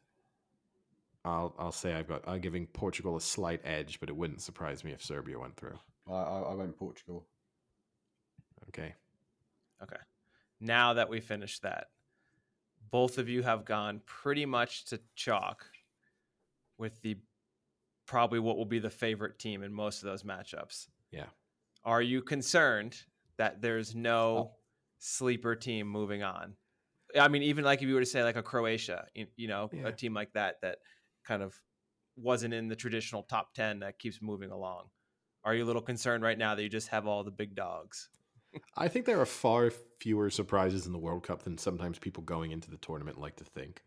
[1.25, 4.85] I'll I'll say I've got I'm giving Portugal a slight edge, but it wouldn't surprise
[4.85, 5.79] me if Serbia went through.
[6.09, 7.27] I, I, I went Portugal.
[8.69, 8.95] Okay.
[9.83, 9.97] Okay.
[10.61, 11.89] Now that we finished that,
[12.91, 15.67] both of you have gone pretty much to chalk
[16.79, 17.17] with the
[18.07, 20.87] probably what will be the favorite team in most of those matchups.
[21.11, 21.27] Yeah.
[21.85, 22.97] Are you concerned
[23.37, 24.51] that there's no oh.
[25.07, 26.57] Sleeper team moving on?
[27.19, 29.73] I mean, even like if you were to say like a Croatia, you, you know,
[29.73, 29.89] Yeah.
[29.89, 30.79] a team like that that
[31.25, 31.61] kind of
[32.17, 34.91] wasn't in the traditional top 10 that keeps moving along.
[35.45, 38.11] Are you a little concerned right now that you just have all the big dogs?
[38.77, 42.51] I think there are far fewer surprises in the World Cup than sometimes people going
[42.53, 43.83] into the tournament like to think.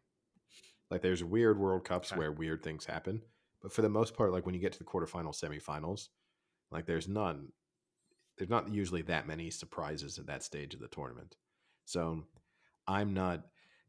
[0.91, 2.15] Like there's weird World Cups Okay.
[2.15, 3.23] where weird things happen,
[3.61, 6.09] but for the most part, like when you get to the quarterfinals, semifinals,
[6.71, 7.53] like there's none.
[8.39, 11.35] There's not usually that many surprises at that stage of the tournament.
[11.85, 12.23] So
[12.87, 13.41] I'm not,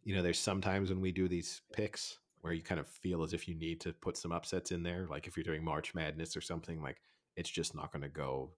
[0.02, 3.32] you know, there's sometimes when we do these picks where you kind of feel as
[3.32, 5.06] if you need to put some upsets in there.
[5.08, 7.00] Like if you're doing March Madness or something, like
[7.36, 8.50] it's just not going to go.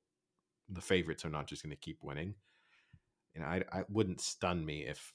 [0.71, 2.37] The favorites are not just going to keep winning.
[3.35, 5.13] And I, I wouldn't stun me if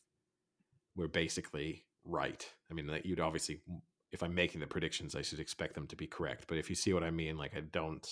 [0.96, 2.48] we're basically right.
[2.70, 3.62] I mean, like, you'd obviously,
[4.12, 6.46] if I'm making the predictions, I should expect them to be correct.
[6.48, 8.08] But if you see what I mean, like I don't.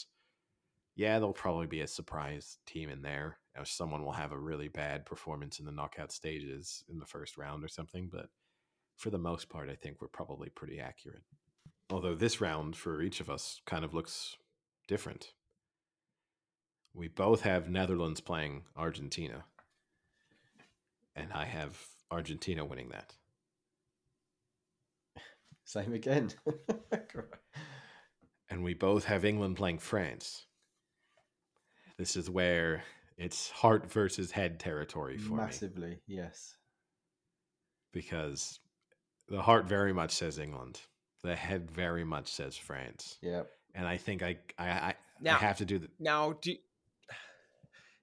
[0.95, 3.38] Yeah, there'll probably be a surprise team in there.
[3.57, 7.38] Or someone will have a really bad performance in the knockout stages in the first
[7.38, 8.09] round or something.
[8.11, 8.30] But
[8.97, 11.23] for the most part, I think we're probably pretty accurate.
[11.89, 14.35] Although this round for each of us kind of looks
[14.88, 15.34] different.
[16.93, 19.45] We both have Netherlands playing Argentina.
[21.15, 21.77] And I have
[22.11, 23.13] Argentina winning that.
[25.65, 26.31] Same again.
[28.49, 30.45] And we both have England playing France.
[31.97, 32.84] This is where
[33.17, 35.38] it's heart versus head territory for me.
[35.38, 36.55] Massively, yes.
[37.93, 38.59] Because
[39.30, 40.80] the heart very much says England.
[41.23, 43.17] The head very much says France.
[43.22, 43.49] Yep.
[43.73, 44.93] And I think I I, I,
[45.26, 46.55] I have to do the Now, do,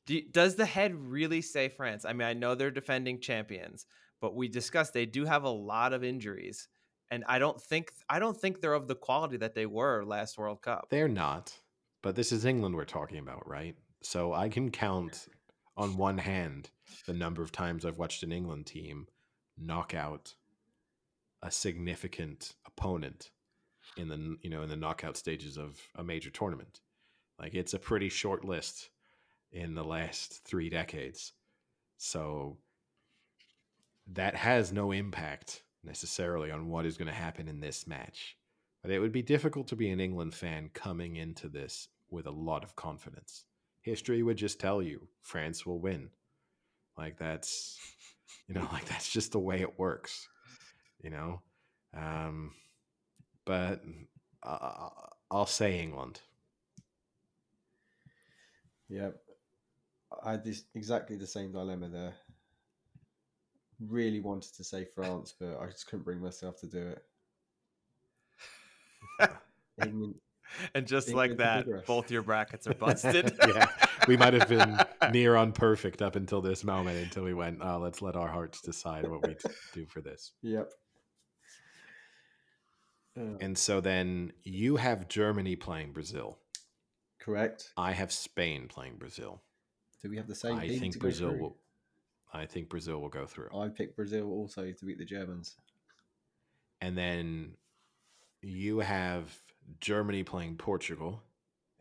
[0.06, 2.05] do you- does the head really say France?
[2.05, 3.86] I mean, I know they're defending champions,
[4.20, 6.69] but we discussed they do have a lot of injuries,
[7.10, 10.36] and I don't think I don't think they're of the quality that they were last
[10.39, 10.89] World Cup.
[10.90, 11.52] They're not,
[12.03, 13.77] but this is England we're talking about, right?
[14.03, 15.29] So I can count
[15.77, 16.70] on one hand
[17.07, 19.07] the number of times I've watched an England team
[19.57, 20.35] knock out
[21.43, 23.31] a significant opponent
[23.97, 26.81] in the you know in the knockout stages of a major tournament.
[27.39, 28.91] Like it's a pretty short list
[29.53, 31.33] in the last 3 decades.
[31.99, 32.59] So
[34.12, 38.37] that has no impact necessarily on what is going to happen in this match.
[38.83, 42.33] But it would be difficult to be an England fan coming into this with a
[42.33, 43.45] lot of confidence.
[43.81, 46.11] History would just tell you France will win.
[46.99, 47.79] Like that's,
[48.49, 50.29] you know, like that's just the way it works,
[51.01, 51.41] you know.
[51.97, 52.53] Um,
[53.45, 53.83] but
[54.43, 54.89] uh,
[55.31, 56.21] I'll say England.
[58.89, 59.17] Yep.
[60.23, 62.15] I had this exactly the same dilemma there.
[63.81, 67.05] Really wanted to say France, but I just couldn't bring myself to do it.
[69.85, 70.15] England,
[70.74, 71.87] and just England like that, progress.
[71.87, 73.33] both your brackets are busted.
[73.49, 73.66] yeah,
[74.09, 74.79] we might have been
[75.12, 78.61] near on perfect up until this moment until we went, oh, let's let our hearts
[78.61, 79.37] decide what we
[79.74, 80.33] do for this.
[80.43, 80.70] Yep.
[83.19, 86.39] Uh, And so then you have Germany playing Brazil.
[87.20, 87.70] correct.
[87.77, 89.43] I have Spain playing Brazil.
[90.03, 90.57] Do we have the same?
[90.57, 91.41] I team think to Brazil through?
[91.41, 91.57] will.
[92.35, 93.49] I think Brazil will go through.
[93.55, 95.55] I picked Brazil also to beat the Germans.
[96.81, 97.53] And then
[98.43, 99.36] you have
[99.81, 101.23] Germany playing Portugal,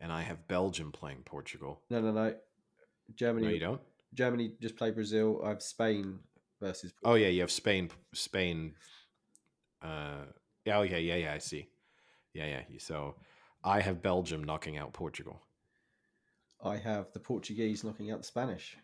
[0.00, 1.80] and I have Belgium playing Portugal.
[1.90, 2.34] No, no, no.
[3.14, 3.46] Germany.
[3.46, 3.80] No, you don't.
[4.14, 5.40] Germany just play Brazil.
[5.44, 6.18] I have Spain
[6.60, 6.92] versus.
[7.04, 7.90] Oh yeah, you have Spain.
[8.14, 8.74] Spain.
[9.82, 10.24] Uh,
[10.64, 11.34] yeah, oh yeah, yeah, yeah.
[11.34, 11.68] I see.
[12.34, 12.78] Yeah, yeah.
[12.78, 13.16] So
[13.64, 15.42] I have Belgium knocking out Portugal.
[16.64, 18.76] I have the Portuguese knocking out the Spanish.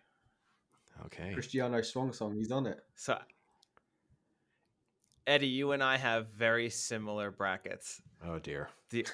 [1.07, 1.33] Okay.
[1.33, 2.35] Cristiano Swan song.
[2.35, 2.81] He's on it.
[2.97, 3.17] So,
[5.29, 8.01] Eddie, you and I have very similar brackets.
[8.25, 8.69] Oh dear.
[8.91, 9.07] The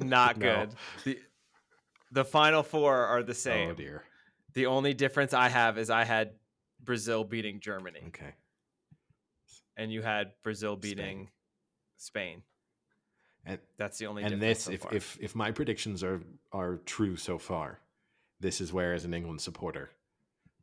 [0.00, 0.66] not No.
[0.66, 0.74] good.
[1.04, 1.18] The
[2.10, 3.70] the final four are the oh, same.
[3.70, 4.02] Oh dear.
[4.54, 6.32] The only difference I have is I had
[6.82, 8.34] Brazil beating Germany, Okay.
[9.76, 10.80] and you had Brazil Spain.
[10.96, 11.28] beating
[11.98, 12.42] Spain.
[13.44, 14.22] And That's the only.
[14.24, 14.94] and difference this, so if, far.
[14.94, 16.20] if if my predictions are
[16.52, 17.80] are true so far,
[18.40, 19.90] this is where, as an England supporter,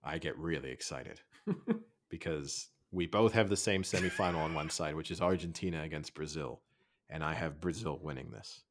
[0.03, 1.22] I get really excited
[2.10, 6.61] because we both have the same semifinal on one side, which is Argentina against Brazil,
[7.10, 8.61] and I have Brazil winning this.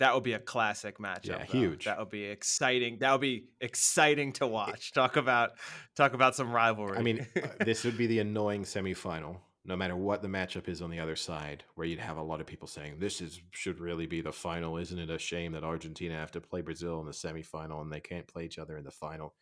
[0.00, 1.26] that would be a classic matchup.
[1.26, 1.44] Yeah, though.
[1.44, 1.84] huge.
[1.84, 2.98] That would be exciting.
[2.98, 4.92] That would be exciting to watch.
[4.92, 5.52] Talk about
[5.94, 6.98] talk about some rivalry.
[6.98, 10.82] I mean, uh, this would be the annoying semifinal, no matter what the matchup is
[10.82, 13.78] on the other side, where you'd have a lot of people saying this is should
[13.78, 14.76] really be the final.
[14.78, 18.00] Isn't it a shame that Argentina have to play Brazil in the semifinal and they
[18.00, 19.34] can't play each other in the final?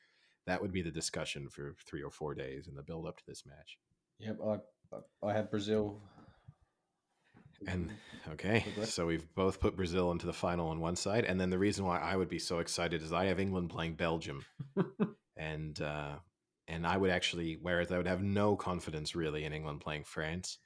[0.46, 3.24] That would be the discussion for three or four days in the build up to
[3.26, 3.78] this match.
[4.22, 4.38] Yep.
[4.44, 6.00] I I had Brazil.
[7.66, 7.92] And
[8.32, 11.58] okay, so we've both put Brazil into the final on one side, and then the
[11.58, 14.44] reason why I would be so excited is I have England playing Belgium,
[15.36, 16.16] and uh,
[16.66, 20.58] and I would actually, whereas I would have no confidence really in England playing France,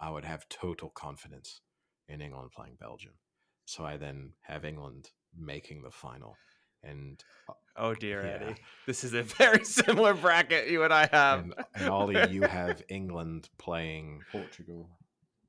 [0.00, 1.60] I would have total confidence
[2.08, 3.12] in England playing Belgium.
[3.66, 6.36] So I then have England making the final,
[6.82, 8.46] and uh, oh dear, yeah.
[8.46, 11.40] Eddie, this is a very similar bracket you and I have.
[11.40, 14.88] and, and Ollie, you have England playing Portugal.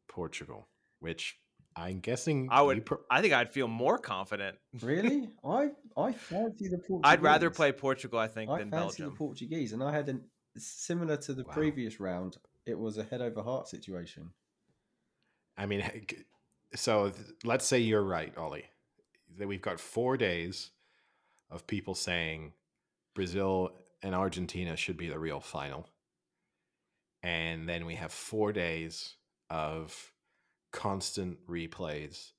[0.08, 0.68] Portugal,
[1.00, 1.38] which
[1.76, 2.86] I'm guessing I would.
[2.86, 4.58] pro- I think I'd feel more confident.
[4.82, 5.30] Really?
[5.46, 7.02] I I fancy the Portuguese.
[7.06, 9.10] I'd rather play Portugal, I think, I than fancy Belgium.
[9.12, 10.22] the Portuguese, and I had an
[10.58, 11.54] similar to the Wow.
[11.54, 12.38] previous round.
[12.66, 14.32] It was a head over heart situation.
[15.58, 15.84] I mean,
[16.76, 18.66] so th- let's say you're right, Ollie.
[19.38, 20.72] That we've got four days
[21.52, 22.54] of people saying
[23.14, 23.72] Brazil
[24.02, 25.88] and Argentina should be the real final.
[27.22, 29.16] And then we have four days
[29.50, 30.12] of
[30.72, 32.32] constant replays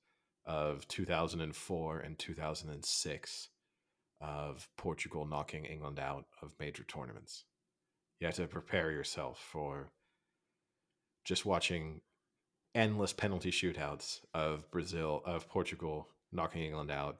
[0.45, 3.49] of 2004 and 2006
[4.19, 7.45] of Portugal knocking England out of major tournaments.
[8.19, 9.91] You have to prepare yourself for
[11.23, 12.01] just watching
[12.75, 17.19] endless penalty shootouts of Brazil, of Portugal knocking England out,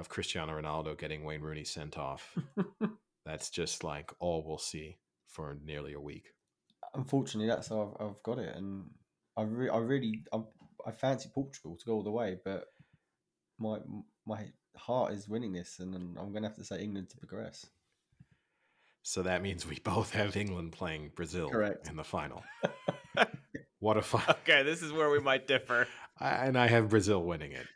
[0.00, 2.36] of Cristiano Ronaldo getting Wayne Rooney sent off.
[3.26, 4.98] That's just like all we'll see
[5.28, 6.32] for nearly a week.
[6.94, 8.86] Unfortunately, that's how I've, I've got it, and
[9.36, 10.40] I re- I really I,
[10.84, 12.64] I fancy Portugal to go all the way, but
[13.60, 13.78] my
[14.26, 14.46] my
[14.76, 17.66] heart is winning this, and I'm going to have to say England to progress.
[19.02, 21.88] So that means we both have England playing Brazil Correct.
[21.88, 22.42] in the final.
[23.78, 24.22] what a fun!
[24.28, 25.86] Okay, this is where we might differ.
[26.18, 27.66] And I have Brazil winning it.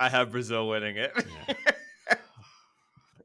[0.00, 1.12] I have Brazil winning it.
[1.48, 1.54] Yeah.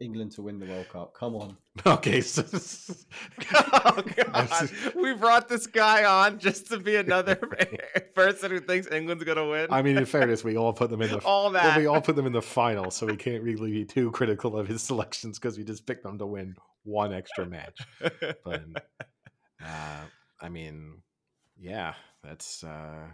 [0.04, 1.14] England to win the World Cup.
[1.14, 1.58] Come on.
[1.88, 2.44] Okay, so
[3.56, 7.36] oh god, we brought this guy on just to be another
[8.16, 9.68] person who thinks England's gonna win.
[9.72, 11.78] I mean, in fairness, we all put them in the all well, that.
[11.78, 14.68] we all put them in the final, so we can't really be too critical of
[14.68, 17.80] his selections because we just picked them to win one extra match.
[18.00, 18.64] But
[19.66, 20.02] uh,
[20.40, 21.02] I mean,
[21.60, 23.08] yeah, that's uh,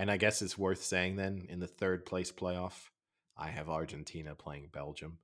[0.00, 2.88] and I guess it's worth saying then in the third place playoff,
[3.36, 5.18] I have Argentina playing Belgium,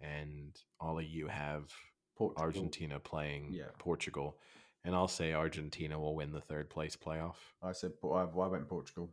[0.00, 1.70] and Ollie, you have
[2.16, 2.42] Portugal.
[2.42, 3.64] Argentina playing Yeah.
[3.78, 4.38] Portugal,
[4.84, 7.36] and I'll say Argentina will win the third place playoff.
[7.62, 9.10] I said I, I went Portugal.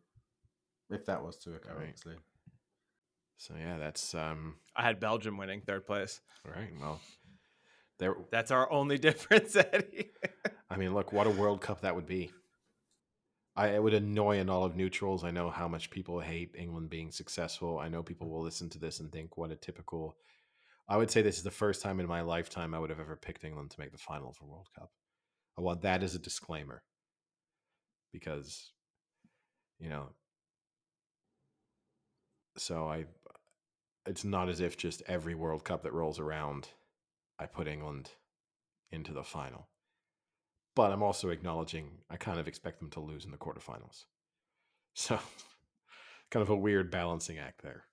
[0.90, 1.88] If that was to occur, Right.
[1.90, 2.16] obviously.
[3.38, 6.22] So yeah, that's um, I had Belgium winning third place.
[6.46, 6.72] all right.
[6.80, 7.00] Well,
[8.00, 8.16] there.
[8.32, 10.12] That's our only difference, Eddie.
[10.70, 12.32] I mean, look, what a World Cup that would be.
[13.58, 15.24] I it would annoy an all of neutrals.
[15.24, 17.80] I know how much people hate England being successful.
[17.80, 20.16] I know people will listen to this and think, what a typical.
[20.88, 23.18] I would say this is the first time in my lifetime I would have ever
[23.18, 24.92] picked England to make the final of a World Cup.
[25.58, 26.84] I want that as a disclaimer
[28.14, 28.72] because,
[29.80, 30.10] you know,
[32.58, 33.06] So I,
[34.08, 36.70] it's not as if just every World Cup that rolls around,
[37.40, 38.12] I put England
[38.92, 39.68] into the final.
[40.78, 44.06] But I'm also acknowledging I kind of expect them to lose in the quarterfinals.
[44.94, 45.20] So,
[46.32, 47.84] kind of a weird balancing act there.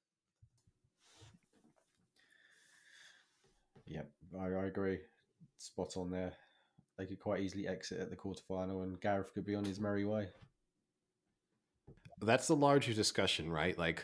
[3.86, 5.00] Yep, I, I agree.
[5.58, 6.32] Spot on there.
[6.96, 10.06] They could quite easily exit at the quarterfinal, and Gareth could be on his merry
[10.06, 10.28] way.
[12.22, 13.76] That's the larger discussion, right?
[13.78, 14.02] Like,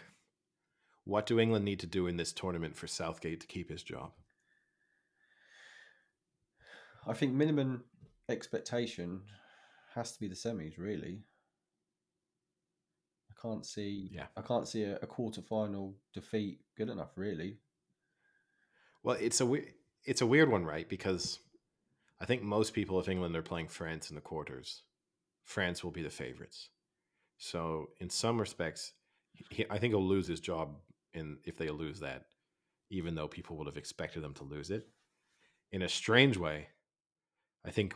[1.05, 4.13] what do England need to do in this tournament for Southgate to keep his job?
[7.07, 7.85] I think minimum
[8.31, 9.23] expectation
[9.95, 11.23] has to be the semis, really.
[13.31, 14.11] I can't see.
[14.13, 14.27] Yeah.
[14.37, 17.59] I can't see a, a quarterfinal defeat good enough, really.
[19.03, 19.51] Well, it's a
[20.05, 20.89] it's a weird one, right?
[20.89, 21.39] Because
[22.21, 24.83] I think most people, if England are playing France in the quarters,
[25.43, 26.69] France will be the favorites.
[27.39, 28.93] So, in some respects,
[29.51, 30.77] he, I think he'll lose his job
[31.15, 32.27] in if they lose that,
[32.91, 34.87] even though people would have expected them to lose it.
[35.73, 36.69] In a strange way,
[37.65, 37.95] I think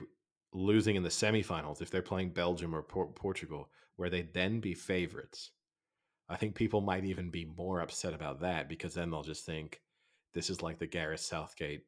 [0.54, 4.72] losing in the semifinals, if they're playing Belgium or Por- Portugal, where they'd then be
[4.72, 5.50] favorites,
[6.28, 9.80] I think people might even be more upset about that because then they'll just think
[10.32, 11.82] this is like the Gareth Southgate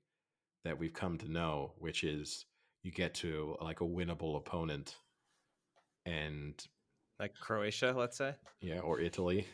[0.64, 2.44] that we've come to know, which is
[2.82, 4.96] you get to like a winnable opponent
[6.04, 6.54] and
[7.18, 8.34] Like Croatia, let's say.
[8.60, 9.46] yeah, or Italy,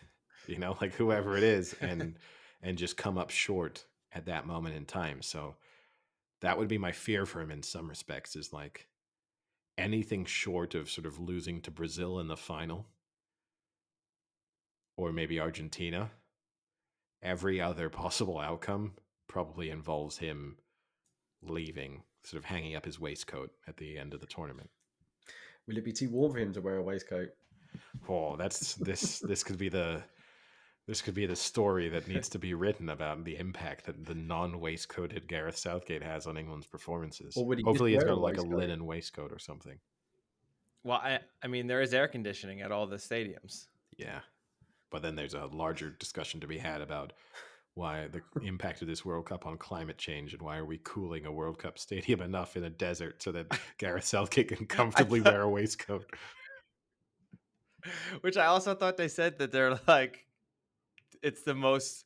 [0.47, 2.17] you know, like whoever it is, and
[2.63, 5.23] and just come up short at that moment in time.
[5.23, 5.57] So
[6.41, 8.89] that would be my fear for him in some respects is like
[9.83, 12.87] anything short of sort of losing to Brazil in the final
[14.97, 16.11] or maybe Argentina.
[17.23, 18.93] Every other possible outcome
[19.29, 20.57] probably involves him
[21.43, 24.71] leaving, sort of hanging up his waistcoat at the end of the tournament.
[25.67, 27.31] Will it be too warm for him to wear a waistcoat?
[28.09, 29.19] Oh, that's this.
[29.19, 30.03] This could be the
[30.87, 34.15] this could be the story that needs to be written about the impact that the
[34.15, 37.37] non-waistcoated Gareth Southgate has on England's performances.
[37.37, 39.79] Or would he just Hopefully, he's wear a got like a linen waistcoat or something.
[40.85, 43.67] Well, I I mean there is air conditioning at all the stadiums.
[43.97, 44.21] Yeah,
[44.91, 47.13] but then there's a larger discussion to be had about
[47.75, 51.25] why the impact of this World Cup on climate change and why are we cooling
[51.25, 53.47] a World Cup stadium enough in a desert so that
[53.79, 56.11] Gareth Southgate can comfortably thought- wear a waistcoat.
[58.21, 60.27] Which I also thought they said that they're like
[61.23, 62.05] it's the most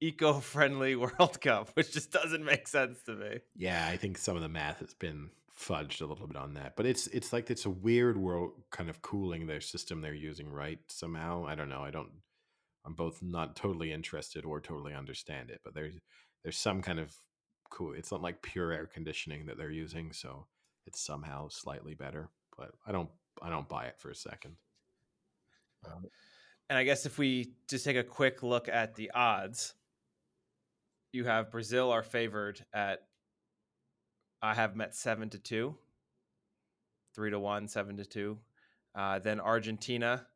[0.00, 3.40] eco-friendly World Cup, which just doesn't make sense to me.
[3.56, 6.74] Yeah, I think some of the math has been fudged a little bit on that,
[6.76, 10.50] but it's it's like it's a weird world kind of cooling their system they're using,
[10.50, 10.78] right?
[10.88, 11.82] Somehow, I don't know.
[11.82, 12.10] I don't.
[12.86, 15.94] I'm both not totally interested or totally understand it, but there's
[16.42, 17.14] there's some kind of
[17.70, 17.92] cool.
[17.92, 20.46] It's not like pure air conditioning that they're using, so
[20.86, 22.30] it's somehow slightly better.
[22.56, 23.10] But I don't
[23.42, 24.56] I don't buy it for a second.
[25.86, 26.06] Um,
[26.70, 29.74] And I guess if we just take a quick look at the odds,
[31.12, 33.00] you have Brazil are favored at
[34.40, 35.74] I have met seven to two,
[37.12, 38.38] three to one, seven to two.
[38.94, 40.28] Uh, then Argentina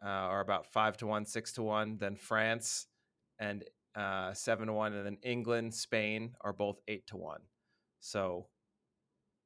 [0.00, 1.98] uh, are about five to one, six to one.
[1.98, 2.86] Then France
[3.40, 3.64] and
[3.96, 7.40] uh, seven to one, and then England, Spain are both eight to one.
[7.98, 8.46] So,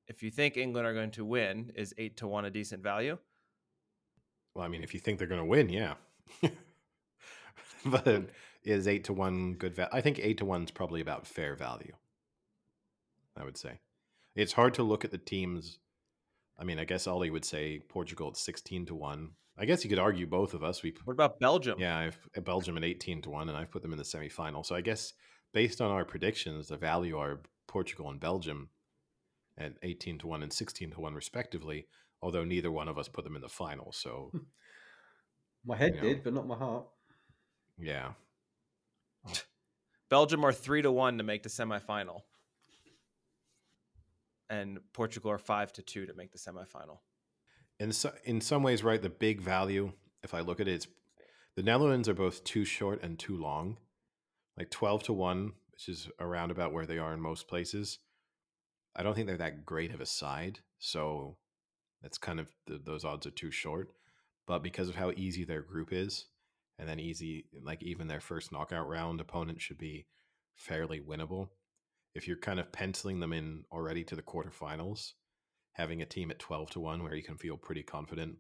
[0.09, 3.17] if you think England are going to win, is eight to one a decent value?
[4.55, 5.95] Well, I mean, if you think they're going to win, yeah.
[7.85, 8.31] but
[8.65, 9.75] is eight to one good?
[9.75, 9.91] value?
[9.93, 11.93] I think eight to one is probably about fair value.
[13.37, 13.81] I would say
[14.35, 15.79] it's hard to look at the teams.
[16.59, 19.31] I mean, I guess Ollie would say Portugal at sixteen to one.
[19.61, 20.83] I guess you could argue both of us.
[20.83, 21.79] We What about Belgium?
[21.79, 24.65] yeah, I've uh, Belgium at eighteen to one, and I've put them in the semifinal.
[24.65, 25.13] So I guess
[25.53, 28.71] based on our predictions, the value are Portugal and Belgium
[29.57, 31.87] at eighteen to one and sixteen to one respectively.
[32.21, 34.33] Although neither one of us put them in the final, so
[35.69, 36.09] My head You know.
[36.09, 36.87] did, but not my heart.
[37.79, 38.15] yeah,
[40.09, 42.23] Belgium are three to one to make the semifinal,
[44.49, 46.99] and Portugal are five to two to make the semifinal.
[47.79, 49.01] in so, in some ways, right?
[49.03, 49.93] The big value,
[50.23, 50.89] if I look at it, it's
[51.57, 53.77] the Netherlands are both too short and too long,
[54.57, 57.99] like twelve to one, which is around about where they are in most places.
[58.97, 61.37] I don't think they're that great of a side, so
[62.03, 63.89] that's kind of th those odds are too short.
[64.49, 66.25] But because of how easy their group is,
[66.81, 70.07] and then easy, like even their first knockout round opponent should be
[70.57, 71.51] fairly winnable.
[72.17, 75.13] If you're kind of penciling them in already to the quarterfinals,
[75.73, 78.35] having a team at 12 to 1 where you can feel pretty confident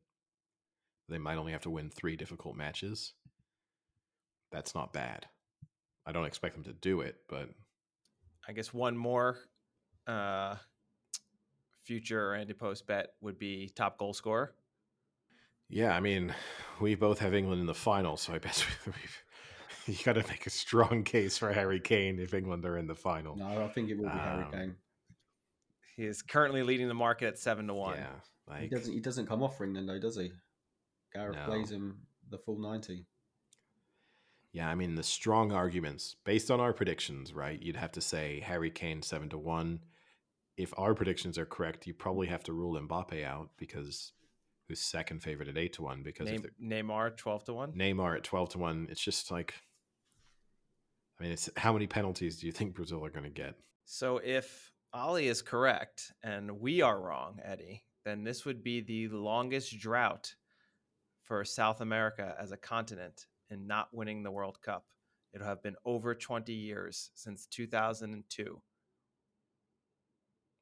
[1.08, 3.12] they might only have to win three difficult matches
[4.50, 5.24] that's not bad
[6.04, 7.48] i don't expect them to do it but
[8.48, 9.36] I guess one more
[10.06, 10.56] uh,
[11.84, 14.54] future ante-post bet would be top goal scorer.
[15.68, 16.34] Yeah i mean
[16.80, 19.22] we both have england in the final so i guess we've,
[19.86, 22.94] you got to make a strong case for Harry Kane if England are in the
[22.94, 23.34] final.
[23.36, 24.76] No, I think it will be Harry Um, Kane.
[25.96, 27.96] He is currently leading the market at seven to one.
[27.96, 28.92] Yeah, He doesn't.
[28.92, 30.30] He doesn't come off for England though, does he?
[31.14, 31.44] Gareth No.
[31.46, 33.06] plays him the full ninety.
[34.52, 34.68] yeah.
[34.68, 37.58] I mean, the strong arguments based on our predictions, right?
[37.62, 39.80] You'd have to say Harry Kane seven to one.
[40.58, 44.12] If our predictions are correct, you probably have to rule Mbappe out because
[44.68, 47.72] who's second favorite at eight to one because if Neym- Neymar twelve to one.
[47.72, 49.54] Neymar at twelve to one, it's just like.
[51.18, 53.56] I mean, it's how many penalties do you think Brazil are going to get?
[53.84, 59.08] So if Ollie is correct and we are wrong, Eddie, then this would be the
[59.08, 60.34] longest drought
[61.24, 64.86] for South America as a continent in not winning the World Cup.
[65.34, 68.62] It'll have been over 20 years since 2002.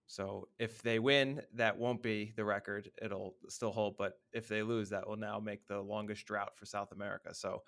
[0.07, 2.91] So if they win, that won't be the record.
[3.03, 3.97] It'll still hold.
[3.97, 7.35] But if they lose, that will now make the longest drought for South America.
[7.35, 7.62] So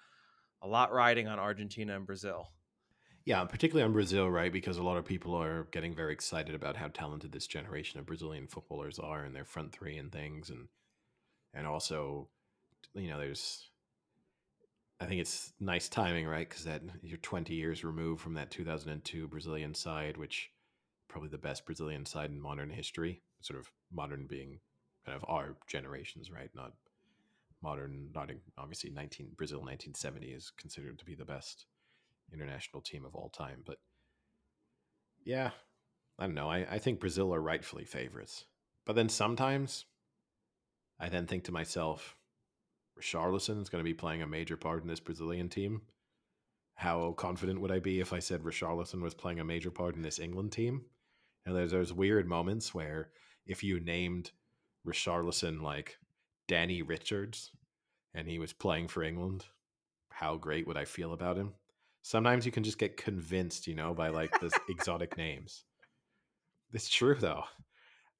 [0.62, 2.48] a lot riding on Argentina and Brazil.
[3.24, 4.52] Yeah, particularly on Brazil, right?
[4.52, 8.06] Because a lot of people are getting very excited about how talented this generation of
[8.06, 10.68] Brazilian footballers are and their front three and things, and
[11.52, 12.28] and also,
[12.94, 13.68] you know, there's,
[15.00, 16.48] I think it's nice timing, right?
[16.48, 20.50] Because that you're 20 years removed from that 2002 Brazilian side, which
[21.08, 23.22] probably the best Brazilian side in modern history.
[23.40, 24.60] Sort of modern being
[25.04, 26.50] kind of our generations, right?
[26.54, 26.72] Not
[27.62, 28.10] modern.
[28.14, 31.66] Not obviously 19 Brazil 1970 is considered to be the best
[32.32, 33.62] international team of all time.
[33.64, 33.78] But
[35.24, 35.50] yeah,
[36.18, 36.48] I don't know.
[36.48, 38.44] I, I think Brazil are rightfully favorites.
[38.84, 39.84] But then sometimes
[40.98, 42.16] I then think to myself,
[42.98, 45.82] Richarlison is going to be playing a major part in this Brazilian team.
[46.74, 50.02] How confident would I be if I said Richarlison was playing a major part in
[50.02, 50.84] this England team?
[51.48, 53.08] And there's those weird moments where
[53.46, 54.32] if you named
[54.86, 55.96] Richarlison like
[56.46, 57.52] Danny Richards
[58.12, 59.46] and he was playing for England,
[60.10, 61.54] how great would I feel about him?
[62.02, 65.64] Sometimes you can just get convinced, you know, by like this exotic names.
[66.74, 67.44] It's true though.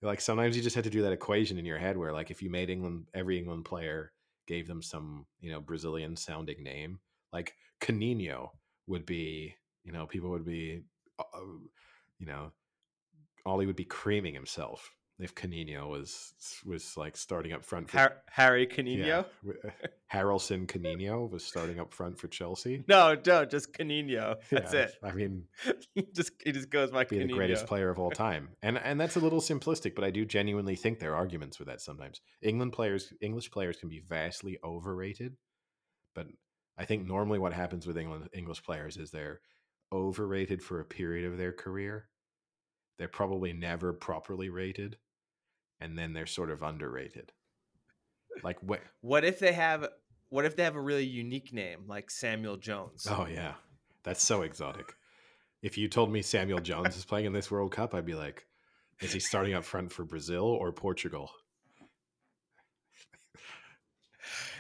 [0.01, 2.41] Like sometimes you just have to do that equation in your head where like if
[2.41, 4.11] you made England every England player
[4.47, 6.99] gave them some, you know, Brazilian sounding name,
[7.31, 8.53] like Canino
[8.87, 10.85] would be, you know, people would be
[11.19, 11.41] uh,
[12.19, 12.53] you know,
[13.47, 14.91] Ollie would be creaming himself
[15.21, 16.33] if Canino was
[16.65, 19.05] was like starting up front for Har- Harry Canino?
[19.07, 19.71] yeah, uh,
[20.13, 22.85] Harrelson Canino was starting up front for Chelsea.
[22.87, 24.37] No, no, just Canino.
[24.51, 24.95] That's Yeah, it.
[25.03, 25.45] I mean,
[26.15, 27.27] just he just goes by be Canino.
[27.29, 28.51] the greatest player of all time.
[28.63, 31.67] And and that's a little simplistic, but I do genuinely think there are arguments with
[31.69, 32.21] that sometimes.
[32.41, 35.37] England players, English players can be vastly overrated,
[36.15, 36.29] but
[36.77, 39.41] I think normally what happens with England English players is they're
[39.93, 42.07] overrated for a period of their career.
[42.99, 44.99] They're probably never properly rated,
[45.81, 47.33] and then they're sort of underrated.
[48.43, 48.81] Like what?
[49.01, 49.89] What if they have
[50.31, 53.07] what if they have a really unique name like Samuel Jones?
[53.09, 53.55] Oh yeah,
[54.03, 54.95] that's so exotic.
[55.63, 58.47] If you told me Samuel Jones is playing in this World Cup, I'd be like,
[59.01, 61.31] is he starting up front for Brazil or Portugal?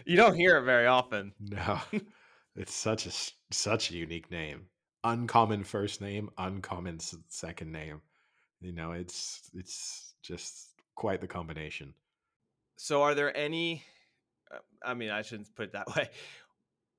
[0.05, 1.35] You don't hear it very often.
[1.39, 1.78] No,
[2.56, 3.10] it's such a
[3.55, 4.66] such a unique name.
[5.05, 6.98] Uncommon first name, uncommon
[7.28, 8.01] second name.
[8.60, 11.94] You know, it's it's just quite the combination.
[12.76, 13.85] So are there any
[14.51, 16.09] uh, I mean, I shouldn't put it that way.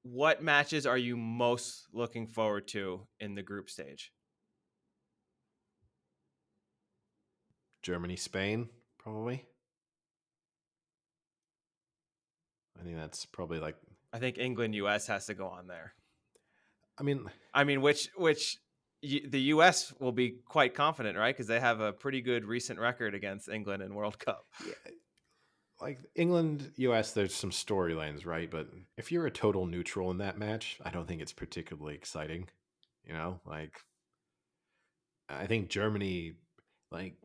[0.03, 4.11] What matches are you most looking forward to in the group stage?
[7.81, 9.45] Germany, Spain, probably.
[12.79, 13.75] I think that's probably like.
[14.13, 15.93] I think England US has to go on there.
[16.97, 18.57] I mean, I mean, which which
[19.01, 19.93] the U.S.
[19.99, 21.35] will be quite confident, right?
[21.35, 24.45] Because they have a pretty good recent record against England in World Cup.
[24.65, 24.73] yeah,
[25.81, 28.49] like England, US, there's some storylines, right?
[28.51, 28.67] But
[28.97, 32.49] if you're a total neutral in that match, I don't think it's particularly exciting.
[33.05, 33.79] You know, like
[35.29, 36.33] I think Germany,
[36.91, 37.15] like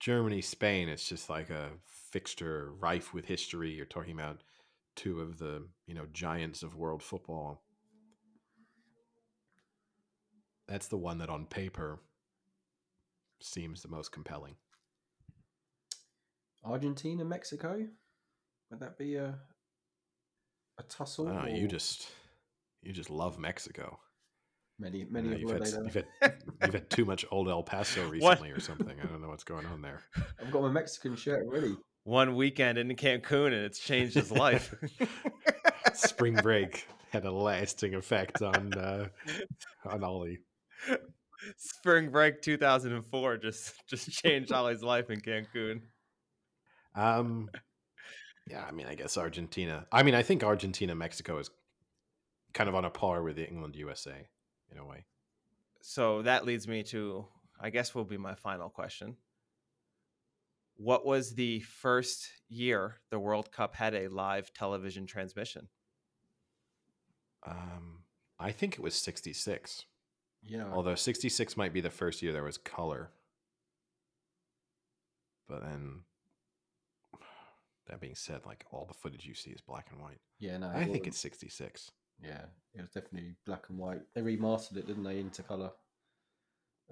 [0.00, 1.70] Germany, Spain, it's just like a
[2.12, 3.72] fixture rife with history.
[3.72, 4.42] You're talking about
[4.94, 7.62] two of the you know giants of world football.
[10.68, 11.98] That's the one that on paper
[13.40, 14.56] seems the most compelling.
[16.64, 17.86] Argentina, Mexico.
[18.70, 19.38] Would that be a
[20.78, 21.28] a tussle?
[21.28, 22.08] Ah, you just
[22.82, 23.98] you just love Mexico.
[24.78, 25.84] many I many know of you've, had, holiday s- there.
[25.84, 29.00] you've had you've had too much old El Paso recently or something.
[29.00, 30.02] I don't know what's going on there.
[30.40, 31.76] I've got my Mexican shirt ready.
[32.04, 34.74] One weekend in Cancun, and it's changed his life.
[35.94, 39.08] Spring break had a lasting effect on uh,
[39.86, 40.38] on Ollie.
[41.56, 45.82] Spring break 2004 just just changed Ollie's life in Cancun.
[46.94, 47.48] Um,
[48.48, 49.86] yeah, I mean, I guess Argentina.
[49.92, 51.50] I mean, I think Argentina Mexico is
[52.54, 54.28] kind of on a par with the England USA
[54.72, 55.04] in a way.
[55.80, 57.26] So that leads me to,
[57.60, 59.16] I guess, will be my final question.
[60.76, 65.68] What was the first year the World Cup had a live television transmission?
[67.46, 68.02] Um,
[68.38, 69.84] I think it was 66.
[70.48, 70.64] Yeah.
[70.72, 73.10] Although 66 might be the first year there was color.
[75.48, 76.00] But then,
[77.86, 80.20] that being said, like all the footage you see is black and white.
[80.38, 80.70] yeah, no.
[80.74, 81.90] I think it's 66.
[82.22, 82.42] Yeah,
[82.74, 84.02] it was definitely black and white.
[84.14, 85.70] They remastered it, didn't they, into color?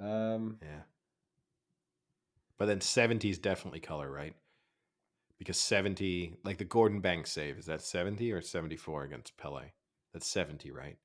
[0.01, 0.83] Um, Yeah.
[2.59, 4.35] But then 70 is definitely color, right?
[5.39, 9.73] Because 70, like the Gordon Banks save, is that 70 or 74 against Pele?
[10.15, 10.97] That's 70, right?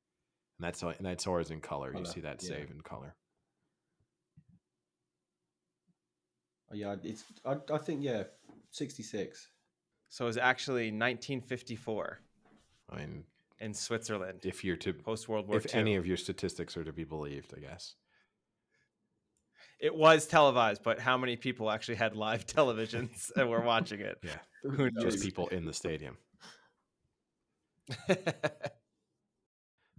[0.61, 1.91] And that's and that's always in color.
[1.97, 2.49] You see that yeah.
[2.49, 3.15] save in color.
[6.71, 7.23] oh, yeah, it's.
[7.43, 8.25] I, I think yeah,
[8.69, 9.49] sixty six.
[10.09, 12.19] So it was actually 1954
[12.91, 13.23] I mean,
[13.59, 15.81] in Switzerland, if you're to post World War if II.
[15.81, 17.95] any of your statistics are to be believed, I guess.
[19.79, 24.19] it was televised, but how many people actually had live televisions and were watching it?
[24.21, 24.37] Yeah.
[24.69, 25.13] Who knows?
[25.13, 26.17] Just people in the stadium.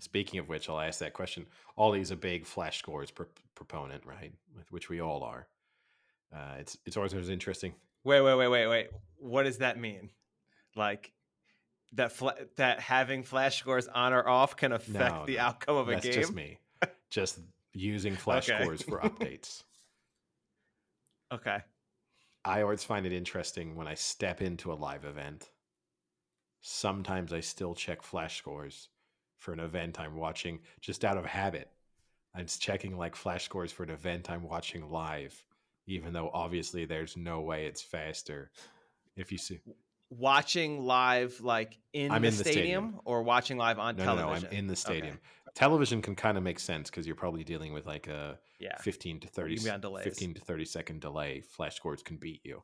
[0.02, 1.46] Speaking of which, I'll ask that question.
[1.78, 4.32] Ollie's a big flash scores pro- proponent, right?
[4.56, 5.46] With which we all are.
[6.34, 7.72] Uh, it's it's always, interesting.
[8.02, 8.88] wait, wait, wait, wait, wait.
[9.18, 10.10] What does that mean?
[10.74, 11.12] Like
[11.92, 15.42] that fla- that having flash scores on or off can affect No, the no.
[15.42, 16.14] outcome of a That's game?
[16.14, 16.58] just me.
[17.10, 17.38] just
[17.72, 18.60] using flash Okay.
[18.60, 19.62] scores for updates.
[21.32, 21.58] Okay.
[22.44, 25.48] I always find it interesting when I step into a live event.
[26.60, 28.88] Sometimes I still check flash scores
[29.43, 31.69] for an event I'm watching just out of habit.
[32.35, 35.44] I'm checking like flash scores for an event I'm watching live,
[35.86, 38.51] even though obviously there's no way it's faster.
[39.16, 39.60] If you see,
[40.10, 43.01] Watching live like in, I'm the, in the stadium, stadium.
[43.05, 44.43] or watching live on no, no, television?
[44.43, 44.77] no, I'm in the Okay.
[44.77, 45.19] stadium.
[45.55, 48.77] Television can kind of make sense because you're probably dealing with like a Yeah.
[48.78, 52.62] 15 to 30 can on 15 to 30 second delay flash scores can beat you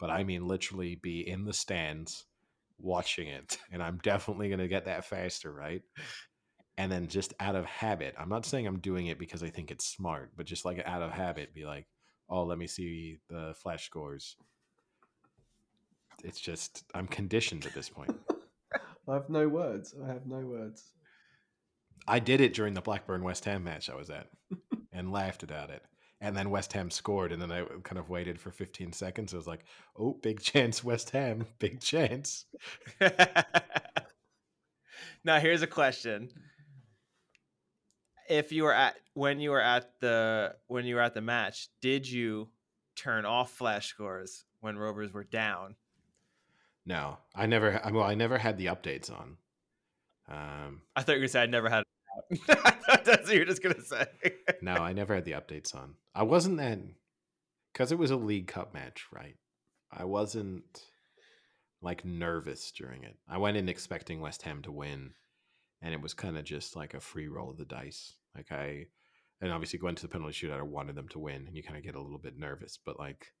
[0.00, 2.24] but i mean literally be in the stands
[2.78, 5.82] watching it and i'm definitely going to get that faster right
[6.76, 9.70] and then just out of habit i'm not saying i'm doing it because i think
[9.70, 11.86] it's smart but just like out of habit be like
[12.30, 14.36] oh let me see the flash scores
[16.22, 18.14] it's just i'm conditioned at this point
[19.08, 19.94] I have no words.
[20.04, 20.92] I have no words.
[22.06, 24.28] I did it during the Blackburn West Ham match I was at
[24.92, 25.82] and laughed about it.
[26.20, 29.32] And then West Ham scored, and then I kind of waited for 15 seconds.
[29.32, 29.64] I was like,
[29.96, 32.46] oh, big chance, West Ham, big chance.
[35.24, 36.28] now here's a question
[38.28, 41.68] if you were at when you were at the when you were at the match
[41.80, 42.48] did you
[42.96, 45.74] turn off flash scores when rovers were down
[46.84, 49.36] No, I never, I- well, I never had the updates on.
[50.28, 51.84] Um, i thought you were gonna say i never had
[52.46, 54.06] That's what you were just gonna say
[54.62, 55.94] no, I never had the updates on.
[56.14, 56.94] I wasn't then,
[57.72, 59.36] because it was a League Cup match, right?
[59.90, 60.82] I wasn't
[61.80, 63.16] like nervous during it.
[63.28, 65.12] I went in expecting West Ham to win,
[65.82, 68.14] and it was kind of just like a free roll of the dice.
[68.34, 68.86] Like I,
[69.40, 71.76] and obviously going to the penalty shootout, I wanted them to win, and you kind
[71.76, 73.32] of get a little bit nervous, but like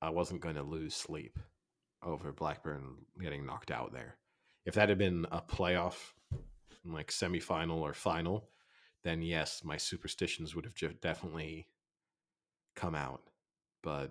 [0.00, 1.38] I wasn't going to lose sleep
[2.02, 4.16] over Blackburn getting knocked out there.
[4.64, 6.12] If that had been a playoff,
[6.84, 8.48] like semifinal or final,
[9.04, 11.68] then yes, my superstitions would have definitely
[12.74, 13.22] come out,
[13.82, 14.10] but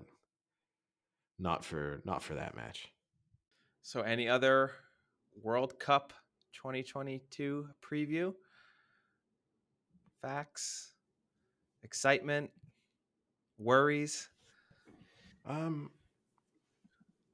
[1.40, 2.88] not for not for that match.
[3.82, 4.72] so any other
[5.42, 6.14] world cup
[6.54, 8.34] 2022 preview?
[10.22, 10.94] Facts?
[11.84, 12.52] Excitement?
[13.58, 14.30] Worries?
[15.46, 15.90] Um,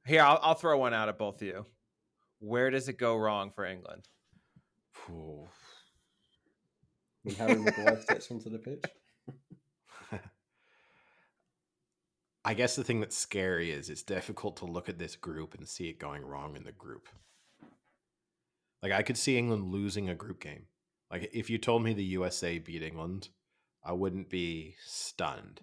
[0.06, 1.66] here I'll, I'll throw one out at both of you.
[2.40, 4.08] Where does it go wrong for england
[7.24, 8.84] When Harry Maguire steps onto the pitch.
[12.46, 15.68] I guess the thing that's scary is it's difficult to look at this group and
[15.68, 17.10] see it going wrong in the group.
[18.82, 20.68] Like I could see England losing a group game.
[21.12, 23.30] Like if you told me the USA beat England,
[23.84, 25.62] I wouldn't be stunned.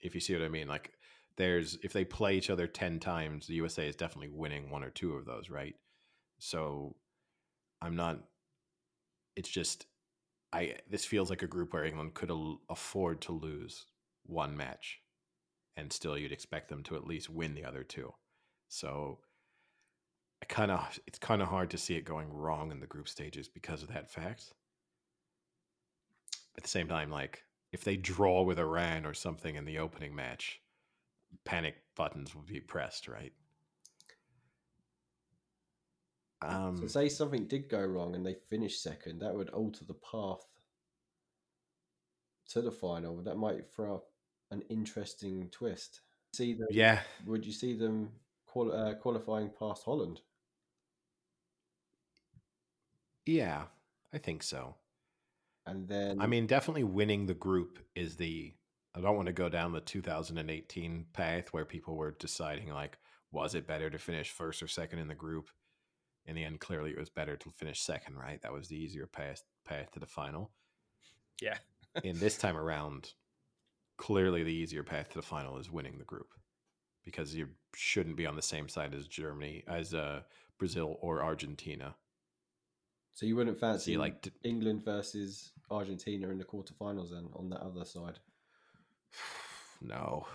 [0.00, 0.92] If you see what I mean, like
[1.36, 4.90] there's if they play each other 10 times, the USA is definitely winning one or
[4.90, 5.74] two of those, right?
[6.38, 6.94] So
[7.82, 8.20] I'm not
[9.36, 9.86] it's just
[10.52, 13.86] I this feels like a group where England could al- afford to lose
[14.24, 15.00] one match
[15.76, 18.12] and still you'd expect them to at least win the other two.
[18.68, 19.18] So
[20.42, 23.08] I kind of it's kind of hard to see it going wrong in the group
[23.08, 24.52] stages because of that fact.
[26.56, 27.42] At the same time like
[27.72, 30.60] if they draw with Iran or something in the opening match,
[31.44, 33.32] panic buttons will be pressed, right?
[36.48, 39.94] Um, So say something did go wrong and they finished second, that would alter the
[39.94, 40.44] path
[42.50, 43.22] to the final.
[43.22, 44.04] That might throw up
[44.50, 46.00] an interesting twist.
[46.34, 46.66] See them?
[46.70, 48.10] yeah, Would you see them
[48.46, 50.20] quali- uh, qualifying past Holland?
[53.26, 53.64] yeah,
[54.12, 54.74] I think so.
[55.66, 58.52] And then I mean, definitely winning the group is the.
[58.94, 62.98] I don't want to go down the 2018 path where people were deciding like,
[63.32, 65.50] was it better to finish first or second in the group?
[66.26, 68.40] In the end, clearly it was better to finish second, right?
[68.42, 70.50] That was the easier path path to the final.
[71.40, 71.58] Yeah.
[72.02, 73.12] in this time around,
[73.98, 76.32] clearly the easier path to the final is winning the group
[77.04, 80.20] because you shouldn't be on the same side as Germany, as uh,
[80.58, 81.94] Brazil or Argentina.
[83.12, 87.84] so you wouldn't fancy like England versus Argentina in the quarterfinals then on the other
[87.84, 88.18] side.
[89.80, 90.26] No,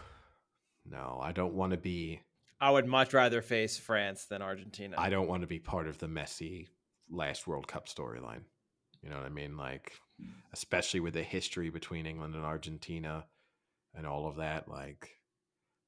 [0.85, 2.21] no, I don't want to be.
[2.61, 4.95] I would much rather face France than Argentina.
[4.97, 6.67] I don't want to be part of the messy
[7.09, 8.43] last World Cup storyline.
[9.01, 9.55] You know what I mean?
[9.55, 9.93] Like,
[10.53, 13.25] especially with the history between England and Argentina
[13.95, 14.67] and all of that.
[14.67, 15.19] Like,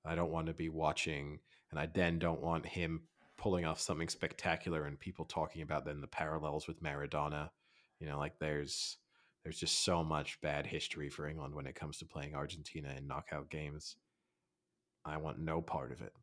[0.06, 1.40] I don't want to be watching,
[1.72, 3.02] and I then don't want him
[3.38, 7.50] pulling off something spectacular and people talking about then the parallels with Maradona.
[8.00, 8.98] You know, like there's
[9.44, 13.08] there's just so much bad history for England when it comes to playing Argentina in
[13.08, 13.96] knockout games.
[15.04, 16.14] I want no part of it.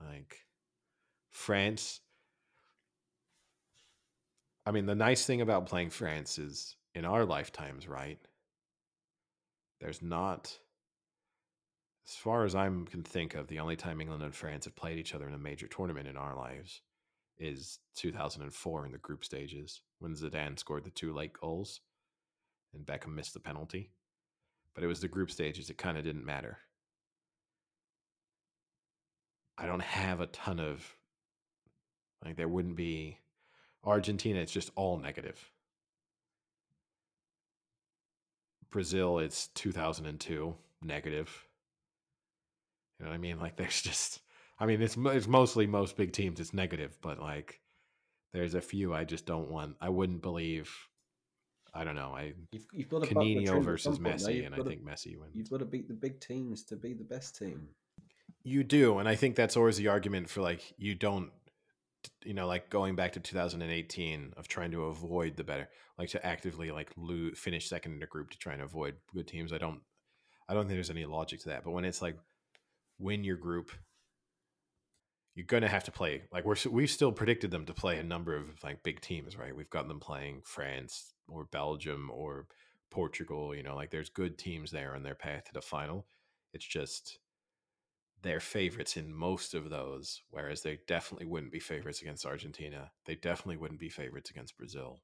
[0.00, 0.46] Like
[1.30, 2.00] France.
[4.66, 8.18] I mean, the nice thing about playing France is in our lifetimes, right?
[9.80, 10.58] There's not,
[12.06, 14.98] as far as I can think of, the only time England and France have played
[14.98, 16.82] each other in a major tournament in our lives
[17.38, 21.80] is 2004 in the group stages when Zidane scored the two late goals
[22.74, 23.92] and Beckham missed the penalty.
[24.74, 26.58] But it was the group stages, it kind of didn't matter.
[29.58, 30.96] I don't have a ton of
[32.24, 33.18] like there wouldn't be
[33.84, 35.50] Argentina, it's just all negative.
[38.70, 41.46] Brazil, it's 2002, negative.
[42.98, 43.38] You know what I mean?
[43.38, 44.20] Like there's just
[44.58, 47.60] I mean it's it's mostly most big teams it's negative, but like
[48.32, 49.76] there's a few I just don't want.
[49.80, 50.70] I wouldn't believe
[51.74, 52.12] I don't know.
[52.16, 54.16] I You've, you've got to Canino versus point.
[54.16, 55.32] Messi and I to- think Messi wins.
[55.34, 57.68] you've got to beat the big teams to be the best team.
[58.48, 61.30] You do, and I think that's always the argument for like you don't,
[62.24, 65.68] you know, like going back to 2018 of trying to avoid the better,
[65.98, 69.28] like to actively like lose, finish second in a group to try and avoid good
[69.28, 69.52] teams.
[69.52, 69.80] I don't,
[70.48, 71.62] I don't think there's any logic to that.
[71.62, 72.16] But when it's like
[72.98, 73.70] win your group,
[75.34, 76.22] you're gonna have to play.
[76.32, 79.54] Like we're we've still predicted them to play a number of like big teams, right?
[79.54, 82.46] We've got them playing France or Belgium or
[82.90, 83.54] Portugal.
[83.54, 86.06] You know, like there's good teams there on their path to the final.
[86.54, 87.18] It's just
[88.22, 92.90] they're favorites in most of those, whereas they definitely wouldn't be favorites against Argentina.
[93.06, 95.00] They definitely wouldn't be favorites against Brazil.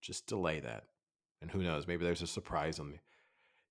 [0.00, 0.84] Just delay that,
[1.40, 1.86] and who knows?
[1.86, 2.98] Maybe there's a surprise on the.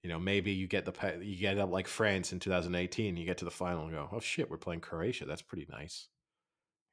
[0.03, 3.18] You know, maybe you get the you get up like France in 2018.
[3.18, 5.26] You get to the final and go, "Oh shit, we're playing Croatia.
[5.26, 6.07] That's pretty nice."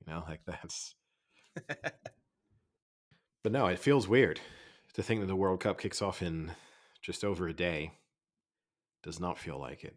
[0.00, 0.94] You know, like that's.
[3.44, 4.40] But no, it feels weird
[4.94, 6.50] to think that the World Cup kicks off in
[7.00, 7.92] just over a day.
[9.04, 9.96] Does not feel like it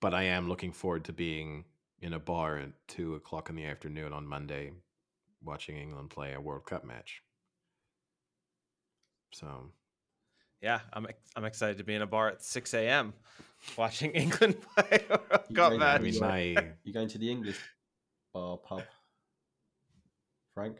[0.00, 1.64] but I am looking forward to being
[2.00, 4.72] in a bar at two o'clock in the afternoon on Monday,
[5.42, 7.22] watching England play a World Cup match.
[9.32, 9.46] So
[10.62, 11.06] yeah, I'm
[11.36, 13.12] I'm excited to be in a bar at 6 a.m.
[13.76, 16.02] watching England play a World You Cup going I match.
[16.02, 16.20] mean, Yeah.
[16.20, 17.60] my You're going to the English
[18.32, 18.82] bar pub,
[20.54, 20.78] Frank.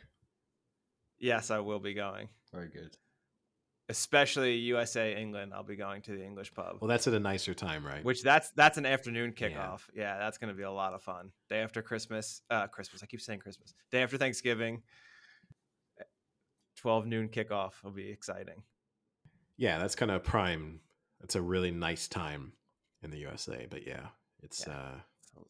[1.19, 2.28] yes, I will be going.
[2.53, 2.97] Very good.
[3.90, 6.77] Especially USA England, I'll be going to the English pub.
[6.81, 8.05] well, that's at a nicer time, right?
[8.05, 9.81] Which that's that's an afternoon kickoff.
[9.94, 11.31] Yeah, that's going to be a lot of fun.
[11.48, 13.02] Day after Christmas, uh, Christmas.
[13.02, 13.73] I keep saying Christmas.
[13.90, 14.82] Day after Thanksgiving.
[16.77, 18.62] Twelve noon kickoff will be exciting.
[19.56, 20.81] yeah, that's kind of prime.
[21.20, 22.52] That's a really nice time
[23.02, 23.66] in the USA.
[23.69, 24.09] But yeah,
[24.43, 24.74] it's Yeah.
[24.74, 25.01] uh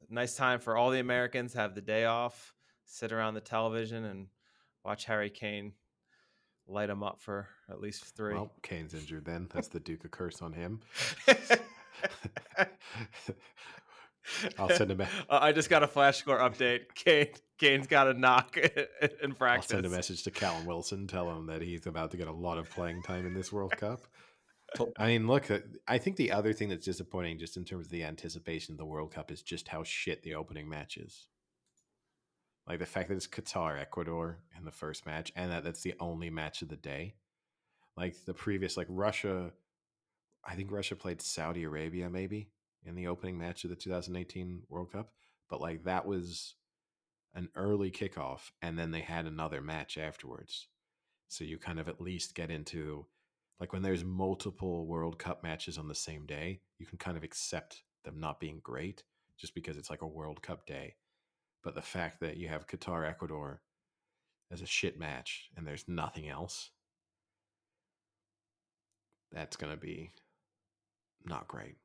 [0.09, 2.55] nice time for all the Americans have the day off,
[2.85, 4.29] sit around the television and
[4.85, 5.73] watch Harry Kane
[6.67, 8.35] light them up for at least three.
[8.35, 9.25] well, Kane's injured.
[9.25, 10.81] Then that's the Duke of Curse on him.
[14.59, 15.01] I'll send him.
[15.01, 16.95] A, I just got a flash score update.
[16.95, 17.29] Kane,
[17.59, 18.57] Kane's got a knock
[19.23, 19.71] in practice.
[19.71, 21.07] I'll send a message to Callum Wilson.
[21.07, 23.73] Tell him that he's about to get a lot of playing time in this World
[23.77, 24.01] Cup.
[24.99, 27.91] I mean, look, uh, I think the other thing that's disappointing, just in terms of
[27.91, 31.27] the anticipation of the World Cup, is just how shit the opening match is.
[32.67, 35.95] Like the fact that it's Qatar, Ecuador in the first match, and that that's the
[36.01, 37.15] only match of the day.
[37.99, 39.51] Like the previous, like Russia,
[40.45, 42.49] I think Russia played Saudi Arabia maybe
[42.85, 45.11] in the opening match of the 2018 World Cup,
[45.51, 46.55] but like that was
[47.35, 50.69] an early kickoff and then they had another match afterwards.
[51.27, 53.07] So you kind of at least get into
[53.59, 57.25] like when there's multiple World Cup matches on the same day, you can kind of
[57.25, 59.03] accept them not being great
[59.37, 60.95] just because it's like a World Cup day.
[61.65, 63.61] But the fact that you have Qatar Ecuador
[64.53, 66.71] as a shit match and there's nothing else,
[69.33, 70.11] that's going to be
[71.25, 71.77] not great.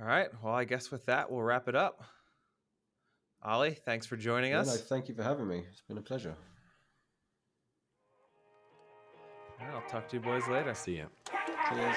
[0.00, 0.28] All right.
[0.42, 2.02] Well, I guess with that, we'll wrap it up.
[3.42, 4.66] Ollie, thanks for joining Yeah, us.
[4.66, 5.64] no, thank you for having me.
[5.70, 6.34] It's been a pleasure.
[9.60, 10.74] All right, I'll talk to you boys later.
[10.74, 11.04] See ya.
[11.68, 11.94] Cheers.